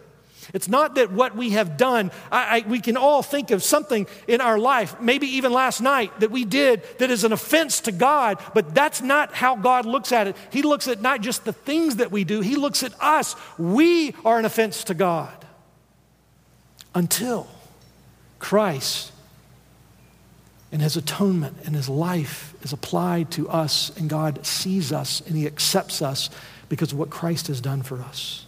It's 0.52 0.68
not 0.68 0.94
that 0.96 1.12
what 1.12 1.36
we 1.36 1.50
have 1.50 1.76
done, 1.76 2.10
I, 2.30 2.58
I, 2.58 2.68
we 2.68 2.80
can 2.80 2.96
all 2.96 3.22
think 3.22 3.50
of 3.50 3.62
something 3.62 4.06
in 4.26 4.40
our 4.40 4.58
life, 4.58 5.00
maybe 5.00 5.26
even 5.26 5.52
last 5.52 5.80
night, 5.80 6.18
that 6.20 6.30
we 6.30 6.44
did 6.44 6.82
that 6.98 7.10
is 7.10 7.24
an 7.24 7.32
offense 7.32 7.80
to 7.82 7.92
God, 7.92 8.38
but 8.54 8.74
that's 8.74 9.00
not 9.00 9.34
how 9.34 9.56
God 9.56 9.86
looks 9.86 10.12
at 10.12 10.26
it. 10.26 10.36
He 10.50 10.62
looks 10.62 10.88
at 10.88 11.00
not 11.00 11.20
just 11.20 11.44
the 11.44 11.52
things 11.52 11.96
that 11.96 12.10
we 12.10 12.24
do, 12.24 12.40
He 12.40 12.56
looks 12.56 12.82
at 12.82 12.92
us. 13.00 13.36
We 13.58 14.14
are 14.24 14.38
an 14.38 14.44
offense 14.44 14.84
to 14.84 14.94
God 14.94 15.34
until 16.94 17.46
Christ 18.38 19.12
and 20.72 20.80
His 20.80 20.96
atonement 20.96 21.56
and 21.64 21.74
His 21.74 21.88
life 21.88 22.54
is 22.62 22.72
applied 22.72 23.30
to 23.32 23.48
us, 23.48 23.96
and 23.96 24.08
God 24.08 24.44
sees 24.44 24.92
us 24.92 25.20
and 25.26 25.36
He 25.36 25.46
accepts 25.46 26.02
us 26.02 26.30
because 26.68 26.92
of 26.92 26.98
what 26.98 27.10
Christ 27.10 27.48
has 27.48 27.60
done 27.60 27.82
for 27.82 28.00
us. 28.00 28.46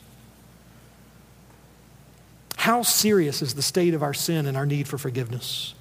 How 2.63 2.83
serious 2.83 3.43
is 3.43 3.55
the 3.55 3.61
state 3.61 3.93
of 3.93 4.05
our 4.05 4.15
sin 4.15 4.47
and 4.47 4.57
our 4.57 4.65
need 4.65 4.87
for 4.87 4.97
forgiveness? 4.97 5.75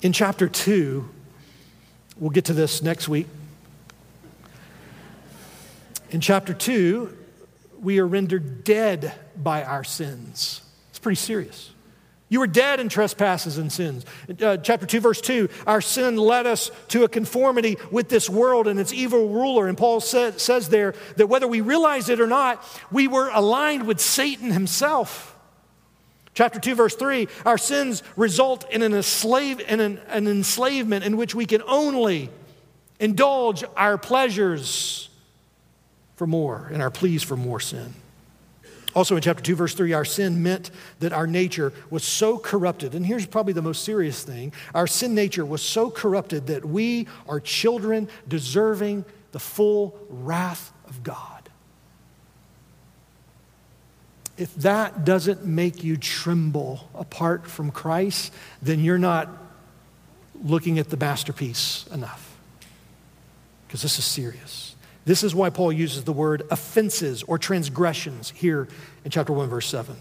In 0.00 0.14
chapter 0.14 0.48
2, 0.48 1.06
we'll 2.16 2.30
get 2.30 2.46
to 2.46 2.54
this 2.54 2.82
next 2.82 3.10
week. 3.10 3.26
In 6.12 6.22
chapter 6.22 6.54
2, 6.54 7.14
we 7.82 7.98
are 7.98 8.06
rendered 8.06 8.64
dead 8.64 9.12
by 9.36 9.64
our 9.64 9.84
sins. 9.84 10.62
It's 10.88 10.98
pretty 10.98 11.16
serious. 11.16 11.72
You 12.32 12.40
were 12.40 12.46
dead 12.46 12.80
in 12.80 12.88
trespasses 12.88 13.58
and 13.58 13.70
sins. 13.70 14.06
Uh, 14.40 14.56
chapter 14.56 14.86
2, 14.86 15.00
verse 15.00 15.20
2 15.20 15.50
Our 15.66 15.82
sin 15.82 16.16
led 16.16 16.46
us 16.46 16.70
to 16.88 17.04
a 17.04 17.08
conformity 17.08 17.76
with 17.90 18.08
this 18.08 18.30
world 18.30 18.66
and 18.66 18.80
its 18.80 18.90
evil 18.90 19.28
ruler. 19.28 19.68
And 19.68 19.76
Paul 19.76 20.00
said, 20.00 20.40
says 20.40 20.70
there 20.70 20.94
that 21.16 21.26
whether 21.26 21.46
we 21.46 21.60
realize 21.60 22.08
it 22.08 22.22
or 22.22 22.26
not, 22.26 22.64
we 22.90 23.06
were 23.06 23.28
aligned 23.28 23.86
with 23.86 24.00
Satan 24.00 24.50
himself. 24.50 25.36
Chapter 26.32 26.58
2, 26.58 26.74
verse 26.74 26.94
3 26.96 27.28
Our 27.44 27.58
sins 27.58 28.02
result 28.16 28.64
in 28.70 28.80
an, 28.80 28.94
enslave, 28.94 29.60
in 29.60 29.80
an, 29.80 29.98
an 30.08 30.26
enslavement 30.26 31.04
in 31.04 31.18
which 31.18 31.34
we 31.34 31.44
can 31.44 31.60
only 31.66 32.30
indulge 32.98 33.62
our 33.76 33.98
pleasures 33.98 35.10
for 36.16 36.26
more 36.26 36.70
and 36.72 36.80
our 36.80 36.90
pleas 36.90 37.22
for 37.22 37.36
more 37.36 37.60
sin. 37.60 37.92
Also, 38.94 39.16
in 39.16 39.22
chapter 39.22 39.42
2, 39.42 39.56
verse 39.56 39.74
3, 39.74 39.92
our 39.94 40.04
sin 40.04 40.42
meant 40.42 40.70
that 41.00 41.12
our 41.12 41.26
nature 41.26 41.72
was 41.90 42.04
so 42.04 42.36
corrupted. 42.36 42.94
And 42.94 43.06
here's 43.06 43.26
probably 43.26 43.54
the 43.54 43.62
most 43.62 43.84
serious 43.84 44.22
thing 44.22 44.52
our 44.74 44.86
sin 44.86 45.14
nature 45.14 45.46
was 45.46 45.62
so 45.62 45.90
corrupted 45.90 46.48
that 46.48 46.64
we 46.64 47.06
are 47.28 47.40
children 47.40 48.08
deserving 48.28 49.04
the 49.32 49.38
full 49.38 49.98
wrath 50.08 50.72
of 50.88 51.02
God. 51.02 51.48
If 54.36 54.54
that 54.56 55.04
doesn't 55.04 55.44
make 55.44 55.84
you 55.84 55.96
tremble 55.96 56.88
apart 56.94 57.46
from 57.46 57.70
Christ, 57.70 58.32
then 58.60 58.80
you're 58.80 58.98
not 58.98 59.28
looking 60.42 60.78
at 60.78 60.88
the 60.90 60.96
masterpiece 60.96 61.86
enough. 61.92 62.36
Because 63.66 63.82
this 63.82 63.98
is 63.98 64.04
serious. 64.04 64.71
This 65.04 65.24
is 65.24 65.34
why 65.34 65.50
Paul 65.50 65.72
uses 65.72 66.04
the 66.04 66.12
word 66.12 66.42
offenses 66.50 67.22
or 67.24 67.38
transgressions 67.38 68.30
here 68.30 68.68
in 69.04 69.10
chapter 69.10 69.32
1, 69.32 69.48
verse 69.48 69.66
7. 69.66 69.96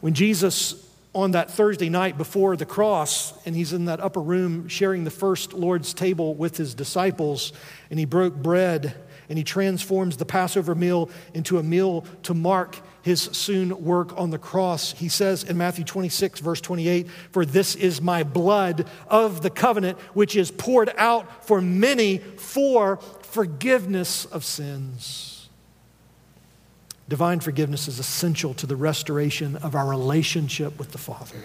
When 0.00 0.14
Jesus, 0.14 0.88
on 1.14 1.32
that 1.32 1.50
Thursday 1.50 1.88
night 1.88 2.16
before 2.16 2.56
the 2.56 2.64
cross, 2.64 3.34
and 3.44 3.54
he's 3.54 3.72
in 3.72 3.86
that 3.86 4.00
upper 4.00 4.20
room 4.20 4.68
sharing 4.68 5.04
the 5.04 5.10
first 5.10 5.52
Lord's 5.52 5.92
table 5.92 6.34
with 6.34 6.56
his 6.56 6.74
disciples, 6.74 7.52
and 7.90 7.98
he 7.98 8.04
broke 8.04 8.34
bread 8.34 8.94
and 9.28 9.36
he 9.36 9.44
transforms 9.44 10.16
the 10.16 10.24
Passover 10.24 10.74
meal 10.74 11.10
into 11.34 11.58
a 11.58 11.62
meal 11.62 12.06
to 12.22 12.32
mark 12.32 12.78
his 13.02 13.22
soon 13.22 13.84
work 13.84 14.16
on 14.18 14.30
the 14.30 14.38
cross. 14.38 14.92
He 14.92 15.08
says 15.08 15.44
in 15.44 15.56
Matthew 15.56 15.84
26, 15.84 16.40
verse 16.40 16.60
28, 16.60 17.08
For 17.32 17.44
this 17.44 17.74
is 17.74 18.00
my 18.00 18.22
blood 18.22 18.86
of 19.08 19.42
the 19.42 19.50
covenant, 19.50 19.98
which 20.14 20.36
is 20.36 20.50
poured 20.50 20.92
out 20.96 21.46
for 21.46 21.60
many 21.60 22.18
for 22.18 22.98
forgiveness 23.22 24.24
of 24.26 24.44
sins. 24.44 25.48
Divine 27.08 27.40
forgiveness 27.40 27.88
is 27.88 27.98
essential 27.98 28.52
to 28.54 28.66
the 28.66 28.76
restoration 28.76 29.56
of 29.56 29.74
our 29.74 29.86
relationship 29.86 30.78
with 30.78 30.92
the 30.92 30.98
Father. 30.98 31.36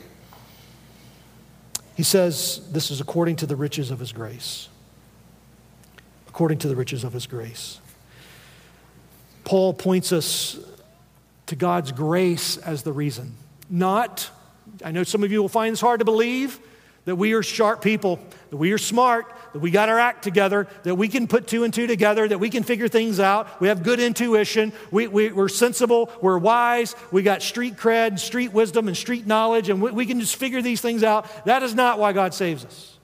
He 1.95 2.03
says 2.03 2.61
this 2.71 2.91
is 2.91 2.99
according 2.99 3.37
to 3.37 3.45
the 3.45 3.55
riches 3.55 3.91
of 3.91 3.99
his 3.99 4.11
grace. 4.11 4.67
According 6.27 6.57
to 6.59 6.67
the 6.67 6.75
riches 6.75 7.03
of 7.03 7.13
his 7.13 7.27
grace. 7.27 7.79
Paul 9.45 9.73
points 9.73 10.11
us 10.11 10.57
to 11.53 11.59
God's 11.59 11.91
grace 11.91 12.57
as 12.57 12.81
the 12.81 12.91
reason. 12.91 13.35
Not, 13.69 14.27
I 14.83 14.91
know 14.91 15.03
some 15.03 15.23
of 15.23 15.31
you 15.31 15.39
will 15.39 15.49
find 15.49 15.71
this 15.71 15.81
hard 15.81 15.99
to 15.99 16.05
believe, 16.05 16.59
that 17.05 17.15
we 17.15 17.33
are 17.33 17.43
sharp 17.43 17.83
people, 17.83 18.19
that 18.49 18.57
we 18.57 18.71
are 18.71 18.79
smart, 18.79 19.31
that 19.51 19.59
we 19.59 19.69
got 19.69 19.87
our 19.87 19.99
act 19.99 20.23
together, 20.23 20.67
that 20.81 20.95
we 20.95 21.07
can 21.07 21.27
put 21.27 21.45
two 21.45 21.63
and 21.63 21.71
two 21.71 21.85
together, 21.85 22.27
that 22.27 22.39
we 22.39 22.49
can 22.49 22.63
figure 22.63 22.87
things 22.87 23.19
out. 23.19 23.61
We 23.61 23.67
have 23.67 23.83
good 23.83 23.99
intuition, 23.99 24.73
we, 24.89 25.07
we, 25.07 25.29
are 25.29 25.47
sensible, 25.47 26.09
we're 26.21 26.39
wise, 26.39 26.95
we 27.11 27.21
got 27.21 27.43
street 27.43 27.75
cred, 27.75 28.17
street 28.17 28.51
wisdom, 28.51 28.87
and 28.87 28.97
street 28.97 29.27
knowledge, 29.27 29.69
and 29.69 29.79
we, 29.79 29.91
we 29.91 30.05
can 30.07 30.19
just 30.19 30.37
figure 30.37 30.61
these 30.63 30.81
things 30.81 31.03
out. 31.03 31.45
That 31.45 31.61
is 31.61 31.75
not 31.75 31.99
why 31.99 32.13
God 32.13 32.33
saves 32.33 32.65
us. 32.65 32.97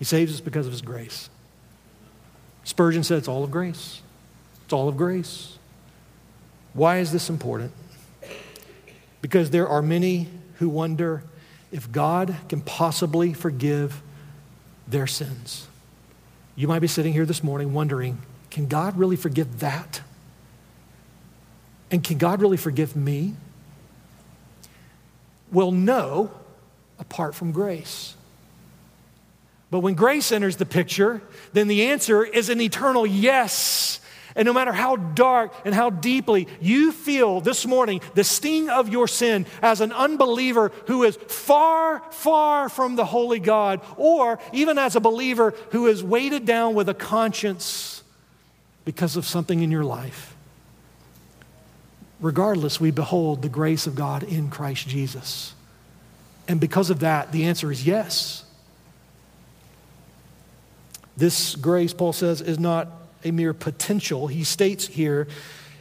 He 0.00 0.04
saves 0.04 0.34
us 0.34 0.40
because 0.40 0.66
of 0.66 0.72
His 0.72 0.82
grace. 0.82 1.30
Spurgeon 2.64 3.04
said 3.04 3.18
it's 3.18 3.28
all 3.28 3.44
of 3.44 3.52
grace. 3.52 4.00
It's 4.64 4.72
all 4.72 4.88
of 4.88 4.96
grace. 4.96 5.58
Why 6.74 6.98
is 6.98 7.12
this 7.12 7.28
important? 7.28 7.72
Because 9.20 9.50
there 9.50 9.68
are 9.68 9.82
many 9.82 10.28
who 10.58 10.68
wonder 10.68 11.22
if 11.70 11.90
God 11.90 12.36
can 12.48 12.60
possibly 12.60 13.32
forgive 13.32 14.02
their 14.86 15.06
sins. 15.06 15.66
You 16.56 16.68
might 16.68 16.80
be 16.80 16.86
sitting 16.86 17.12
here 17.12 17.26
this 17.26 17.42
morning 17.42 17.72
wondering 17.72 18.18
can 18.50 18.66
God 18.66 18.98
really 18.98 19.16
forgive 19.16 19.60
that? 19.60 20.02
And 21.90 22.04
can 22.04 22.18
God 22.18 22.42
really 22.42 22.58
forgive 22.58 22.94
me? 22.94 23.34
Well, 25.50 25.72
no, 25.72 26.30
apart 26.98 27.34
from 27.34 27.52
grace. 27.52 28.14
But 29.70 29.78
when 29.80 29.94
grace 29.94 30.32
enters 30.32 30.56
the 30.56 30.66
picture, 30.66 31.22
then 31.54 31.66
the 31.66 31.86
answer 31.86 32.22
is 32.22 32.50
an 32.50 32.60
eternal 32.60 33.06
yes. 33.06 34.00
And 34.34 34.46
no 34.46 34.52
matter 34.52 34.72
how 34.72 34.96
dark 34.96 35.52
and 35.64 35.74
how 35.74 35.90
deeply 35.90 36.48
you 36.60 36.92
feel 36.92 37.40
this 37.40 37.66
morning 37.66 38.00
the 38.14 38.24
sting 38.24 38.70
of 38.70 38.88
your 38.88 39.06
sin 39.06 39.46
as 39.60 39.80
an 39.80 39.92
unbeliever 39.92 40.72
who 40.86 41.02
is 41.02 41.16
far, 41.16 42.02
far 42.10 42.68
from 42.68 42.96
the 42.96 43.04
holy 43.04 43.40
God, 43.40 43.80
or 43.96 44.38
even 44.52 44.78
as 44.78 44.96
a 44.96 45.00
believer 45.00 45.54
who 45.70 45.86
is 45.86 46.02
weighted 46.02 46.46
down 46.46 46.74
with 46.74 46.88
a 46.88 46.94
conscience 46.94 48.02
because 48.84 49.16
of 49.16 49.26
something 49.26 49.62
in 49.62 49.70
your 49.70 49.84
life, 49.84 50.34
regardless, 52.20 52.80
we 52.80 52.90
behold 52.90 53.42
the 53.42 53.48
grace 53.48 53.86
of 53.86 53.94
God 53.94 54.22
in 54.22 54.48
Christ 54.48 54.88
Jesus. 54.88 55.54
And 56.48 56.60
because 56.60 56.90
of 56.90 57.00
that, 57.00 57.32
the 57.32 57.44
answer 57.44 57.70
is 57.70 57.86
yes. 57.86 58.44
This 61.16 61.54
grace, 61.54 61.92
Paul 61.92 62.12
says, 62.12 62.40
is 62.40 62.58
not 62.58 62.88
a 63.24 63.30
mere 63.30 63.54
potential. 63.54 64.26
He 64.26 64.44
states 64.44 64.86
here 64.86 65.28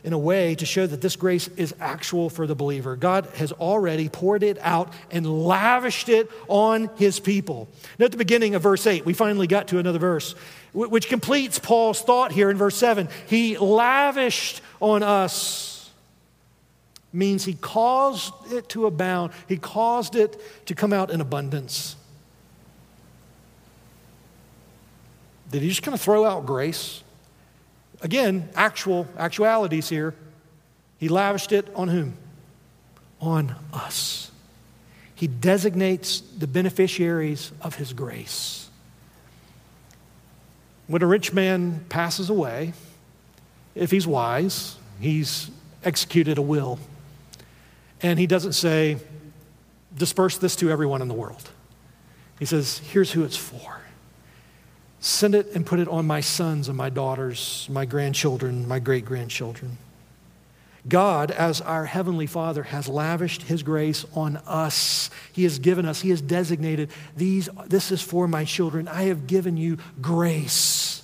in 0.03 0.13
a 0.13 0.17
way 0.17 0.55
to 0.55 0.65
show 0.65 0.87
that 0.87 1.01
this 1.01 1.15
grace 1.15 1.47
is 1.57 1.75
actual 1.79 2.29
for 2.29 2.47
the 2.47 2.55
believer. 2.55 2.95
God 2.95 3.27
has 3.35 3.51
already 3.51 4.09
poured 4.09 4.43
it 4.43 4.57
out 4.61 4.91
and 5.11 5.45
lavished 5.45 6.09
it 6.09 6.29
on 6.47 6.89
his 6.95 7.19
people. 7.19 7.69
Now, 7.99 8.05
at 8.05 8.11
the 8.11 8.17
beginning 8.17 8.55
of 8.55 8.63
verse 8.63 8.87
8, 8.87 9.05
we 9.05 9.13
finally 9.13 9.47
got 9.47 9.67
to 9.69 9.77
another 9.77 9.99
verse, 9.99 10.33
which 10.73 11.07
completes 11.07 11.59
Paul's 11.59 12.01
thought 12.01 12.31
here 12.31 12.49
in 12.49 12.57
verse 12.57 12.75
7. 12.77 13.09
He 13.27 13.57
lavished 13.57 14.61
on 14.79 15.03
us 15.03 15.71
means 17.13 17.43
he 17.43 17.53
caused 17.55 18.33
it 18.51 18.69
to 18.69 18.85
abound, 18.85 19.33
he 19.47 19.57
caused 19.57 20.15
it 20.15 20.39
to 20.65 20.73
come 20.73 20.93
out 20.93 21.11
in 21.11 21.21
abundance. 21.21 21.95
Did 25.51 25.61
he 25.61 25.67
just 25.67 25.83
kind 25.83 25.93
of 25.93 25.99
throw 25.99 26.23
out 26.23 26.45
grace? 26.45 27.03
Again, 28.01 28.49
actual 28.55 29.07
actualities 29.17 29.89
here. 29.89 30.15
He 30.97 31.07
lavished 31.07 31.51
it 31.51 31.67
on 31.75 31.87
whom? 31.87 32.17
On 33.19 33.55
us. 33.73 34.31
He 35.13 35.27
designates 35.27 36.21
the 36.21 36.47
beneficiaries 36.47 37.51
of 37.61 37.75
his 37.75 37.93
grace. 37.93 38.69
When 40.87 41.03
a 41.03 41.05
rich 41.05 41.31
man 41.31 41.85
passes 41.89 42.29
away, 42.29 42.73
if 43.75 43.91
he's 43.91 44.07
wise, 44.07 44.77
he's 44.99 45.51
executed 45.83 46.37
a 46.37 46.41
will. 46.41 46.79
And 48.01 48.17
he 48.17 48.25
doesn't 48.25 48.53
say, 48.53 48.97
disperse 49.95 50.37
this 50.37 50.55
to 50.57 50.71
everyone 50.71 51.01
in 51.01 51.07
the 51.07 51.13
world. 51.13 51.49
He 52.39 52.45
says, 52.45 52.79
here's 52.79 53.11
who 53.11 53.23
it's 53.23 53.37
for. 53.37 53.81
Send 55.01 55.33
it 55.33 55.47
and 55.55 55.65
put 55.65 55.79
it 55.79 55.87
on 55.87 56.05
my 56.05 56.21
sons 56.21 56.69
and 56.69 56.77
my 56.77 56.89
daughters, 56.89 57.67
my 57.71 57.85
grandchildren, 57.85 58.67
my 58.67 58.77
great 58.77 59.03
grandchildren. 59.03 59.77
God, 60.87 61.31
as 61.31 61.59
our 61.59 61.85
Heavenly 61.85 62.27
Father, 62.27 62.63
has 62.63 62.87
lavished 62.87 63.43
His 63.43 63.63
grace 63.63 64.05
on 64.13 64.37
us. 64.45 65.09
He 65.33 65.43
has 65.43 65.59
given 65.59 65.85
us, 65.85 66.01
He 66.01 66.11
has 66.11 66.21
designated 66.21 66.91
these, 67.17 67.49
this 67.67 67.91
is 67.91 68.01
for 68.01 68.27
my 68.27 68.45
children. 68.45 68.87
I 68.87 69.03
have 69.03 69.25
given 69.25 69.57
you 69.57 69.77
grace. 70.01 71.00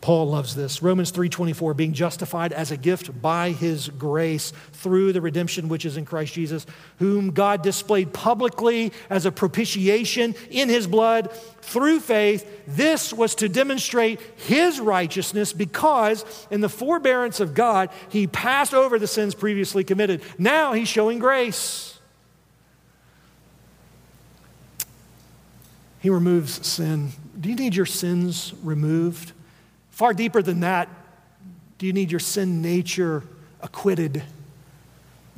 Paul 0.00 0.28
loves 0.28 0.54
this. 0.54 0.80
Romans 0.80 1.10
3:24 1.10 1.74
being 1.74 1.92
justified 1.92 2.52
as 2.52 2.70
a 2.70 2.76
gift 2.76 3.20
by 3.20 3.50
his 3.50 3.88
grace 3.88 4.52
through 4.72 5.12
the 5.12 5.20
redemption 5.20 5.68
which 5.68 5.84
is 5.84 5.96
in 5.96 6.04
Christ 6.04 6.34
Jesus, 6.34 6.66
whom 6.98 7.32
God 7.32 7.62
displayed 7.62 8.12
publicly 8.12 8.92
as 9.10 9.26
a 9.26 9.32
propitiation 9.32 10.36
in 10.50 10.68
his 10.68 10.86
blood 10.86 11.32
through 11.62 11.98
faith. 11.98 12.48
This 12.68 13.12
was 13.12 13.34
to 13.36 13.48
demonstrate 13.48 14.20
his 14.36 14.78
righteousness 14.78 15.52
because 15.52 16.24
in 16.48 16.60
the 16.60 16.68
forbearance 16.68 17.40
of 17.40 17.54
God, 17.54 17.90
he 18.08 18.28
passed 18.28 18.74
over 18.74 19.00
the 19.00 19.08
sins 19.08 19.34
previously 19.34 19.82
committed. 19.82 20.22
Now 20.38 20.74
he's 20.74 20.88
showing 20.88 21.18
grace. 21.18 21.98
He 25.98 26.08
removes 26.08 26.64
sin. 26.64 27.10
Do 27.38 27.48
you 27.48 27.56
need 27.56 27.74
your 27.74 27.84
sins 27.84 28.54
removed? 28.62 29.32
Far 29.98 30.14
deeper 30.14 30.42
than 30.42 30.60
that, 30.60 30.88
do 31.78 31.84
you 31.84 31.92
need 31.92 32.12
your 32.12 32.20
sin 32.20 32.62
nature 32.62 33.24
acquitted? 33.60 34.22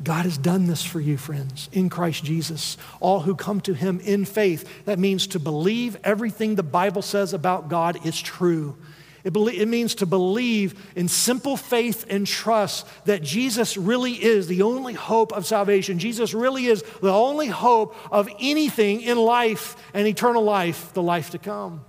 God 0.04 0.26
has 0.26 0.36
done 0.36 0.66
this 0.66 0.84
for 0.84 1.00
you, 1.00 1.16
friends, 1.16 1.70
in 1.72 1.88
Christ 1.88 2.24
Jesus. 2.24 2.76
All 3.00 3.20
who 3.20 3.34
come 3.34 3.62
to 3.62 3.72
Him 3.72 4.00
in 4.00 4.26
faith, 4.26 4.84
that 4.84 4.98
means 4.98 5.28
to 5.28 5.38
believe 5.38 5.96
everything 6.04 6.56
the 6.56 6.62
Bible 6.62 7.00
says 7.00 7.32
about 7.32 7.70
God 7.70 8.04
is 8.04 8.20
true. 8.20 8.76
It, 9.24 9.34
it, 9.34 9.66
means 9.66 9.94
to 9.94 10.04
believe 10.04 10.92
in 10.94 11.08
simple 11.08 11.56
faith 11.56 12.04
and 12.10 12.26
trust 12.26 12.86
that 13.06 13.22
Jesus 13.22 13.78
really 13.78 14.12
is 14.12 14.46
the 14.46 14.60
only 14.60 14.92
hope 14.92 15.32
of 15.32 15.46
salvation. 15.46 15.98
Jesus 15.98 16.34
really 16.34 16.66
is 16.66 16.82
the 17.00 17.14
only 17.14 17.46
hope 17.46 17.96
of 18.12 18.28
anything 18.38 19.00
in 19.00 19.16
life 19.16 19.74
and 19.94 20.06
eternal 20.06 20.42
life, 20.42 20.92
the 20.92 21.02
life 21.02 21.30
to 21.30 21.38
come. 21.38 21.82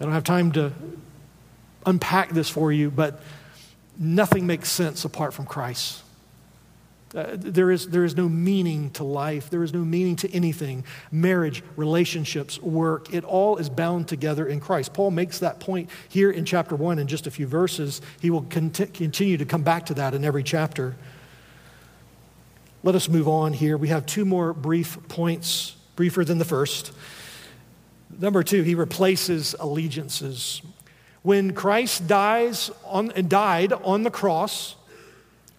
I 0.00 0.04
don't 0.04 0.12
have 0.12 0.24
time 0.24 0.52
to 0.52 0.72
unpack 1.84 2.30
this 2.30 2.48
for 2.48 2.70
you, 2.70 2.90
but 2.90 3.20
nothing 3.98 4.46
makes 4.46 4.70
sense 4.70 5.04
apart 5.04 5.34
from 5.34 5.46
Christ. 5.46 6.02
Uh, 7.14 7.28
there, 7.32 7.70
is, 7.70 7.88
there 7.88 8.04
is 8.04 8.16
no 8.16 8.28
meaning 8.28 8.90
to 8.90 9.02
life. 9.02 9.48
There 9.48 9.62
is 9.62 9.72
no 9.72 9.80
meaning 9.80 10.14
to 10.16 10.30
anything. 10.30 10.84
Marriage, 11.10 11.62
relationships, 11.74 12.60
work, 12.60 13.12
it 13.14 13.24
all 13.24 13.56
is 13.56 13.70
bound 13.70 14.08
together 14.08 14.46
in 14.46 14.60
Christ. 14.60 14.92
Paul 14.92 15.10
makes 15.10 15.38
that 15.38 15.58
point 15.58 15.88
here 16.08 16.30
in 16.30 16.44
chapter 16.44 16.76
1 16.76 16.98
in 16.98 17.06
just 17.06 17.26
a 17.26 17.30
few 17.30 17.46
verses. 17.46 18.02
He 18.20 18.28
will 18.28 18.42
cont- 18.42 18.92
continue 18.92 19.38
to 19.38 19.46
come 19.46 19.62
back 19.62 19.86
to 19.86 19.94
that 19.94 20.14
in 20.14 20.22
every 20.22 20.42
chapter. 20.42 20.96
Let 22.82 22.94
us 22.94 23.08
move 23.08 23.26
on 23.26 23.54
here. 23.54 23.76
We 23.78 23.88
have 23.88 24.04
two 24.04 24.26
more 24.26 24.52
brief 24.52 24.98
points, 25.08 25.76
briefer 25.96 26.24
than 26.24 26.38
the 26.38 26.44
first. 26.44 26.92
Number 28.16 28.42
two, 28.42 28.62
he 28.62 28.74
replaces 28.74 29.54
allegiances. 29.58 30.62
When 31.22 31.52
Christ 31.52 32.06
dies 32.06 32.70
on, 32.84 33.10
and 33.12 33.28
died 33.28 33.72
on 33.72 34.02
the 34.02 34.10
cross, 34.10 34.76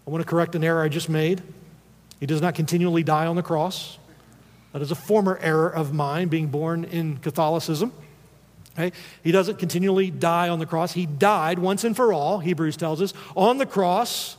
I 0.08 0.10
want 0.10 0.24
to 0.24 0.30
correct 0.30 0.56
an 0.56 0.64
error 0.64 0.82
I 0.82 0.90
just 0.90 1.10
made. 1.10 1.44
He 2.20 2.26
does 2.26 2.42
not 2.42 2.56
continually 2.56 3.04
die 3.04 3.28
on 3.28 3.36
the 3.36 3.44
cross. 3.44 3.98
That 4.74 4.82
is 4.82 4.92
a 4.92 4.96
former 4.96 5.38
error 5.42 5.70
of 5.70 5.94
mine, 5.94 6.28
being 6.28 6.48
born 6.48 6.84
in 6.86 7.18
Catholicism. 7.18 7.94
Okay? 8.74 8.96
He 9.24 9.32
doesn't 9.32 9.60
continually 9.60 10.12
die 10.12 10.50
on 10.50 10.60
the 10.60 10.66
cross. 10.66 10.94
He 10.94 11.06
died 11.06 11.60
once 11.60 11.84
and 11.84 11.96
for 11.96 12.14
all, 12.14 12.40
Hebrews 12.40 12.78
tells 12.78 13.02
us, 13.02 13.14
on 13.36 13.58
the 13.58 13.66
cross 13.66 14.38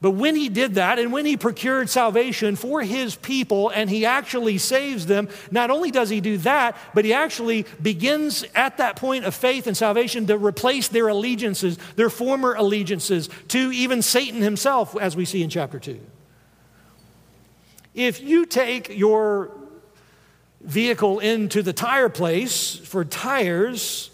but 0.00 0.10
when 0.10 0.36
he 0.36 0.48
did 0.48 0.74
that 0.74 0.98
and 0.98 1.12
when 1.12 1.24
he 1.24 1.36
procured 1.36 1.88
salvation 1.88 2.54
for 2.54 2.82
his 2.82 3.16
people 3.16 3.70
and 3.70 3.88
he 3.88 4.04
actually 4.04 4.58
saves 4.58 5.06
them, 5.06 5.28
not 5.50 5.70
only 5.70 5.90
does 5.90 6.10
he 6.10 6.20
do 6.20 6.36
that, 6.38 6.76
but 6.92 7.04
he 7.04 7.14
actually 7.14 7.64
begins 7.80 8.44
at 8.54 8.76
that 8.76 8.96
point 8.96 9.24
of 9.24 9.34
faith 9.34 9.66
and 9.66 9.76
salvation 9.76 10.26
to 10.26 10.36
replace 10.36 10.88
their 10.88 11.08
allegiances, 11.08 11.78
their 11.96 12.10
former 12.10 12.54
allegiances, 12.54 13.30
to 13.48 13.72
even 13.72 14.02
Satan 14.02 14.42
himself, 14.42 14.96
as 14.96 15.16
we 15.16 15.24
see 15.24 15.42
in 15.42 15.48
chapter 15.48 15.78
2. 15.78 15.98
If 17.94 18.20
you 18.20 18.44
take 18.44 18.90
your 18.90 19.50
vehicle 20.60 21.20
into 21.20 21.62
the 21.62 21.72
tire 21.72 22.10
place 22.10 22.76
for 22.76 23.04
tires, 23.04 24.10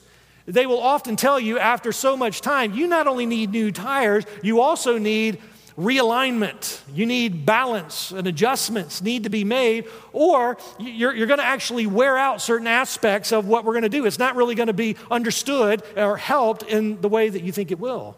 they 0.46 0.66
will 0.66 0.80
often 0.80 1.16
tell 1.16 1.40
you 1.40 1.58
after 1.58 1.90
so 1.90 2.16
much 2.16 2.40
time, 2.40 2.74
you 2.74 2.86
not 2.86 3.08
only 3.08 3.26
need 3.26 3.50
new 3.50 3.72
tires, 3.72 4.24
you 4.42 4.60
also 4.60 4.98
need 4.98 5.40
realignment. 5.78 6.80
You 6.94 7.06
need 7.06 7.46
balance 7.46 8.10
and 8.10 8.26
adjustments 8.26 9.02
need 9.02 9.24
to 9.24 9.30
be 9.30 9.44
made, 9.44 9.86
or 10.12 10.58
you're, 10.78 11.14
you're 11.14 11.26
going 11.26 11.40
to 11.40 11.44
actually 11.44 11.86
wear 11.86 12.16
out 12.16 12.40
certain 12.40 12.66
aspects 12.66 13.32
of 13.32 13.46
what 13.46 13.64
we're 13.64 13.72
going 13.72 13.82
to 13.82 13.88
do. 13.88 14.04
It's 14.04 14.18
not 14.18 14.36
really 14.36 14.54
going 14.54 14.66
to 14.66 14.72
be 14.72 14.96
understood 15.10 15.82
or 15.96 16.16
helped 16.16 16.62
in 16.64 17.00
the 17.00 17.08
way 17.08 17.28
that 17.28 17.42
you 17.42 17.52
think 17.52 17.70
it 17.70 17.78
will. 17.78 18.16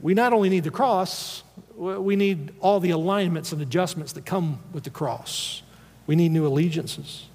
We 0.00 0.12
not 0.12 0.32
only 0.32 0.50
need 0.50 0.64
the 0.64 0.70
cross, 0.70 1.42
we 1.76 2.14
need 2.16 2.52
all 2.60 2.78
the 2.78 2.90
alignments 2.90 3.52
and 3.52 3.62
adjustments 3.62 4.12
that 4.12 4.26
come 4.26 4.60
with 4.72 4.84
the 4.84 4.90
cross. 4.90 5.62
We 6.06 6.14
need 6.14 6.30
new 6.30 6.46
allegiances. 6.46 7.26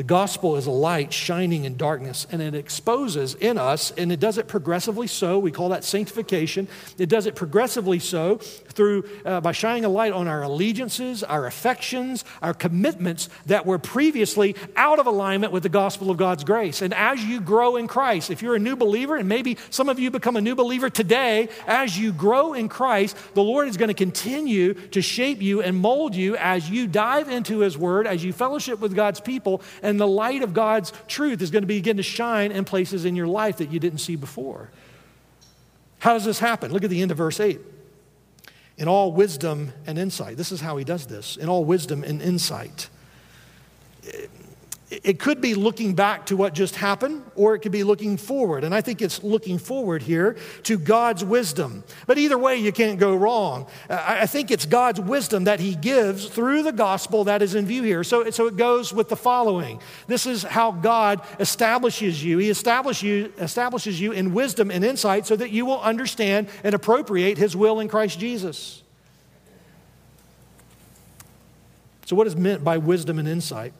The 0.00 0.04
gospel 0.04 0.56
is 0.56 0.64
a 0.64 0.70
light 0.70 1.12
shining 1.12 1.66
in 1.66 1.76
darkness, 1.76 2.26
and 2.32 2.40
it 2.40 2.54
exposes 2.54 3.34
in 3.34 3.58
us, 3.58 3.90
and 3.98 4.10
it 4.10 4.18
does 4.18 4.38
it 4.38 4.48
progressively 4.48 5.06
so. 5.06 5.38
We 5.38 5.50
call 5.50 5.68
that 5.68 5.84
sanctification. 5.84 6.68
It 6.96 7.10
does 7.10 7.26
it 7.26 7.34
progressively 7.34 7.98
so 7.98 8.36
through 8.36 9.04
uh, 9.26 9.42
by 9.42 9.52
shining 9.52 9.84
a 9.84 9.90
light 9.90 10.14
on 10.14 10.26
our 10.26 10.42
allegiances, 10.42 11.22
our 11.22 11.44
affections, 11.44 12.24
our 12.40 12.54
commitments 12.54 13.28
that 13.44 13.66
were 13.66 13.78
previously 13.78 14.56
out 14.74 14.98
of 14.98 15.06
alignment 15.06 15.52
with 15.52 15.64
the 15.64 15.68
gospel 15.68 16.10
of 16.10 16.16
God's 16.16 16.44
grace. 16.44 16.80
And 16.80 16.94
as 16.94 17.22
you 17.22 17.38
grow 17.38 17.76
in 17.76 17.86
Christ, 17.86 18.30
if 18.30 18.40
you're 18.40 18.54
a 18.54 18.58
new 18.58 18.76
believer, 18.76 19.16
and 19.16 19.28
maybe 19.28 19.58
some 19.68 19.90
of 19.90 19.98
you 19.98 20.10
become 20.10 20.36
a 20.36 20.40
new 20.40 20.54
believer 20.54 20.88
today, 20.88 21.50
as 21.66 21.98
you 21.98 22.14
grow 22.14 22.54
in 22.54 22.70
Christ, 22.70 23.18
the 23.34 23.42
Lord 23.42 23.68
is 23.68 23.76
going 23.76 23.88
to 23.88 23.94
continue 23.94 24.72
to 24.72 25.02
shape 25.02 25.42
you 25.42 25.60
and 25.60 25.76
mold 25.76 26.14
you 26.14 26.36
as 26.36 26.70
you 26.70 26.86
dive 26.86 27.28
into 27.28 27.58
His 27.58 27.76
Word, 27.76 28.06
as 28.06 28.24
you 28.24 28.32
fellowship 28.32 28.80
with 28.80 28.96
God's 28.96 29.20
people. 29.20 29.60
And 29.82 29.89
and 29.90 30.00
the 30.00 30.08
light 30.08 30.42
of 30.42 30.54
God's 30.54 30.92
truth 31.08 31.42
is 31.42 31.50
going 31.50 31.62
to 31.62 31.66
begin 31.66 31.98
to 31.98 32.02
shine 32.02 32.52
in 32.52 32.64
places 32.64 33.04
in 33.04 33.14
your 33.16 33.26
life 33.26 33.58
that 33.58 33.70
you 33.70 33.78
didn't 33.78 33.98
see 33.98 34.16
before. 34.16 34.70
How 35.98 36.14
does 36.14 36.24
this 36.24 36.38
happen? 36.38 36.72
Look 36.72 36.84
at 36.84 36.90
the 36.90 37.02
end 37.02 37.10
of 37.10 37.18
verse 37.18 37.40
8. 37.40 37.60
In 38.78 38.88
all 38.88 39.12
wisdom 39.12 39.72
and 39.86 39.98
insight. 39.98 40.38
This 40.38 40.52
is 40.52 40.62
how 40.62 40.78
he 40.78 40.84
does 40.84 41.06
this. 41.06 41.36
In 41.36 41.50
all 41.50 41.64
wisdom 41.66 42.02
and 42.02 42.22
insight 42.22 42.88
it 44.90 45.20
could 45.20 45.40
be 45.40 45.54
looking 45.54 45.94
back 45.94 46.26
to 46.26 46.36
what 46.36 46.52
just 46.52 46.74
happened, 46.74 47.22
or 47.36 47.54
it 47.54 47.60
could 47.60 47.70
be 47.70 47.84
looking 47.84 48.16
forward. 48.16 48.64
And 48.64 48.74
I 48.74 48.80
think 48.80 49.00
it's 49.00 49.22
looking 49.22 49.56
forward 49.56 50.02
here 50.02 50.36
to 50.64 50.78
God's 50.78 51.24
wisdom. 51.24 51.84
But 52.08 52.18
either 52.18 52.36
way, 52.36 52.56
you 52.56 52.72
can't 52.72 52.98
go 52.98 53.14
wrong. 53.14 53.68
I 53.88 54.26
think 54.26 54.50
it's 54.50 54.66
God's 54.66 55.00
wisdom 55.00 55.44
that 55.44 55.60
He 55.60 55.76
gives 55.76 56.26
through 56.26 56.64
the 56.64 56.72
gospel 56.72 57.24
that 57.24 57.40
is 57.40 57.54
in 57.54 57.66
view 57.66 57.84
here. 57.84 58.02
So, 58.02 58.30
so 58.30 58.48
it 58.48 58.56
goes 58.56 58.92
with 58.92 59.08
the 59.08 59.16
following 59.16 59.80
This 60.08 60.26
is 60.26 60.42
how 60.42 60.72
God 60.72 61.20
establishes 61.38 62.24
you. 62.24 62.38
He 62.38 62.50
establishes 62.50 63.02
you, 63.04 63.32
establishes 63.38 64.00
you 64.00 64.10
in 64.10 64.34
wisdom 64.34 64.72
and 64.72 64.84
insight 64.84 65.24
so 65.24 65.36
that 65.36 65.50
you 65.50 65.66
will 65.66 65.80
understand 65.80 66.48
and 66.64 66.74
appropriate 66.74 67.38
His 67.38 67.54
will 67.54 67.78
in 67.78 67.86
Christ 67.86 68.18
Jesus. 68.18 68.82
So, 72.06 72.16
what 72.16 72.26
is 72.26 72.34
meant 72.34 72.64
by 72.64 72.78
wisdom 72.78 73.20
and 73.20 73.28
insight? 73.28 73.72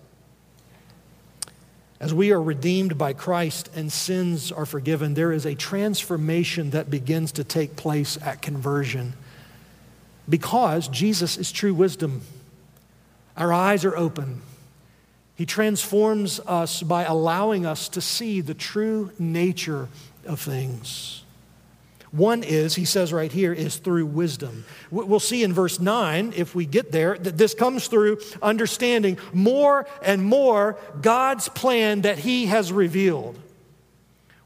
As 2.11 2.15
we 2.15 2.33
are 2.33 2.43
redeemed 2.43 2.99
by 2.99 3.13
Christ 3.13 3.71
and 3.73 3.93
sins 3.93 4.51
are 4.51 4.67
forgiven, 4.67 5.15
there 5.15 5.31
is 5.31 5.47
a 5.47 5.55
transformation 5.55 6.71
that 6.71 6.91
begins 6.91 7.31
to 7.31 7.45
take 7.45 7.77
place 7.77 8.19
at 8.21 8.43
conversion 8.43 9.13
because 10.29 10.89
Jesus 10.89 11.37
is 11.37 11.53
true 11.53 11.73
wisdom. 11.73 12.23
Our 13.37 13.53
eyes 13.53 13.85
are 13.85 13.97
open. 13.97 14.43
He 15.37 15.47
transforms 15.47 16.41
us 16.49 16.83
by 16.83 17.05
allowing 17.05 17.65
us 17.65 17.89
to 17.91 18.01
see 18.01 18.41
the 18.41 18.55
true 18.55 19.13
nature 19.17 19.87
of 20.27 20.41
things. 20.41 21.23
One 22.13 22.43
is, 22.43 22.75
he 22.75 22.85
says 22.85 23.13
right 23.13 23.31
here, 23.31 23.53
is 23.53 23.77
through 23.77 24.07
wisdom. 24.07 24.65
We'll 24.91 25.21
see 25.21 25.45
in 25.45 25.53
verse 25.53 25.79
9, 25.79 26.33
if 26.37 26.55
we 26.55 26.67
get 26.67 26.91
there, 26.91 27.17
that 27.17 27.39
this 27.39 27.55
comes 27.55 27.87
through 27.87 28.19
understanding 28.43 29.19
more 29.33 29.87
and 30.03 30.25
more 30.25 30.77
God's 31.01 31.49
plan 31.49 32.01
that 32.01 32.19
he 32.19 32.47
has 32.47 32.73
revealed. 32.73 33.39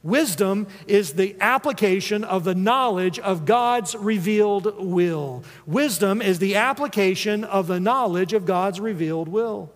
Wisdom 0.02 0.66
is 0.86 1.14
the 1.14 1.34
application 1.40 2.24
of 2.24 2.44
the 2.44 2.54
knowledge 2.54 3.18
of 3.18 3.46
God's 3.46 3.94
revealed 3.94 4.78
will. 4.78 5.42
Wisdom 5.64 6.20
is 6.20 6.38
the 6.38 6.56
application 6.56 7.42
of 7.44 7.66
the 7.66 7.80
knowledge 7.80 8.34
of 8.34 8.44
God's 8.44 8.78
revealed 8.78 9.28
will. 9.28 9.72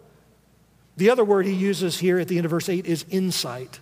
The 0.99 1.09
other 1.09 1.24
word 1.24 1.47
he 1.47 1.55
uses 1.55 2.01
here 2.01 2.18
at 2.18 2.28
the 2.28 2.36
end 2.36 2.45
of 2.45 2.51
verse 2.51 2.68
8 2.68 2.84
is 2.84 3.07
insight. 3.09 3.80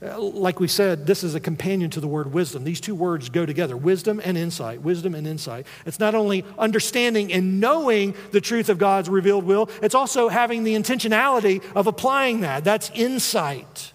Uh, 0.00 0.16
like 0.20 0.60
we 0.60 0.68
said, 0.68 1.06
this 1.06 1.24
is 1.24 1.34
a 1.34 1.40
companion 1.40 1.90
to 1.90 2.00
the 2.00 2.06
word 2.06 2.32
wisdom. 2.32 2.62
These 2.62 2.80
two 2.80 2.94
words 2.94 3.28
go 3.30 3.44
together 3.44 3.76
wisdom 3.76 4.20
and 4.24 4.38
insight. 4.38 4.80
Wisdom 4.80 5.14
and 5.14 5.26
insight. 5.26 5.66
It's 5.86 5.98
not 5.98 6.14
only 6.14 6.44
understanding 6.56 7.32
and 7.32 7.58
knowing 7.58 8.14
the 8.30 8.40
truth 8.40 8.68
of 8.68 8.78
God's 8.78 9.08
revealed 9.08 9.44
will, 9.44 9.68
it's 9.82 9.96
also 9.96 10.28
having 10.28 10.62
the 10.62 10.76
intentionality 10.76 11.64
of 11.74 11.88
applying 11.88 12.42
that. 12.42 12.62
That's 12.62 12.90
insight. 12.94 13.92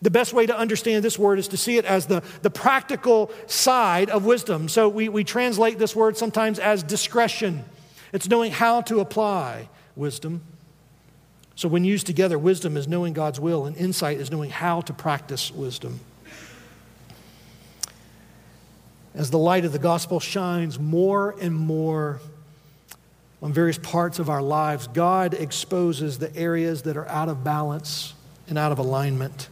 The 0.00 0.10
best 0.10 0.32
way 0.32 0.46
to 0.46 0.56
understand 0.56 1.04
this 1.04 1.18
word 1.18 1.38
is 1.38 1.48
to 1.48 1.58
see 1.58 1.76
it 1.76 1.84
as 1.84 2.06
the, 2.06 2.22
the 2.40 2.50
practical 2.50 3.30
side 3.46 4.08
of 4.08 4.24
wisdom. 4.24 4.68
So 4.68 4.88
we, 4.88 5.10
we 5.10 5.22
translate 5.22 5.78
this 5.78 5.94
word 5.94 6.16
sometimes 6.16 6.58
as 6.58 6.82
discretion, 6.82 7.64
it's 8.12 8.28
knowing 8.28 8.52
how 8.52 8.80
to 8.82 9.00
apply 9.00 9.68
wisdom. 9.96 10.42
So, 11.54 11.68
when 11.68 11.84
used 11.84 12.06
together, 12.06 12.38
wisdom 12.38 12.76
is 12.76 12.88
knowing 12.88 13.12
God's 13.12 13.38
will, 13.38 13.66
and 13.66 13.76
insight 13.76 14.18
is 14.18 14.30
knowing 14.30 14.50
how 14.50 14.80
to 14.82 14.92
practice 14.92 15.52
wisdom. 15.52 16.00
As 19.14 19.30
the 19.30 19.38
light 19.38 19.64
of 19.64 19.72
the 19.72 19.78
gospel 19.78 20.20
shines 20.20 20.78
more 20.78 21.34
and 21.38 21.54
more 21.54 22.20
on 23.42 23.52
various 23.52 23.76
parts 23.76 24.18
of 24.18 24.30
our 24.30 24.40
lives, 24.40 24.86
God 24.86 25.34
exposes 25.34 26.18
the 26.18 26.34
areas 26.34 26.82
that 26.82 26.96
are 26.96 27.08
out 27.08 27.28
of 27.28 27.44
balance 27.44 28.14
and 28.48 28.56
out 28.56 28.72
of 28.72 28.78
alignment. 28.78 29.48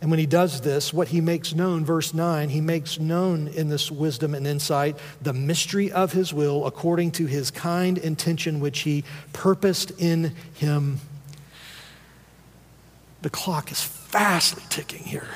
And 0.00 0.10
when 0.10 0.18
he 0.18 0.24
does 0.24 0.62
this, 0.62 0.94
what 0.94 1.08
he 1.08 1.20
makes 1.20 1.54
known, 1.54 1.84
verse 1.84 2.14
9, 2.14 2.48
he 2.48 2.62
makes 2.62 2.98
known 2.98 3.48
in 3.48 3.68
this 3.68 3.90
wisdom 3.90 4.34
and 4.34 4.46
insight 4.46 4.96
the 5.20 5.34
mystery 5.34 5.92
of 5.92 6.12
his 6.12 6.32
will 6.32 6.64
according 6.66 7.10
to 7.12 7.26
his 7.26 7.50
kind 7.50 7.98
intention 7.98 8.60
which 8.60 8.80
he 8.80 9.04
purposed 9.34 9.90
in 9.98 10.34
him 10.54 11.00
the 13.22 13.30
clock 13.30 13.70
is 13.70 13.82
fastly 13.82 14.62
ticking 14.68 15.02
here. 15.02 15.28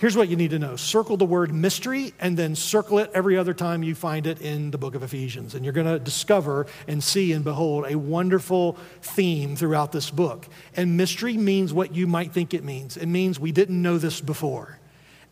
Here's 0.00 0.16
what 0.16 0.30
you 0.30 0.36
need 0.36 0.52
to 0.52 0.58
know 0.58 0.76
circle 0.76 1.18
the 1.18 1.26
word 1.26 1.52
mystery 1.52 2.14
and 2.18 2.34
then 2.34 2.56
circle 2.56 2.98
it 3.00 3.10
every 3.12 3.36
other 3.36 3.52
time 3.52 3.82
you 3.82 3.94
find 3.94 4.26
it 4.26 4.40
in 4.40 4.70
the 4.70 4.78
book 4.78 4.94
of 4.94 5.02
Ephesians. 5.02 5.54
And 5.54 5.62
you're 5.62 5.74
going 5.74 5.86
to 5.86 5.98
discover 5.98 6.66
and 6.88 7.04
see 7.04 7.32
and 7.32 7.44
behold 7.44 7.84
a 7.86 7.98
wonderful 7.98 8.78
theme 9.02 9.56
throughout 9.56 9.92
this 9.92 10.10
book. 10.10 10.48
And 10.74 10.96
mystery 10.96 11.36
means 11.36 11.74
what 11.74 11.94
you 11.94 12.06
might 12.06 12.32
think 12.32 12.54
it 12.54 12.64
means 12.64 12.96
it 12.96 13.08
means 13.08 13.38
we 13.38 13.52
didn't 13.52 13.80
know 13.82 13.98
this 13.98 14.22
before. 14.22 14.78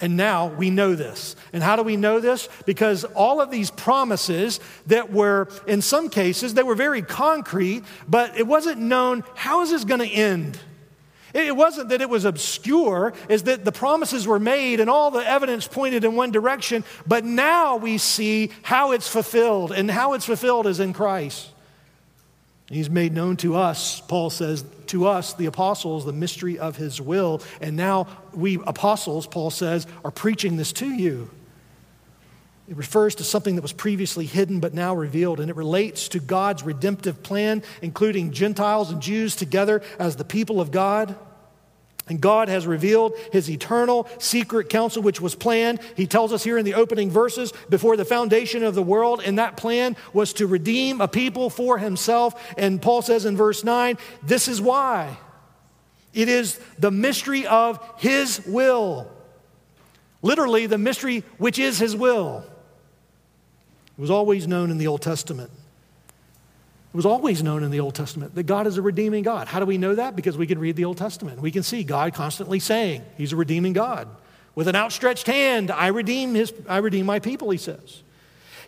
And 0.02 0.18
now 0.18 0.48
we 0.48 0.68
know 0.68 0.94
this. 0.94 1.34
And 1.54 1.62
how 1.62 1.76
do 1.76 1.82
we 1.82 1.96
know 1.96 2.20
this? 2.20 2.50
Because 2.66 3.04
all 3.04 3.40
of 3.40 3.50
these 3.50 3.70
promises 3.70 4.60
that 4.86 5.10
were, 5.10 5.48
in 5.66 5.80
some 5.80 6.10
cases, 6.10 6.52
they 6.52 6.62
were 6.62 6.74
very 6.74 7.00
concrete, 7.00 7.84
but 8.06 8.36
it 8.38 8.46
wasn't 8.46 8.80
known 8.80 9.24
how 9.34 9.62
is 9.62 9.70
this 9.70 9.84
going 9.84 10.00
to 10.00 10.06
end? 10.06 10.60
It 11.34 11.54
wasn't 11.56 11.90
that 11.90 12.00
it 12.00 12.08
was 12.08 12.24
obscure, 12.24 13.12
is 13.28 13.44
that 13.44 13.64
the 13.64 13.72
promises 13.72 14.26
were 14.26 14.38
made 14.38 14.80
and 14.80 14.88
all 14.88 15.10
the 15.10 15.28
evidence 15.28 15.68
pointed 15.68 16.04
in 16.04 16.16
one 16.16 16.30
direction, 16.30 16.84
but 17.06 17.24
now 17.24 17.76
we 17.76 17.98
see 17.98 18.50
how 18.62 18.92
it's 18.92 19.08
fulfilled, 19.08 19.72
and 19.72 19.90
how 19.90 20.14
it's 20.14 20.24
fulfilled 20.24 20.66
is 20.66 20.80
in 20.80 20.92
Christ. 20.92 21.50
He's 22.70 22.90
made 22.90 23.14
known 23.14 23.38
to 23.38 23.56
us, 23.56 24.00
Paul 24.02 24.28
says, 24.28 24.62
to 24.88 25.06
us, 25.06 25.32
the 25.32 25.46
apostles, 25.46 26.04
the 26.04 26.12
mystery 26.12 26.58
of 26.58 26.76
his 26.76 27.00
will. 27.00 27.40
And 27.62 27.76
now 27.76 28.06
we 28.34 28.58
apostles, 28.66 29.26
Paul 29.26 29.50
says, 29.50 29.86
are 30.04 30.10
preaching 30.10 30.56
this 30.56 30.72
to 30.74 30.86
you. 30.86 31.30
It 32.68 32.76
refers 32.76 33.14
to 33.14 33.24
something 33.24 33.54
that 33.54 33.62
was 33.62 33.72
previously 33.72 34.26
hidden 34.26 34.60
but 34.60 34.74
now 34.74 34.94
revealed, 34.94 35.40
and 35.40 35.48
it 35.48 35.56
relates 35.56 36.08
to 36.08 36.20
God's 36.20 36.62
redemptive 36.62 37.22
plan, 37.22 37.62
including 37.80 38.30
Gentiles 38.30 38.90
and 38.90 39.00
Jews 39.00 39.34
together 39.34 39.80
as 39.98 40.16
the 40.16 40.24
people 40.24 40.60
of 40.60 40.70
God. 40.70 41.16
And 42.08 42.20
God 42.20 42.48
has 42.48 42.66
revealed 42.66 43.14
his 43.32 43.50
eternal 43.50 44.06
secret 44.18 44.68
counsel, 44.68 45.02
which 45.02 45.20
was 45.20 45.34
planned. 45.34 45.80
He 45.94 46.06
tells 46.06 46.30
us 46.32 46.44
here 46.44 46.58
in 46.58 46.64
the 46.66 46.74
opening 46.74 47.10
verses 47.10 47.52
before 47.70 47.96
the 47.96 48.04
foundation 48.04 48.62
of 48.62 48.74
the 48.74 48.82
world, 48.82 49.22
and 49.24 49.38
that 49.38 49.56
plan 49.56 49.96
was 50.12 50.34
to 50.34 50.46
redeem 50.46 51.00
a 51.00 51.08
people 51.08 51.48
for 51.48 51.78
himself. 51.78 52.54
And 52.58 52.82
Paul 52.82 53.00
says 53.00 53.24
in 53.24 53.34
verse 53.36 53.64
9, 53.64 53.96
this 54.22 54.46
is 54.46 54.60
why. 54.60 55.16
It 56.12 56.28
is 56.28 56.60
the 56.78 56.90
mystery 56.90 57.46
of 57.46 57.78
his 57.96 58.44
will. 58.46 59.10
Literally, 60.20 60.66
the 60.66 60.78
mystery 60.78 61.24
which 61.38 61.58
is 61.58 61.78
his 61.78 61.96
will. 61.96 62.44
It 63.98 64.00
was 64.00 64.10
always 64.10 64.46
known 64.46 64.70
in 64.70 64.78
the 64.78 64.86
Old 64.86 65.02
Testament. 65.02 65.50
It 65.50 66.96
was 66.96 67.04
always 67.04 67.42
known 67.42 67.64
in 67.64 67.72
the 67.72 67.80
Old 67.80 67.96
Testament 67.96 68.36
that 68.36 68.44
God 68.44 68.68
is 68.68 68.78
a 68.78 68.82
redeeming 68.82 69.24
God. 69.24 69.48
How 69.48 69.58
do 69.58 69.66
we 69.66 69.76
know 69.76 69.96
that? 69.96 70.14
Because 70.14 70.38
we 70.38 70.46
can 70.46 70.60
read 70.60 70.76
the 70.76 70.84
Old 70.84 70.96
Testament. 70.96 71.40
We 71.40 71.50
can 71.50 71.64
see 71.64 71.82
God 71.82 72.14
constantly 72.14 72.60
saying 72.60 73.04
He's 73.16 73.32
a 73.32 73.36
redeeming 73.36 73.72
God. 73.72 74.08
With 74.54 74.68
an 74.68 74.76
outstretched 74.76 75.26
hand, 75.26 75.72
I 75.72 75.88
redeem, 75.88 76.34
his, 76.34 76.52
I 76.68 76.78
redeem 76.78 77.06
my 77.06 77.18
people, 77.18 77.50
He 77.50 77.58
says. 77.58 78.02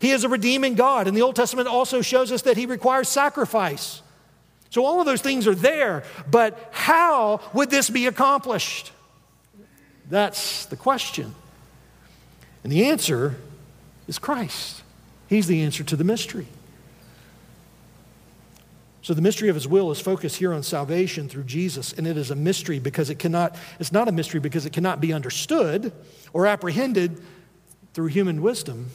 He 0.00 0.10
is 0.10 0.24
a 0.24 0.28
redeeming 0.28 0.74
God. 0.74 1.06
And 1.06 1.16
the 1.16 1.22
Old 1.22 1.36
Testament 1.36 1.68
also 1.68 2.02
shows 2.02 2.32
us 2.32 2.42
that 2.42 2.56
He 2.56 2.66
requires 2.66 3.08
sacrifice. 3.08 4.02
So 4.70 4.84
all 4.84 4.98
of 4.98 5.06
those 5.06 5.22
things 5.22 5.46
are 5.46 5.54
there. 5.54 6.02
But 6.28 6.58
how 6.72 7.40
would 7.54 7.70
this 7.70 7.88
be 7.88 8.06
accomplished? 8.06 8.92
That's 10.08 10.66
the 10.66 10.76
question. 10.76 11.34
And 12.64 12.72
the 12.72 12.86
answer 12.86 13.36
is 14.08 14.18
Christ. 14.18 14.82
He's 15.30 15.46
the 15.46 15.62
answer 15.62 15.82
to 15.84 15.96
the 15.96 16.04
mystery. 16.04 16.48
So 19.00 19.14
the 19.14 19.22
mystery 19.22 19.48
of 19.48 19.54
his 19.54 19.66
will 19.66 19.90
is 19.90 19.98
focused 19.98 20.36
here 20.36 20.52
on 20.52 20.62
salvation 20.62 21.28
through 21.28 21.44
Jesus, 21.44 21.94
and 21.94 22.06
it 22.06 22.18
is 22.18 22.30
a 22.30 22.34
mystery 22.34 22.78
because 22.78 23.08
it 23.08 23.18
cannot, 23.18 23.56
it's 23.78 23.92
not 23.92 24.08
a 24.08 24.12
mystery 24.12 24.40
because 24.40 24.66
it 24.66 24.72
cannot 24.72 25.00
be 25.00 25.12
understood 25.12 25.92
or 26.34 26.46
apprehended 26.46 27.22
through 27.94 28.08
human 28.08 28.42
wisdom. 28.42 28.90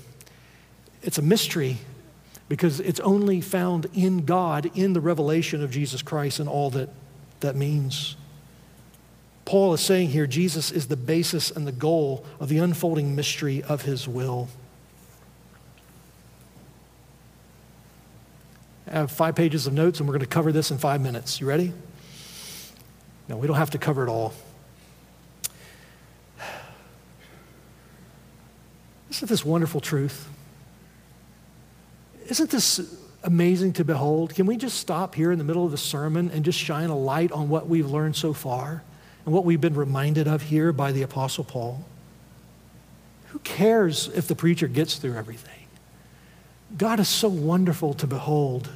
It's 1.02 1.18
a 1.18 1.24
mystery 1.24 1.78
because 2.50 2.80
it's 2.80 3.00
only 3.00 3.42
found 3.42 3.88
in 3.94 4.26
God, 4.26 4.70
in 4.76 4.94
the 4.94 5.02
revelation 5.02 5.64
of 5.64 5.72
Jesus 5.72 6.04
Christ 6.04 6.40
and 6.40 6.48
all 6.48 6.70
that 6.72 6.90
that 7.40 7.56
means. 7.56 8.18
Paul 9.46 9.74
is 9.74 9.82
saying 9.82 10.10
here 10.10 10.28
Jesus 10.28 10.72
is 10.72 10.88
the 10.88 10.98
basis 10.98 11.52
and 11.52 11.66
the 11.66 11.72
goal 11.72 12.26
of 12.40 12.50
the 12.50 12.58
unfolding 12.58 13.16
mystery 13.16 13.64
of 13.64 13.84
his 13.84 14.08
will. 14.08 14.50
I 18.88 18.92
have 18.92 19.12
five 19.12 19.36
pages 19.36 19.66
of 19.68 19.74
notes, 19.74 20.00
and 20.00 20.08
we're 20.08 20.14
going 20.14 20.22
to 20.22 20.28
cover 20.28 20.52
this 20.52 20.72
in 20.72 20.78
five 20.78 21.02
minutes. 21.02 21.42
You 21.42 21.48
ready? 21.48 21.74
No, 23.28 23.38
we 23.38 23.48
don't 23.48 23.56
have 23.56 23.72
to 23.72 23.80
cover 23.80 24.04
it 24.04 24.10
all. 24.10 24.34
Isn't 29.10 29.28
this 29.28 29.44
wonderful 29.46 29.80
truth? 29.80 30.28
Isn't 32.28 32.50
this 32.50 32.98
amazing 33.24 33.74
to 33.74 33.86
behold? 33.86 34.36
Can 34.36 34.46
we 34.46 34.58
just 34.58 34.78
stop 34.78 35.16
here 35.16 35.32
in 35.32 35.38
the 35.38 35.44
middle 35.44 35.66
of 35.66 35.72
the 35.72 35.78
sermon 35.78 36.30
and 36.32 36.46
just 36.46 36.60
shine 36.60 36.90
a 36.90 36.98
light 36.98 37.32
on 37.32 37.50
what 37.50 37.68
we've 37.68 37.90
learned 37.90 38.16
so 38.16 38.34
far 38.34 38.84
and 39.26 39.34
what 39.34 39.46
we've 39.46 39.62
been 39.62 39.76
reminded 39.76 40.28
of 40.28 40.44
here 40.44 40.72
by 40.72 40.92
the 40.92 41.02
Apostle 41.02 41.44
Paul? 41.44 41.86
Who 43.28 43.40
cares 43.40 44.10
if 44.10 44.28
the 44.28 44.36
preacher 44.36 44.68
gets 44.68 44.98
through 44.98 45.16
everything? 45.16 45.65
God 46.78 47.00
is 47.00 47.08
so 47.08 47.30
wonderful 47.30 47.94
to 47.96 48.08
behold. 48.08 48.70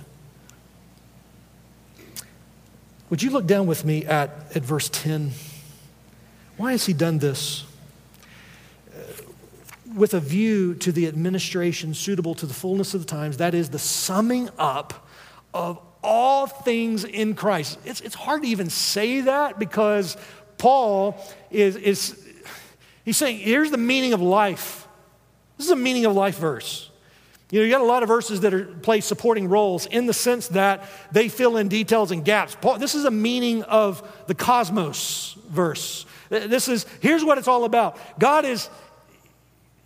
Would 3.09 3.23
you 3.23 3.31
look 3.31 3.47
down 3.47 3.65
with 3.65 3.83
me 3.83 4.05
at, 4.05 4.29
at 4.55 4.63
verse 4.63 4.89
10? 4.89 5.31
Why 6.57 6.71
has 6.71 6.85
he 6.85 6.93
done 6.93 7.17
this? 7.17 7.65
Uh, 8.93 8.99
with 9.95 10.13
a 10.13 10.19
view 10.19 10.75
to 10.75 10.91
the 10.91 11.07
administration 11.07 11.93
suitable 11.93 12.35
to 12.35 12.45
the 12.45 12.53
fullness 12.53 12.93
of 12.93 13.01
the 13.01 13.07
times, 13.07 13.37
that 13.37 13.55
is, 13.55 13.69
the 13.69 13.79
summing 13.79 14.49
up 14.59 15.07
of 15.53 15.79
all 16.03 16.47
things 16.47 17.03
in 17.03 17.33
Christ. 17.33 17.79
It's, 17.83 18.01
it's 18.01 18.15
hard 18.15 18.43
to 18.43 18.47
even 18.47 18.69
say 18.69 19.21
that 19.21 19.57
because 19.57 20.15
Paul 20.57 21.17
is, 21.49 21.75
is 21.77 22.23
he's 23.03 23.17
saying, 23.17 23.39
here's 23.39 23.71
the 23.71 23.77
meaning 23.77 24.13
of 24.13 24.21
life. 24.21 24.87
This 25.57 25.65
is 25.65 25.71
a 25.71 25.75
meaning 25.75 26.05
of 26.05 26.13
life 26.13 26.37
verse. 26.37 26.88
You 27.51 27.59
know, 27.59 27.65
you 27.65 27.71
got 27.71 27.81
a 27.81 27.85
lot 27.85 28.03
of 28.03 28.09
verses 28.09 28.41
that 28.41 28.53
are, 28.53 28.65
play 28.65 29.01
supporting 29.01 29.49
roles 29.49 29.87
in 29.87 30.05
the 30.05 30.13
sense 30.13 30.49
that 30.49 30.87
they 31.11 31.29
fill 31.29 31.57
in 31.57 31.67
details 31.67 32.11
and 32.11 32.23
gaps. 32.23 32.55
Paul, 32.59 32.77
this 32.77 32.93
is 32.93 33.05
a 33.05 33.11
meaning 33.11 33.63
of 33.63 34.07
the 34.27 34.35
cosmos 34.35 35.35
verse. 35.47 36.05
This 36.29 36.67
is, 36.67 36.85
here's 36.99 37.23
what 37.23 37.39
it's 37.39 37.47
all 37.47 37.65
about. 37.65 37.97
God 38.19 38.45
is 38.45 38.69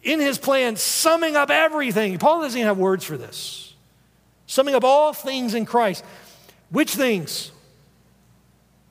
in 0.03 0.19
his 0.19 0.37
plan 0.37 0.75
summing 0.75 1.37
up 1.37 1.49
everything. 1.49 2.17
Paul 2.19 2.41
doesn't 2.41 2.57
even 2.57 2.67
have 2.67 2.77
words 2.77 3.05
for 3.05 3.17
this. 3.17 3.73
Summing 4.45 4.75
up 4.75 4.83
all 4.83 5.13
things 5.13 5.53
in 5.53 5.65
Christ. 5.65 6.03
Which 6.69 6.93
things? 6.93 7.51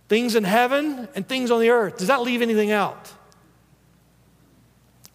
Things 0.08 0.34
in 0.34 0.44
heaven 0.44 1.08
and 1.14 1.28
things 1.28 1.50
on 1.50 1.60
the 1.60 1.70
earth. 1.70 1.98
Does 1.98 2.08
that 2.08 2.22
leave 2.22 2.40
anything 2.40 2.70
out? 2.70 3.12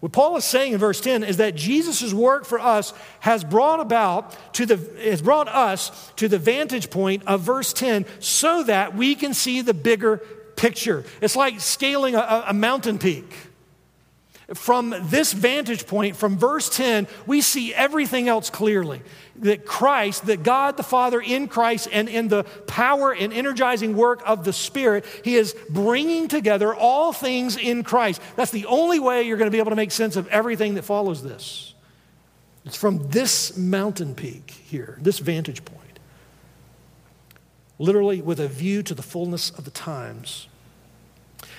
What 0.00 0.12
Paul 0.12 0.36
is 0.36 0.44
saying 0.44 0.74
in 0.74 0.78
verse 0.78 1.00
10 1.00 1.24
is 1.24 1.38
that 1.38 1.56
Jesus' 1.56 2.12
work 2.14 2.44
for 2.44 2.60
us 2.60 2.94
has 3.20 3.42
brought 3.42 3.80
about 3.80 4.36
to 4.54 4.64
the 4.64 4.76
has 5.02 5.20
brought 5.20 5.48
us 5.48 6.12
to 6.16 6.28
the 6.28 6.38
vantage 6.38 6.88
point 6.88 7.24
of 7.26 7.40
verse 7.40 7.72
10 7.72 8.06
so 8.20 8.62
that 8.62 8.94
we 8.94 9.16
can 9.16 9.34
see 9.34 9.60
the 9.60 9.74
bigger 9.74 10.18
picture. 10.54 11.04
It's 11.20 11.34
like 11.34 11.60
scaling 11.60 12.14
a, 12.14 12.44
a 12.48 12.54
mountain 12.54 12.98
peak. 12.98 13.47
From 14.54 14.94
this 15.02 15.34
vantage 15.34 15.86
point, 15.86 16.16
from 16.16 16.38
verse 16.38 16.70
10, 16.70 17.06
we 17.26 17.42
see 17.42 17.74
everything 17.74 18.28
else 18.28 18.48
clearly. 18.48 19.02
That 19.36 19.66
Christ, 19.66 20.24
that 20.26 20.42
God 20.42 20.78
the 20.78 20.82
Father 20.82 21.20
in 21.20 21.48
Christ 21.48 21.86
and 21.92 22.08
in 22.08 22.28
the 22.28 22.44
power 22.66 23.12
and 23.12 23.30
energizing 23.30 23.94
work 23.94 24.22
of 24.24 24.44
the 24.44 24.54
Spirit, 24.54 25.04
He 25.22 25.36
is 25.36 25.54
bringing 25.68 26.28
together 26.28 26.74
all 26.74 27.12
things 27.12 27.58
in 27.58 27.84
Christ. 27.84 28.22
That's 28.36 28.50
the 28.50 28.64
only 28.64 28.98
way 28.98 29.24
you're 29.24 29.36
going 29.36 29.50
to 29.50 29.54
be 29.54 29.58
able 29.58 29.70
to 29.70 29.76
make 29.76 29.90
sense 29.90 30.16
of 30.16 30.26
everything 30.28 30.74
that 30.74 30.82
follows 30.82 31.22
this. 31.22 31.74
It's 32.64 32.76
from 32.76 33.06
this 33.10 33.54
mountain 33.54 34.14
peak 34.14 34.50
here, 34.50 34.98
this 35.02 35.18
vantage 35.18 35.62
point. 35.62 35.98
Literally, 37.78 38.22
with 38.22 38.40
a 38.40 38.48
view 38.48 38.82
to 38.84 38.94
the 38.94 39.02
fullness 39.02 39.50
of 39.50 39.66
the 39.66 39.70
times. 39.70 40.48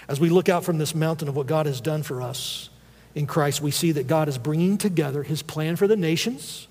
As 0.07 0.19
we 0.19 0.29
look 0.29 0.49
out 0.49 0.63
from 0.63 0.79
this 0.79 0.95
mountain 0.95 1.27
of 1.27 1.35
what 1.35 1.45
God 1.45 1.67
has 1.67 1.79
done 1.79 2.01
for 2.01 2.19
us, 2.19 2.71
in 3.15 3.27
Christ, 3.27 3.61
we 3.61 3.71
see 3.71 3.91
that 3.93 4.07
God 4.07 4.27
is 4.27 4.37
bringing 4.37 4.77
together 4.77 5.23
his 5.23 5.41
plan 5.41 5.75
for 5.75 5.87
the 5.87 5.95
nations. 5.95 6.67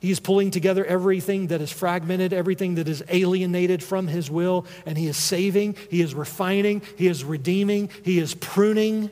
He 0.00 0.10
is 0.10 0.18
pulling 0.20 0.50
together 0.50 0.84
everything 0.84 1.46
that 1.46 1.60
is 1.60 1.70
fragmented, 1.70 2.32
everything 2.32 2.74
that 2.74 2.88
is 2.88 3.04
alienated 3.08 3.82
from 3.82 4.08
his 4.08 4.30
will, 4.30 4.66
and 4.84 4.98
he 4.98 5.06
is 5.06 5.16
saving, 5.16 5.76
he 5.90 6.02
is 6.02 6.14
refining, 6.14 6.82
he 6.96 7.06
is 7.06 7.24
redeeming, 7.24 7.88
he 8.04 8.18
is 8.18 8.34
pruning 8.34 9.10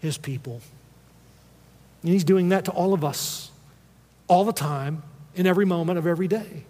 his 0.00 0.16
people. 0.16 0.62
And 2.02 2.12
he's 2.12 2.24
doing 2.24 2.48
that 2.48 2.64
to 2.64 2.70
all 2.70 2.94
of 2.94 3.04
us, 3.04 3.50
all 4.28 4.44
the 4.44 4.52
time, 4.52 5.02
in 5.34 5.46
every 5.46 5.66
moment 5.66 5.98
of 5.98 6.06
every 6.06 6.28
day. 6.28 6.64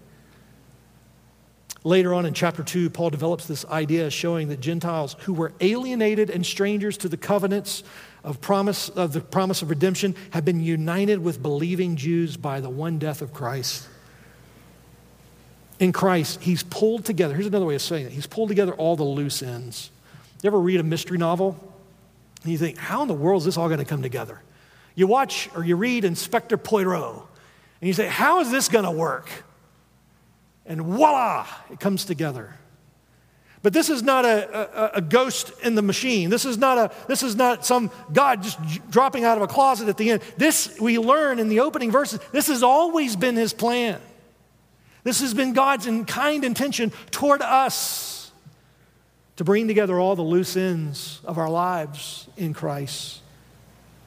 Later 1.83 2.13
on 2.13 2.27
in 2.27 2.35
chapter 2.35 2.63
2, 2.63 2.91
Paul 2.91 3.09
develops 3.09 3.47
this 3.47 3.65
idea 3.65 4.11
showing 4.11 4.49
that 4.49 4.61
Gentiles 4.61 5.17
who 5.21 5.33
were 5.33 5.53
alienated 5.61 6.29
and 6.29 6.45
strangers 6.45 6.99
to 6.99 7.09
the 7.09 7.17
covenants 7.17 7.83
of 8.23 8.41
promise 8.43 8.91
of 8.91 9.15
the 9.15 9.21
promise 9.23 9.63
of 9.63 9.71
redemption 9.71 10.15
have 10.31 10.45
been 10.45 10.61
united 10.61 11.21
with 11.21 11.43
believing 11.43 11.97
Jews 11.97 12.37
by 12.37 12.61
the 12.61 12.69
one 12.69 12.99
death 12.99 13.23
of 13.23 13.33
Christ. 13.33 13.89
In 15.79 15.93
Christ, 15.93 16.43
he's 16.43 16.63
pulled 16.63 17.07
together. 17.07 17.33
Here's 17.33 17.47
another 17.47 17.65
way 17.65 17.77
of 17.77 17.81
saying 17.81 18.05
it. 18.05 18.13
He's 18.13 18.27
pulled 18.27 18.51
together 18.51 18.75
all 18.75 18.97
the 18.97 19.03
loose 19.03 19.43
ends. 19.43 19.91
You 20.43 20.49
ever 20.49 20.61
read 20.61 20.81
a 20.81 20.83
mystery 20.83 21.17
novel? 21.17 21.59
And 22.43 22.53
you 22.53 22.59
think, 22.59 22.77
how 22.77 23.01
in 23.01 23.09
the 23.09 23.15
world 23.15 23.41
is 23.41 23.47
this 23.47 23.57
all 23.57 23.69
going 23.69 23.79
to 23.79 23.87
come 23.87 24.03
together? 24.03 24.43
You 24.95 25.07
watch 25.07 25.49
or 25.55 25.65
you 25.65 25.77
read 25.77 26.05
Inspector 26.05 26.55
Poirot, 26.59 27.23
and 27.81 27.89
you 27.89 27.95
say, 27.95 28.07
how 28.07 28.41
is 28.41 28.51
this 28.51 28.69
going 28.69 28.85
to 28.85 28.91
work? 28.91 29.31
And 30.67 30.83
voila, 30.83 31.47
it 31.71 31.81
comes 31.81 32.05
together. 32.05 32.55
But 33.63 33.73
this 33.75 33.91
is 33.91 34.03
not 34.03 34.25
a, 34.25 34.95
a, 34.95 34.99
a, 34.99 35.01
ghost 35.03 35.53
in 35.63 35.75
the 35.75 35.83
machine. 35.83 36.31
This 36.31 36.47
is, 36.47 36.57
not 36.57 36.79
a, 36.79 36.91
this 37.09 37.23
is 37.23 37.37
not 37.37 37.67
some 37.67 37.91
God 38.11 38.43
just 38.43 38.59
dropping 38.91 39.25
out 39.25 39.37
of 39.37 39.43
a 39.43 39.47
closet 39.47 39.89
at 39.89 39.99
the 39.99 40.11
end. 40.11 40.23
This, 40.39 40.79
we 40.81 40.99
learn 40.99 41.39
in 41.39 41.49
the 41.49 41.61
opening 41.61 41.91
verses, 41.91 42.21
this 42.33 42.47
has 42.47 42.63
always 42.63 43.17
been 43.17 43.37
his 43.37 43.53
plan. 43.53 44.01
This 45.05 45.21
has 45.21 45.35
been 45.35 45.53
God's 45.53 45.87
kind 46.07 46.45
intention 46.45 46.91
toward 47.11 47.43
us 47.43 48.33
to 49.37 49.45
bring 49.45 49.69
together 49.69 49.99
all 49.99 50.17
the 50.17 50.23
loose 50.23 50.57
ends 50.57 51.21
of 51.25 51.37
our 51.37 51.49
lives 51.49 52.29
in 52.39 52.55
Christ, 52.55 53.21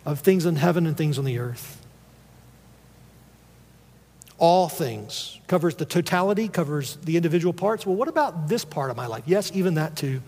of 0.03 0.19
things 0.19 0.47
in 0.47 0.55
heaven 0.55 0.87
and 0.87 0.97
things 0.97 1.19
on 1.19 1.25
the 1.25 1.37
earth 1.37 1.82
all 4.43 4.67
things, 4.67 5.39
covers 5.47 5.75
the 5.75 5.85
totality, 5.85 6.49
covers 6.49 6.97
the 6.97 7.15
individual 7.15 7.53
parts. 7.53 7.85
Well, 7.85 7.95
what 7.95 8.09
about 8.09 8.49
this 8.49 8.65
part 8.65 8.91
of 8.91 8.97
my 8.97 9.07
life? 9.07 9.23
Yes, 9.25 9.49
even 9.53 9.75
that 9.75 9.95
too. 9.95 10.21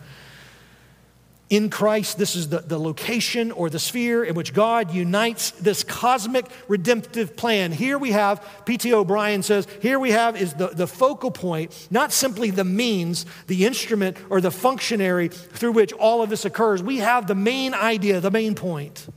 In 1.49 1.69
Christ, 1.69 2.17
this 2.17 2.33
is 2.33 2.47
the, 2.47 2.59
the 2.59 2.79
location 2.79 3.51
or 3.51 3.69
the 3.69 3.77
sphere 3.77 4.23
in 4.23 4.33
which 4.33 4.53
God 4.53 4.91
unites 4.91 5.51
this 5.51 5.83
cosmic 5.83 6.45
redemptive 6.69 7.35
plan. 7.35 7.73
Here 7.73 7.97
we 7.97 8.11
have, 8.11 8.41
P.T. 8.63 8.93
O'Brien 8.93 9.43
says, 9.43 9.67
here 9.81 9.99
we 9.99 10.11
have 10.11 10.41
is 10.41 10.53
the, 10.53 10.69
the 10.69 10.87
focal 10.87 11.29
point, 11.29 11.89
not 11.91 12.13
simply 12.13 12.51
the 12.51 12.63
means, 12.63 13.25
the 13.47 13.65
instrument, 13.65 14.15
or 14.29 14.39
the 14.39 14.49
functionary 14.49 15.27
through 15.27 15.73
which 15.73 15.91
all 15.91 16.21
of 16.21 16.29
this 16.29 16.45
occurs. 16.45 16.81
We 16.81 16.99
have 16.99 17.27
the 17.27 17.35
main 17.35 17.73
idea, 17.73 18.21
the 18.21 18.31
main 18.31 18.55
point. 18.55 19.07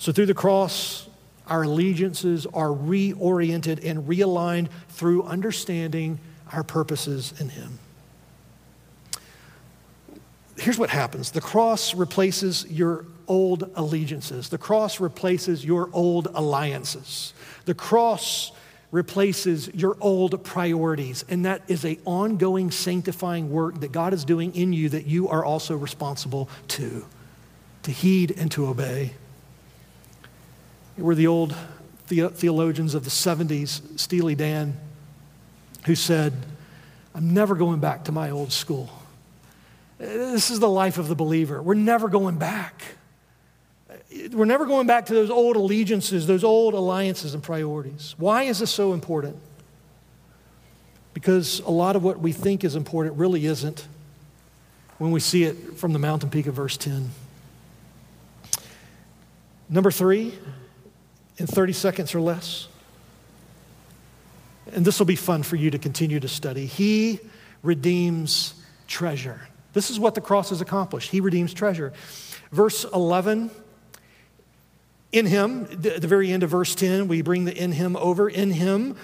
So 0.00 0.10
through 0.10 0.26
the 0.26 0.34
cross, 0.34 1.07
our 1.48 1.62
allegiances 1.62 2.46
are 2.46 2.68
reoriented 2.68 3.84
and 3.84 4.06
realigned 4.08 4.68
through 4.88 5.24
understanding 5.24 6.18
our 6.52 6.62
purposes 6.62 7.34
in 7.40 7.48
Him. 7.48 7.78
Here's 10.58 10.78
what 10.78 10.90
happens. 10.90 11.30
The 11.30 11.40
cross 11.40 11.94
replaces 11.94 12.66
your 12.66 13.06
old 13.28 13.70
allegiances, 13.74 14.48
the 14.48 14.58
cross 14.58 15.00
replaces 15.00 15.64
your 15.64 15.90
old 15.92 16.28
alliances, 16.34 17.34
the 17.66 17.74
cross 17.74 18.52
replaces 18.90 19.68
your 19.74 19.96
old 20.00 20.42
priorities 20.44 21.24
and 21.28 21.44
that 21.44 21.60
is 21.68 21.84
a 21.84 21.98
ongoing 22.06 22.70
sanctifying 22.70 23.50
work 23.50 23.80
that 23.80 23.92
god 23.92 24.14
is 24.14 24.24
doing 24.24 24.54
in 24.54 24.72
you 24.72 24.88
that 24.88 25.06
you 25.06 25.28
are 25.28 25.44
also 25.44 25.76
responsible 25.76 26.48
to 26.68 27.04
to 27.82 27.90
heed 27.90 28.32
and 28.38 28.50
to 28.50 28.66
obey 28.66 29.12
were 30.98 31.14
the 31.14 31.26
old 31.26 31.54
the- 32.08 32.28
theologians 32.28 32.94
of 32.94 33.04
the 33.04 33.10
70s, 33.10 33.82
Steely 33.98 34.34
Dan, 34.34 34.76
who 35.86 35.94
said, 35.94 36.32
I'm 37.14 37.32
never 37.32 37.54
going 37.54 37.80
back 37.80 38.04
to 38.04 38.12
my 38.12 38.30
old 38.30 38.52
school. 38.52 38.90
This 39.98 40.50
is 40.50 40.60
the 40.60 40.68
life 40.68 40.98
of 40.98 41.08
the 41.08 41.14
believer. 41.14 41.60
We're 41.60 41.74
never 41.74 42.08
going 42.08 42.36
back. 42.36 42.82
We're 44.32 44.44
never 44.44 44.66
going 44.66 44.86
back 44.86 45.06
to 45.06 45.14
those 45.14 45.30
old 45.30 45.56
allegiances, 45.56 46.26
those 46.26 46.44
old 46.44 46.74
alliances 46.74 47.34
and 47.34 47.42
priorities. 47.42 48.14
Why 48.16 48.44
is 48.44 48.60
this 48.60 48.70
so 48.70 48.92
important? 48.92 49.36
Because 51.14 51.60
a 51.60 51.70
lot 51.70 51.96
of 51.96 52.04
what 52.04 52.20
we 52.20 52.32
think 52.32 52.62
is 52.62 52.76
important 52.76 53.16
really 53.16 53.44
isn't 53.46 53.86
when 54.98 55.10
we 55.10 55.20
see 55.20 55.44
it 55.44 55.76
from 55.76 55.92
the 55.92 55.98
mountain 55.98 56.30
peak 56.30 56.46
of 56.46 56.54
verse 56.54 56.76
10. 56.76 57.10
Number 59.68 59.90
three, 59.90 60.38
in 61.38 61.46
30 61.46 61.72
seconds 61.72 62.14
or 62.14 62.20
less, 62.20 62.68
and 64.72 64.84
this 64.84 64.98
will 64.98 65.06
be 65.06 65.16
fun 65.16 65.42
for 65.42 65.56
you 65.56 65.70
to 65.70 65.78
continue 65.78 66.20
to 66.20 66.28
study. 66.28 66.66
He 66.66 67.20
redeems 67.62 68.54
treasure. 68.86 69.48
This 69.72 69.90
is 69.90 69.98
what 69.98 70.14
the 70.14 70.20
cross 70.20 70.50
has 70.50 70.60
accomplished. 70.60 71.10
He 71.10 71.20
redeems 71.20 71.54
treasure. 71.54 71.92
Verse 72.52 72.84
11, 72.84 73.50
in 75.12 75.26
him, 75.26 75.66
at 75.70 76.02
the 76.02 76.08
very 76.08 76.30
end 76.30 76.42
of 76.42 76.50
verse 76.50 76.74
10, 76.74 77.08
we 77.08 77.22
bring 77.22 77.44
the 77.44 77.56
in 77.56 77.72
him 77.72 77.96
over. 77.96 78.28
In 78.28 78.50
him, 78.50 78.96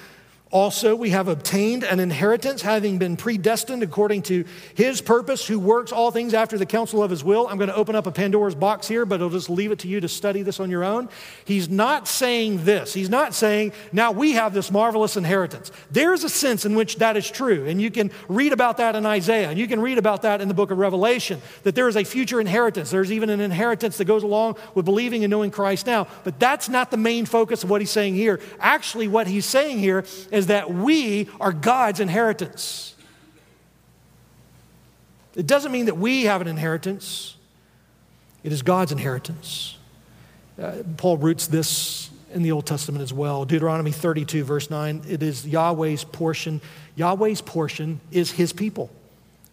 also, 0.51 0.95
we 0.95 1.11
have 1.11 1.27
obtained 1.27 1.83
an 1.83 1.99
inheritance, 1.99 2.63
having 2.63 2.99
been 2.99 3.17
predestined 3.17 3.83
according 3.83 4.23
to 4.23 4.45
his 4.75 5.01
purpose, 5.01 5.45
who 5.45 5.59
works 5.59 5.91
all 5.91 6.13
things 6.13 6.33
after 6.33 6.57
the 6.57 6.67
counsel 6.67 7.03
of 7.03 7.11
his 7.11 7.25
will. 7.25 7.49
I'm 7.49 7.57
going 7.59 7.71
to 7.71 7.75
open 7.75 7.97
up 7.97 8.07
a 8.07 8.13
Pandora's 8.13 8.55
box 8.55 8.87
here, 8.87 9.05
but 9.05 9.21
I'll 9.21 9.31
just 9.31 9.51
leave 9.51 9.73
it 9.73 9.81
to 9.81 9.89
you 9.89 10.01
to 10.01 10.07
study 10.07 10.43
this 10.43 10.61
on 10.61 10.71
your 10.71 10.85
own. 10.85 11.09
He's 11.45 11.69
not 11.69 12.07
saying 12.07 12.65
this. 12.65 12.95
He's 12.95 13.11
not 13.11 13.35
saying, 13.35 13.73
now 13.91 14.13
we 14.13 14.35
have 14.35 14.55
this 14.55 14.71
marvelous 14.71 15.17
inheritance. 15.17 15.73
There's 15.91 16.23
a 16.23 16.29
sense 16.29 16.65
in 16.65 16.77
which 16.77 16.99
that 16.99 17.17
is 17.17 17.29
true, 17.29 17.67
and 17.67 17.83
you 17.83 17.91
can 17.91 18.13
read 18.29 18.53
about 18.53 18.77
that 18.77 18.95
in 18.95 19.05
Isaiah, 19.07 19.51
and 19.51 19.59
you 19.59 19.67
can 19.67 19.81
read 19.81 19.99
about 19.99 20.23
that 20.23 20.41
in 20.41 20.47
the 20.47 20.55
book 20.55 20.71
of 20.71 20.79
Revelation, 20.79 21.43
that 21.65 21.75
there 21.75 21.89
is 21.89 21.97
a 21.97 22.05
future 22.05 22.41
inheritance. 22.41 22.91
There's 22.91 23.11
even 23.11 23.29
an 23.29 23.41
inheritance 23.41 23.97
that 23.97 24.05
goes 24.05 24.23
along 24.23 24.57
with 24.75 24.85
believing 24.85 25.25
and 25.25 25.33
knowing 25.33 25.51
Christ 25.51 25.87
now. 25.87 26.07
But 26.23 26.39
that's 26.39 26.69
not 26.69 26.93
the 26.93 26.97
main 26.97 27.27
focus 27.27 27.65
of 27.65 27.71
what 27.71 27.81
he's 27.81 27.91
saying 27.91 28.15
here. 28.15 28.39
Actually, 28.61 29.09
what 29.09 29.27
he's 29.27 29.47
saying 29.47 29.81
here 29.81 30.05
is 30.35 30.49
that 30.49 30.69
we 30.69 31.29
are 31.41 31.53
God's 31.53 32.01
inheritance. 32.01 32.97
It 35.37 35.47
doesn't 35.47 35.71
mean 35.71 35.87
that 35.87 35.97
we 35.97 36.25
have 36.25 36.41
an 36.41 36.49
inheritance, 36.49 37.37
it 38.43 38.53
is 38.53 38.63
God's 38.63 38.93
inheritance. 38.93 39.79
Uh, 40.61 40.83
Paul 40.97 41.19
roots 41.19 41.47
this 41.47 42.11
in 42.33 42.43
the 42.43 42.53
Old 42.53 42.67
Testament 42.67 43.03
as 43.03 43.13
well. 43.13 43.45
Deuteronomy 43.45 43.93
32, 43.93 44.45
verse 44.45 44.71
9, 44.71 45.03
it 45.09 45.23
is 45.23 45.47
Yahweh's 45.47 46.05
portion. 46.05 46.61
Yahweh's 46.97 47.41
portion 47.41 48.01
is 48.11 48.33
his 48.33 48.53
people. 48.53 48.91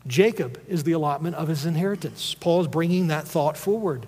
Jacob 0.08 0.60
is 0.68 0.84
the 0.84 0.92
allotment 0.92 1.36
of 1.36 1.48
his 1.48 1.66
inheritance. 1.66 2.36
Paul 2.36 2.62
is 2.62 2.68
bringing 2.68 3.08
that 3.08 3.28
thought 3.28 3.56
forward. 3.56 4.08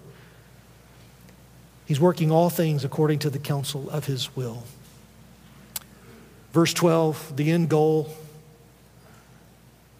He's 1.86 2.00
working 2.00 2.32
all 2.32 2.50
things 2.50 2.84
according 2.84 3.20
to 3.20 3.30
the 3.30 3.40
counsel 3.40 3.90
of 3.92 4.06
his 4.06 4.36
will. 4.36 4.64
Verse 6.54 6.74
12, 6.74 7.36
the 7.36 7.52
end 7.52 7.68
goal. 7.68 8.10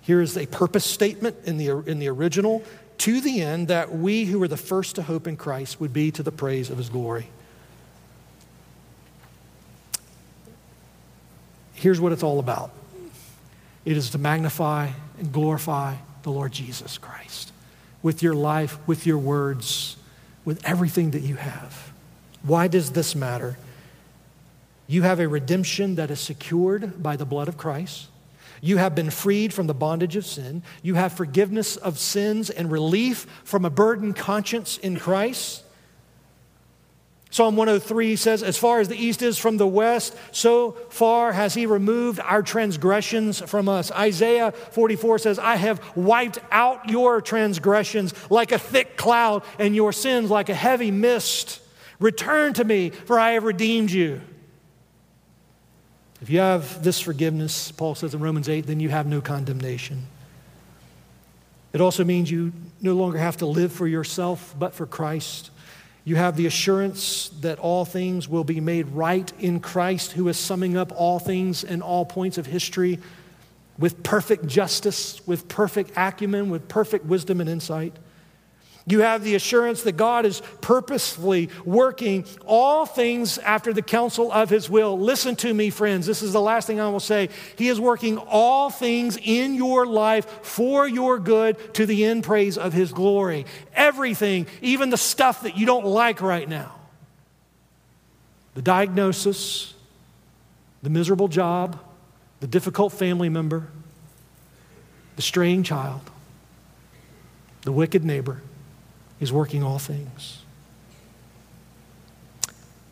Here 0.02 0.22
is 0.22 0.38
a 0.38 0.46
purpose 0.46 0.86
statement 0.86 1.36
in 1.46 1.58
the, 1.58 1.70
in 1.70 2.00
the 2.00 2.10
original 2.10 2.64
to 3.00 3.20
the 3.20 3.42
end 3.42 3.70
that 3.70 3.92
we 3.92 4.26
who 4.26 4.42
are 4.44 4.48
the 4.48 4.56
first 4.56 4.96
to 4.96 5.02
hope 5.02 5.28
in 5.28 5.36
Christ 5.36 5.82
would 5.82 5.92
be 5.92 6.12
to 6.12 6.24
the 6.24 6.32
praise 6.32 6.70
of 6.70 6.78
his 6.78 6.90
glory. 6.90 7.28
Here's 11.74 12.00
what 12.00 12.12
it's 12.14 12.24
all 12.24 12.40
about 12.40 12.72
it 13.84 13.98
is 13.98 14.12
to 14.12 14.18
magnify 14.18 14.92
and 15.20 15.34
glorify 15.34 15.96
the 16.22 16.30
Lord 16.30 16.54
Jesus 16.54 16.98
Christ 16.98 17.52
with 18.02 18.24
your 18.24 18.36
life, 18.36 18.78
with 18.88 19.06
your 19.06 19.18
words, 19.18 19.98
with 20.46 20.64
everything 20.66 21.12
that 21.12 21.24
you 21.24 21.36
have. 21.36 21.92
Why 22.44 22.68
does 22.68 22.92
this 22.92 23.16
matter? 23.16 23.58
You 24.88 25.04
have 25.04 25.20
a 25.20 25.28
redemption 25.28 25.96
that 25.96 26.12
is 26.12 26.20
secured 26.20 27.02
by 27.02 27.16
the 27.16 27.26
blood 27.26 27.48
of 27.48 27.58
Christ. 27.58 28.08
You 28.62 28.78
have 28.78 28.96
been 28.96 29.10
freed 29.10 29.54
from 29.54 29.68
the 29.68 29.74
bondage 29.74 30.16
of 30.16 30.26
sin. 30.26 30.64
You 30.82 30.96
have 30.96 31.12
forgiveness 31.12 31.76
of 31.76 32.00
sins 32.00 32.50
and 32.50 32.72
relief 32.72 33.26
from 33.44 33.66
a 33.66 33.70
burdened 33.70 34.16
conscience 34.16 34.78
in 34.78 34.98
Christ. 34.98 35.64
Psalm 37.30 37.56
103 37.56 38.16
says, 38.16 38.44
As 38.44 38.58
far 38.58 38.80
as 38.80 38.88
the 38.88 38.96
east 38.96 39.22
is 39.22 39.38
from 39.40 39.58
the 39.58 39.68
west, 39.68 40.16
so 40.32 40.78
far 40.90 41.34
has 41.34 41.56
he 41.56 41.66
removed 41.66 42.20
our 42.20 42.44
transgressions 42.44 43.42
from 43.42 43.68
us. 43.68 43.92
Isaiah 43.92 44.52
44 44.52 45.18
says, 45.18 45.40
I 45.40 45.56
have 45.56 45.82
wiped 45.98 46.40
out 46.52 46.90
your 46.90 47.22
transgressions 47.22 48.14
like 48.30 48.52
a 48.52 48.60
thick 48.60 48.98
cloud, 48.98 49.44
and 49.58 49.76
your 49.76 49.92
sins 49.92 50.30
like 50.30 50.50
a 50.50 50.54
heavy 50.54 50.92
mist. 50.92 51.60
Return 52.00 52.54
to 52.54 52.64
me, 52.64 52.92
for 52.92 53.20
I 53.20 53.32
have 53.32 53.44
redeemed 53.44 53.90
you. 53.90 54.22
If 56.24 56.30
you 56.30 56.40
have 56.40 56.82
this 56.82 57.02
forgiveness, 57.02 57.74
Paul 57.74 57.96
says 57.96 58.14
in 58.14 58.22
Romans 58.22 58.48
8, 58.48 58.66
then 58.66 58.80
you 58.80 58.88
have 58.88 59.06
no 59.08 59.20
condemnation. 59.20 60.08
It 61.74 61.82
also 61.82 62.06
means 62.06 62.32
you 62.32 62.54
no 62.80 62.94
longer 62.94 63.18
have 63.18 63.36
to 63.38 63.46
live 63.46 63.74
for 63.74 63.86
yourself, 63.86 64.56
but 64.58 64.74
for 64.74 64.86
Christ. 64.86 65.52
You 66.06 66.16
have 66.16 66.38
the 66.38 66.46
assurance 66.46 67.28
that 67.42 67.60
all 67.60 67.84
things 67.84 68.30
will 68.30 68.46
be 68.46 68.62
made 68.62 68.88
right 68.88 69.34
in 69.38 69.60
Christ, 69.60 70.14
who 70.14 70.30
is 70.30 70.38
summing 70.38 70.78
up 70.78 70.94
all 70.96 71.20
things 71.20 71.66
and 71.66 71.84
all 71.84 72.06
points 72.06 72.38
of 72.38 72.46
history 72.46 73.00
with 73.78 74.02
perfect 74.02 74.48
justice, 74.48 75.20
with 75.28 75.50
perfect 75.50 75.92
acumen, 75.98 76.50
with 76.50 76.70
perfect 76.70 77.04
wisdom 77.04 77.42
and 77.42 77.50
insight. 77.50 77.98
You 78.86 79.00
have 79.00 79.24
the 79.24 79.36
assurance 79.36 79.84
that 79.84 79.94
God 79.94 80.26
is 80.26 80.42
purposefully 80.60 81.50
working 81.64 82.26
all 82.46 82.86
things 82.86 83.38
after 83.38 83.72
the 83.72 83.82
counsel 83.82 84.30
of 84.30 84.50
his 84.50 84.70
will. 84.70 85.00
Listen 85.00 85.38
to 85.38 85.54
me, 85.54 85.70
friends. 85.70 86.06
This 86.06 86.22
is 86.22 86.34
the 86.34 86.42
last 86.42 86.68
thing 86.68 86.82
I 86.82 86.90
will 86.90 87.00
say. 87.00 87.30
He 87.58 87.70
is 87.70 87.80
working 87.80 88.18
all 88.18 88.70
things 88.70 89.18
in 89.22 89.56
your 89.56 89.86
life 89.86 90.28
for 90.46 90.86
your 90.86 91.18
good 91.18 91.74
to 91.76 91.86
the 91.86 92.04
end 92.04 92.26
praise 92.26 92.58
of 92.58 92.74
his 92.74 92.92
glory. 92.92 93.46
Everything, 93.74 94.48
even 94.62 94.90
the 94.90 94.98
stuff 94.98 95.44
that 95.44 95.58
you 95.58 95.66
don't 95.66 95.86
like 95.86 96.22
right 96.22 96.48
now. 96.48 96.76
The 98.56 98.62
diagnosis, 98.62 99.74
the 100.84 100.90
miserable 100.90 101.30
job, 101.30 101.80
the 102.42 102.48
difficult 102.48 102.92
family 102.92 103.30
member, 103.30 103.70
the 105.16 105.22
straying 105.22 105.64
child, 105.64 106.02
the 107.62 107.72
wicked 107.72 108.04
neighbor 108.04 108.42
He's 109.24 109.32
working 109.32 109.64
all 109.64 109.80
things. 109.80 110.40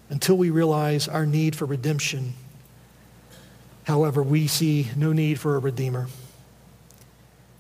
Until 0.10 0.38
we 0.38 0.50
realize 0.50 1.10
our 1.10 1.26
need 1.26 1.58
for 1.58 1.66
redemption, 1.66 2.36
however, 3.84 4.24
we 4.24 4.48
see 4.48 4.88
no 4.96 5.12
need 5.12 5.42
for 5.42 5.58
a 5.58 5.60
redeemer. 5.60 6.08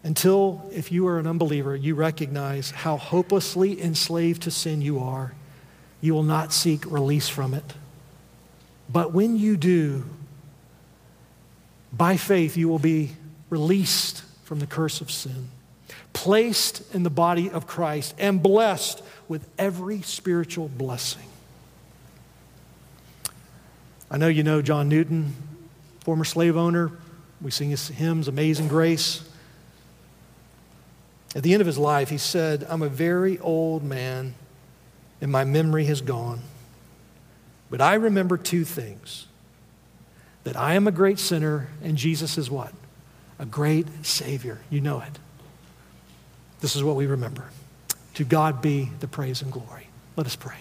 Until, 0.05 0.63
if 0.71 0.89
you 0.89 1.05
are 1.07 1.19
an 1.19 1.27
unbeliever, 1.27 1.75
you 1.75 1.95
recognize 1.95 2.71
how 2.71 2.95
hopelessly 2.95 3.81
enslaved 3.81 4.43
to 4.43 4.51
sin 4.51 4.81
you 4.81 4.99
are, 4.99 5.33
you 5.99 6.13
will 6.13 6.23
not 6.23 6.53
seek 6.53 6.89
release 6.89 7.27
from 7.27 7.53
it. 7.53 7.73
But 8.87 9.11
when 9.11 9.35
you 9.35 9.57
do, 9.57 10.05
by 11.91 12.15
faith, 12.15 12.55
you 12.55 12.69
will 12.69 12.79
be 12.79 13.17
released 13.49 14.23
from 14.45 14.59
the 14.59 14.65
curse 14.65 15.01
of 15.01 15.11
sin 15.11 15.49
placed 16.13 16.93
in 16.93 17.03
the 17.03 17.09
body 17.09 17.49
of 17.49 17.67
Christ, 17.67 18.15
and 18.17 18.41
blessed 18.41 19.01
with 19.27 19.47
every 19.57 20.01
spiritual 20.01 20.67
blessing. 20.67 21.23
I 24.09 24.17
know 24.17 24.27
you 24.27 24.43
know 24.43 24.61
John 24.61 24.89
Newton, 24.89 25.33
former 26.01 26.25
slave 26.25 26.57
owner. 26.57 26.91
We 27.41 27.49
sing 27.49 27.69
his 27.69 27.87
hymns, 27.87 28.27
Amazing 28.27 28.67
Grace. 28.67 29.23
At 31.33 31.43
the 31.43 31.53
end 31.53 31.61
of 31.61 31.67
his 31.67 31.77
life, 31.77 32.09
he 32.09 32.17
said, 32.17 32.65
I'm 32.69 32.81
a 32.81 32.89
very 32.89 33.39
old 33.39 33.83
man, 33.83 34.35
and 35.21 35.31
my 35.31 35.45
memory 35.45 35.85
has 35.85 36.01
gone. 36.01 36.41
But 37.69 37.79
I 37.79 37.93
remember 37.93 38.35
two 38.35 38.65
things 38.65 39.27
that 40.43 40.57
I 40.57 40.73
am 40.73 40.87
a 40.87 40.91
great 40.91 41.19
sinner, 41.19 41.69
and 41.81 41.97
Jesus 41.97 42.37
is 42.37 42.51
what? 42.51 42.73
A 43.39 43.45
great 43.45 43.87
Savior. 44.05 44.59
You 44.69 44.81
know 44.81 44.99
it. 44.99 45.19
This 46.61 46.75
is 46.75 46.83
what 46.83 46.95
we 46.95 47.07
remember. 47.07 47.49
To 48.15 48.23
God 48.23 48.61
be 48.61 48.89
the 48.99 49.07
praise 49.07 49.41
and 49.41 49.51
glory. 49.51 49.87
Let 50.15 50.27
us 50.27 50.35
pray. 50.35 50.57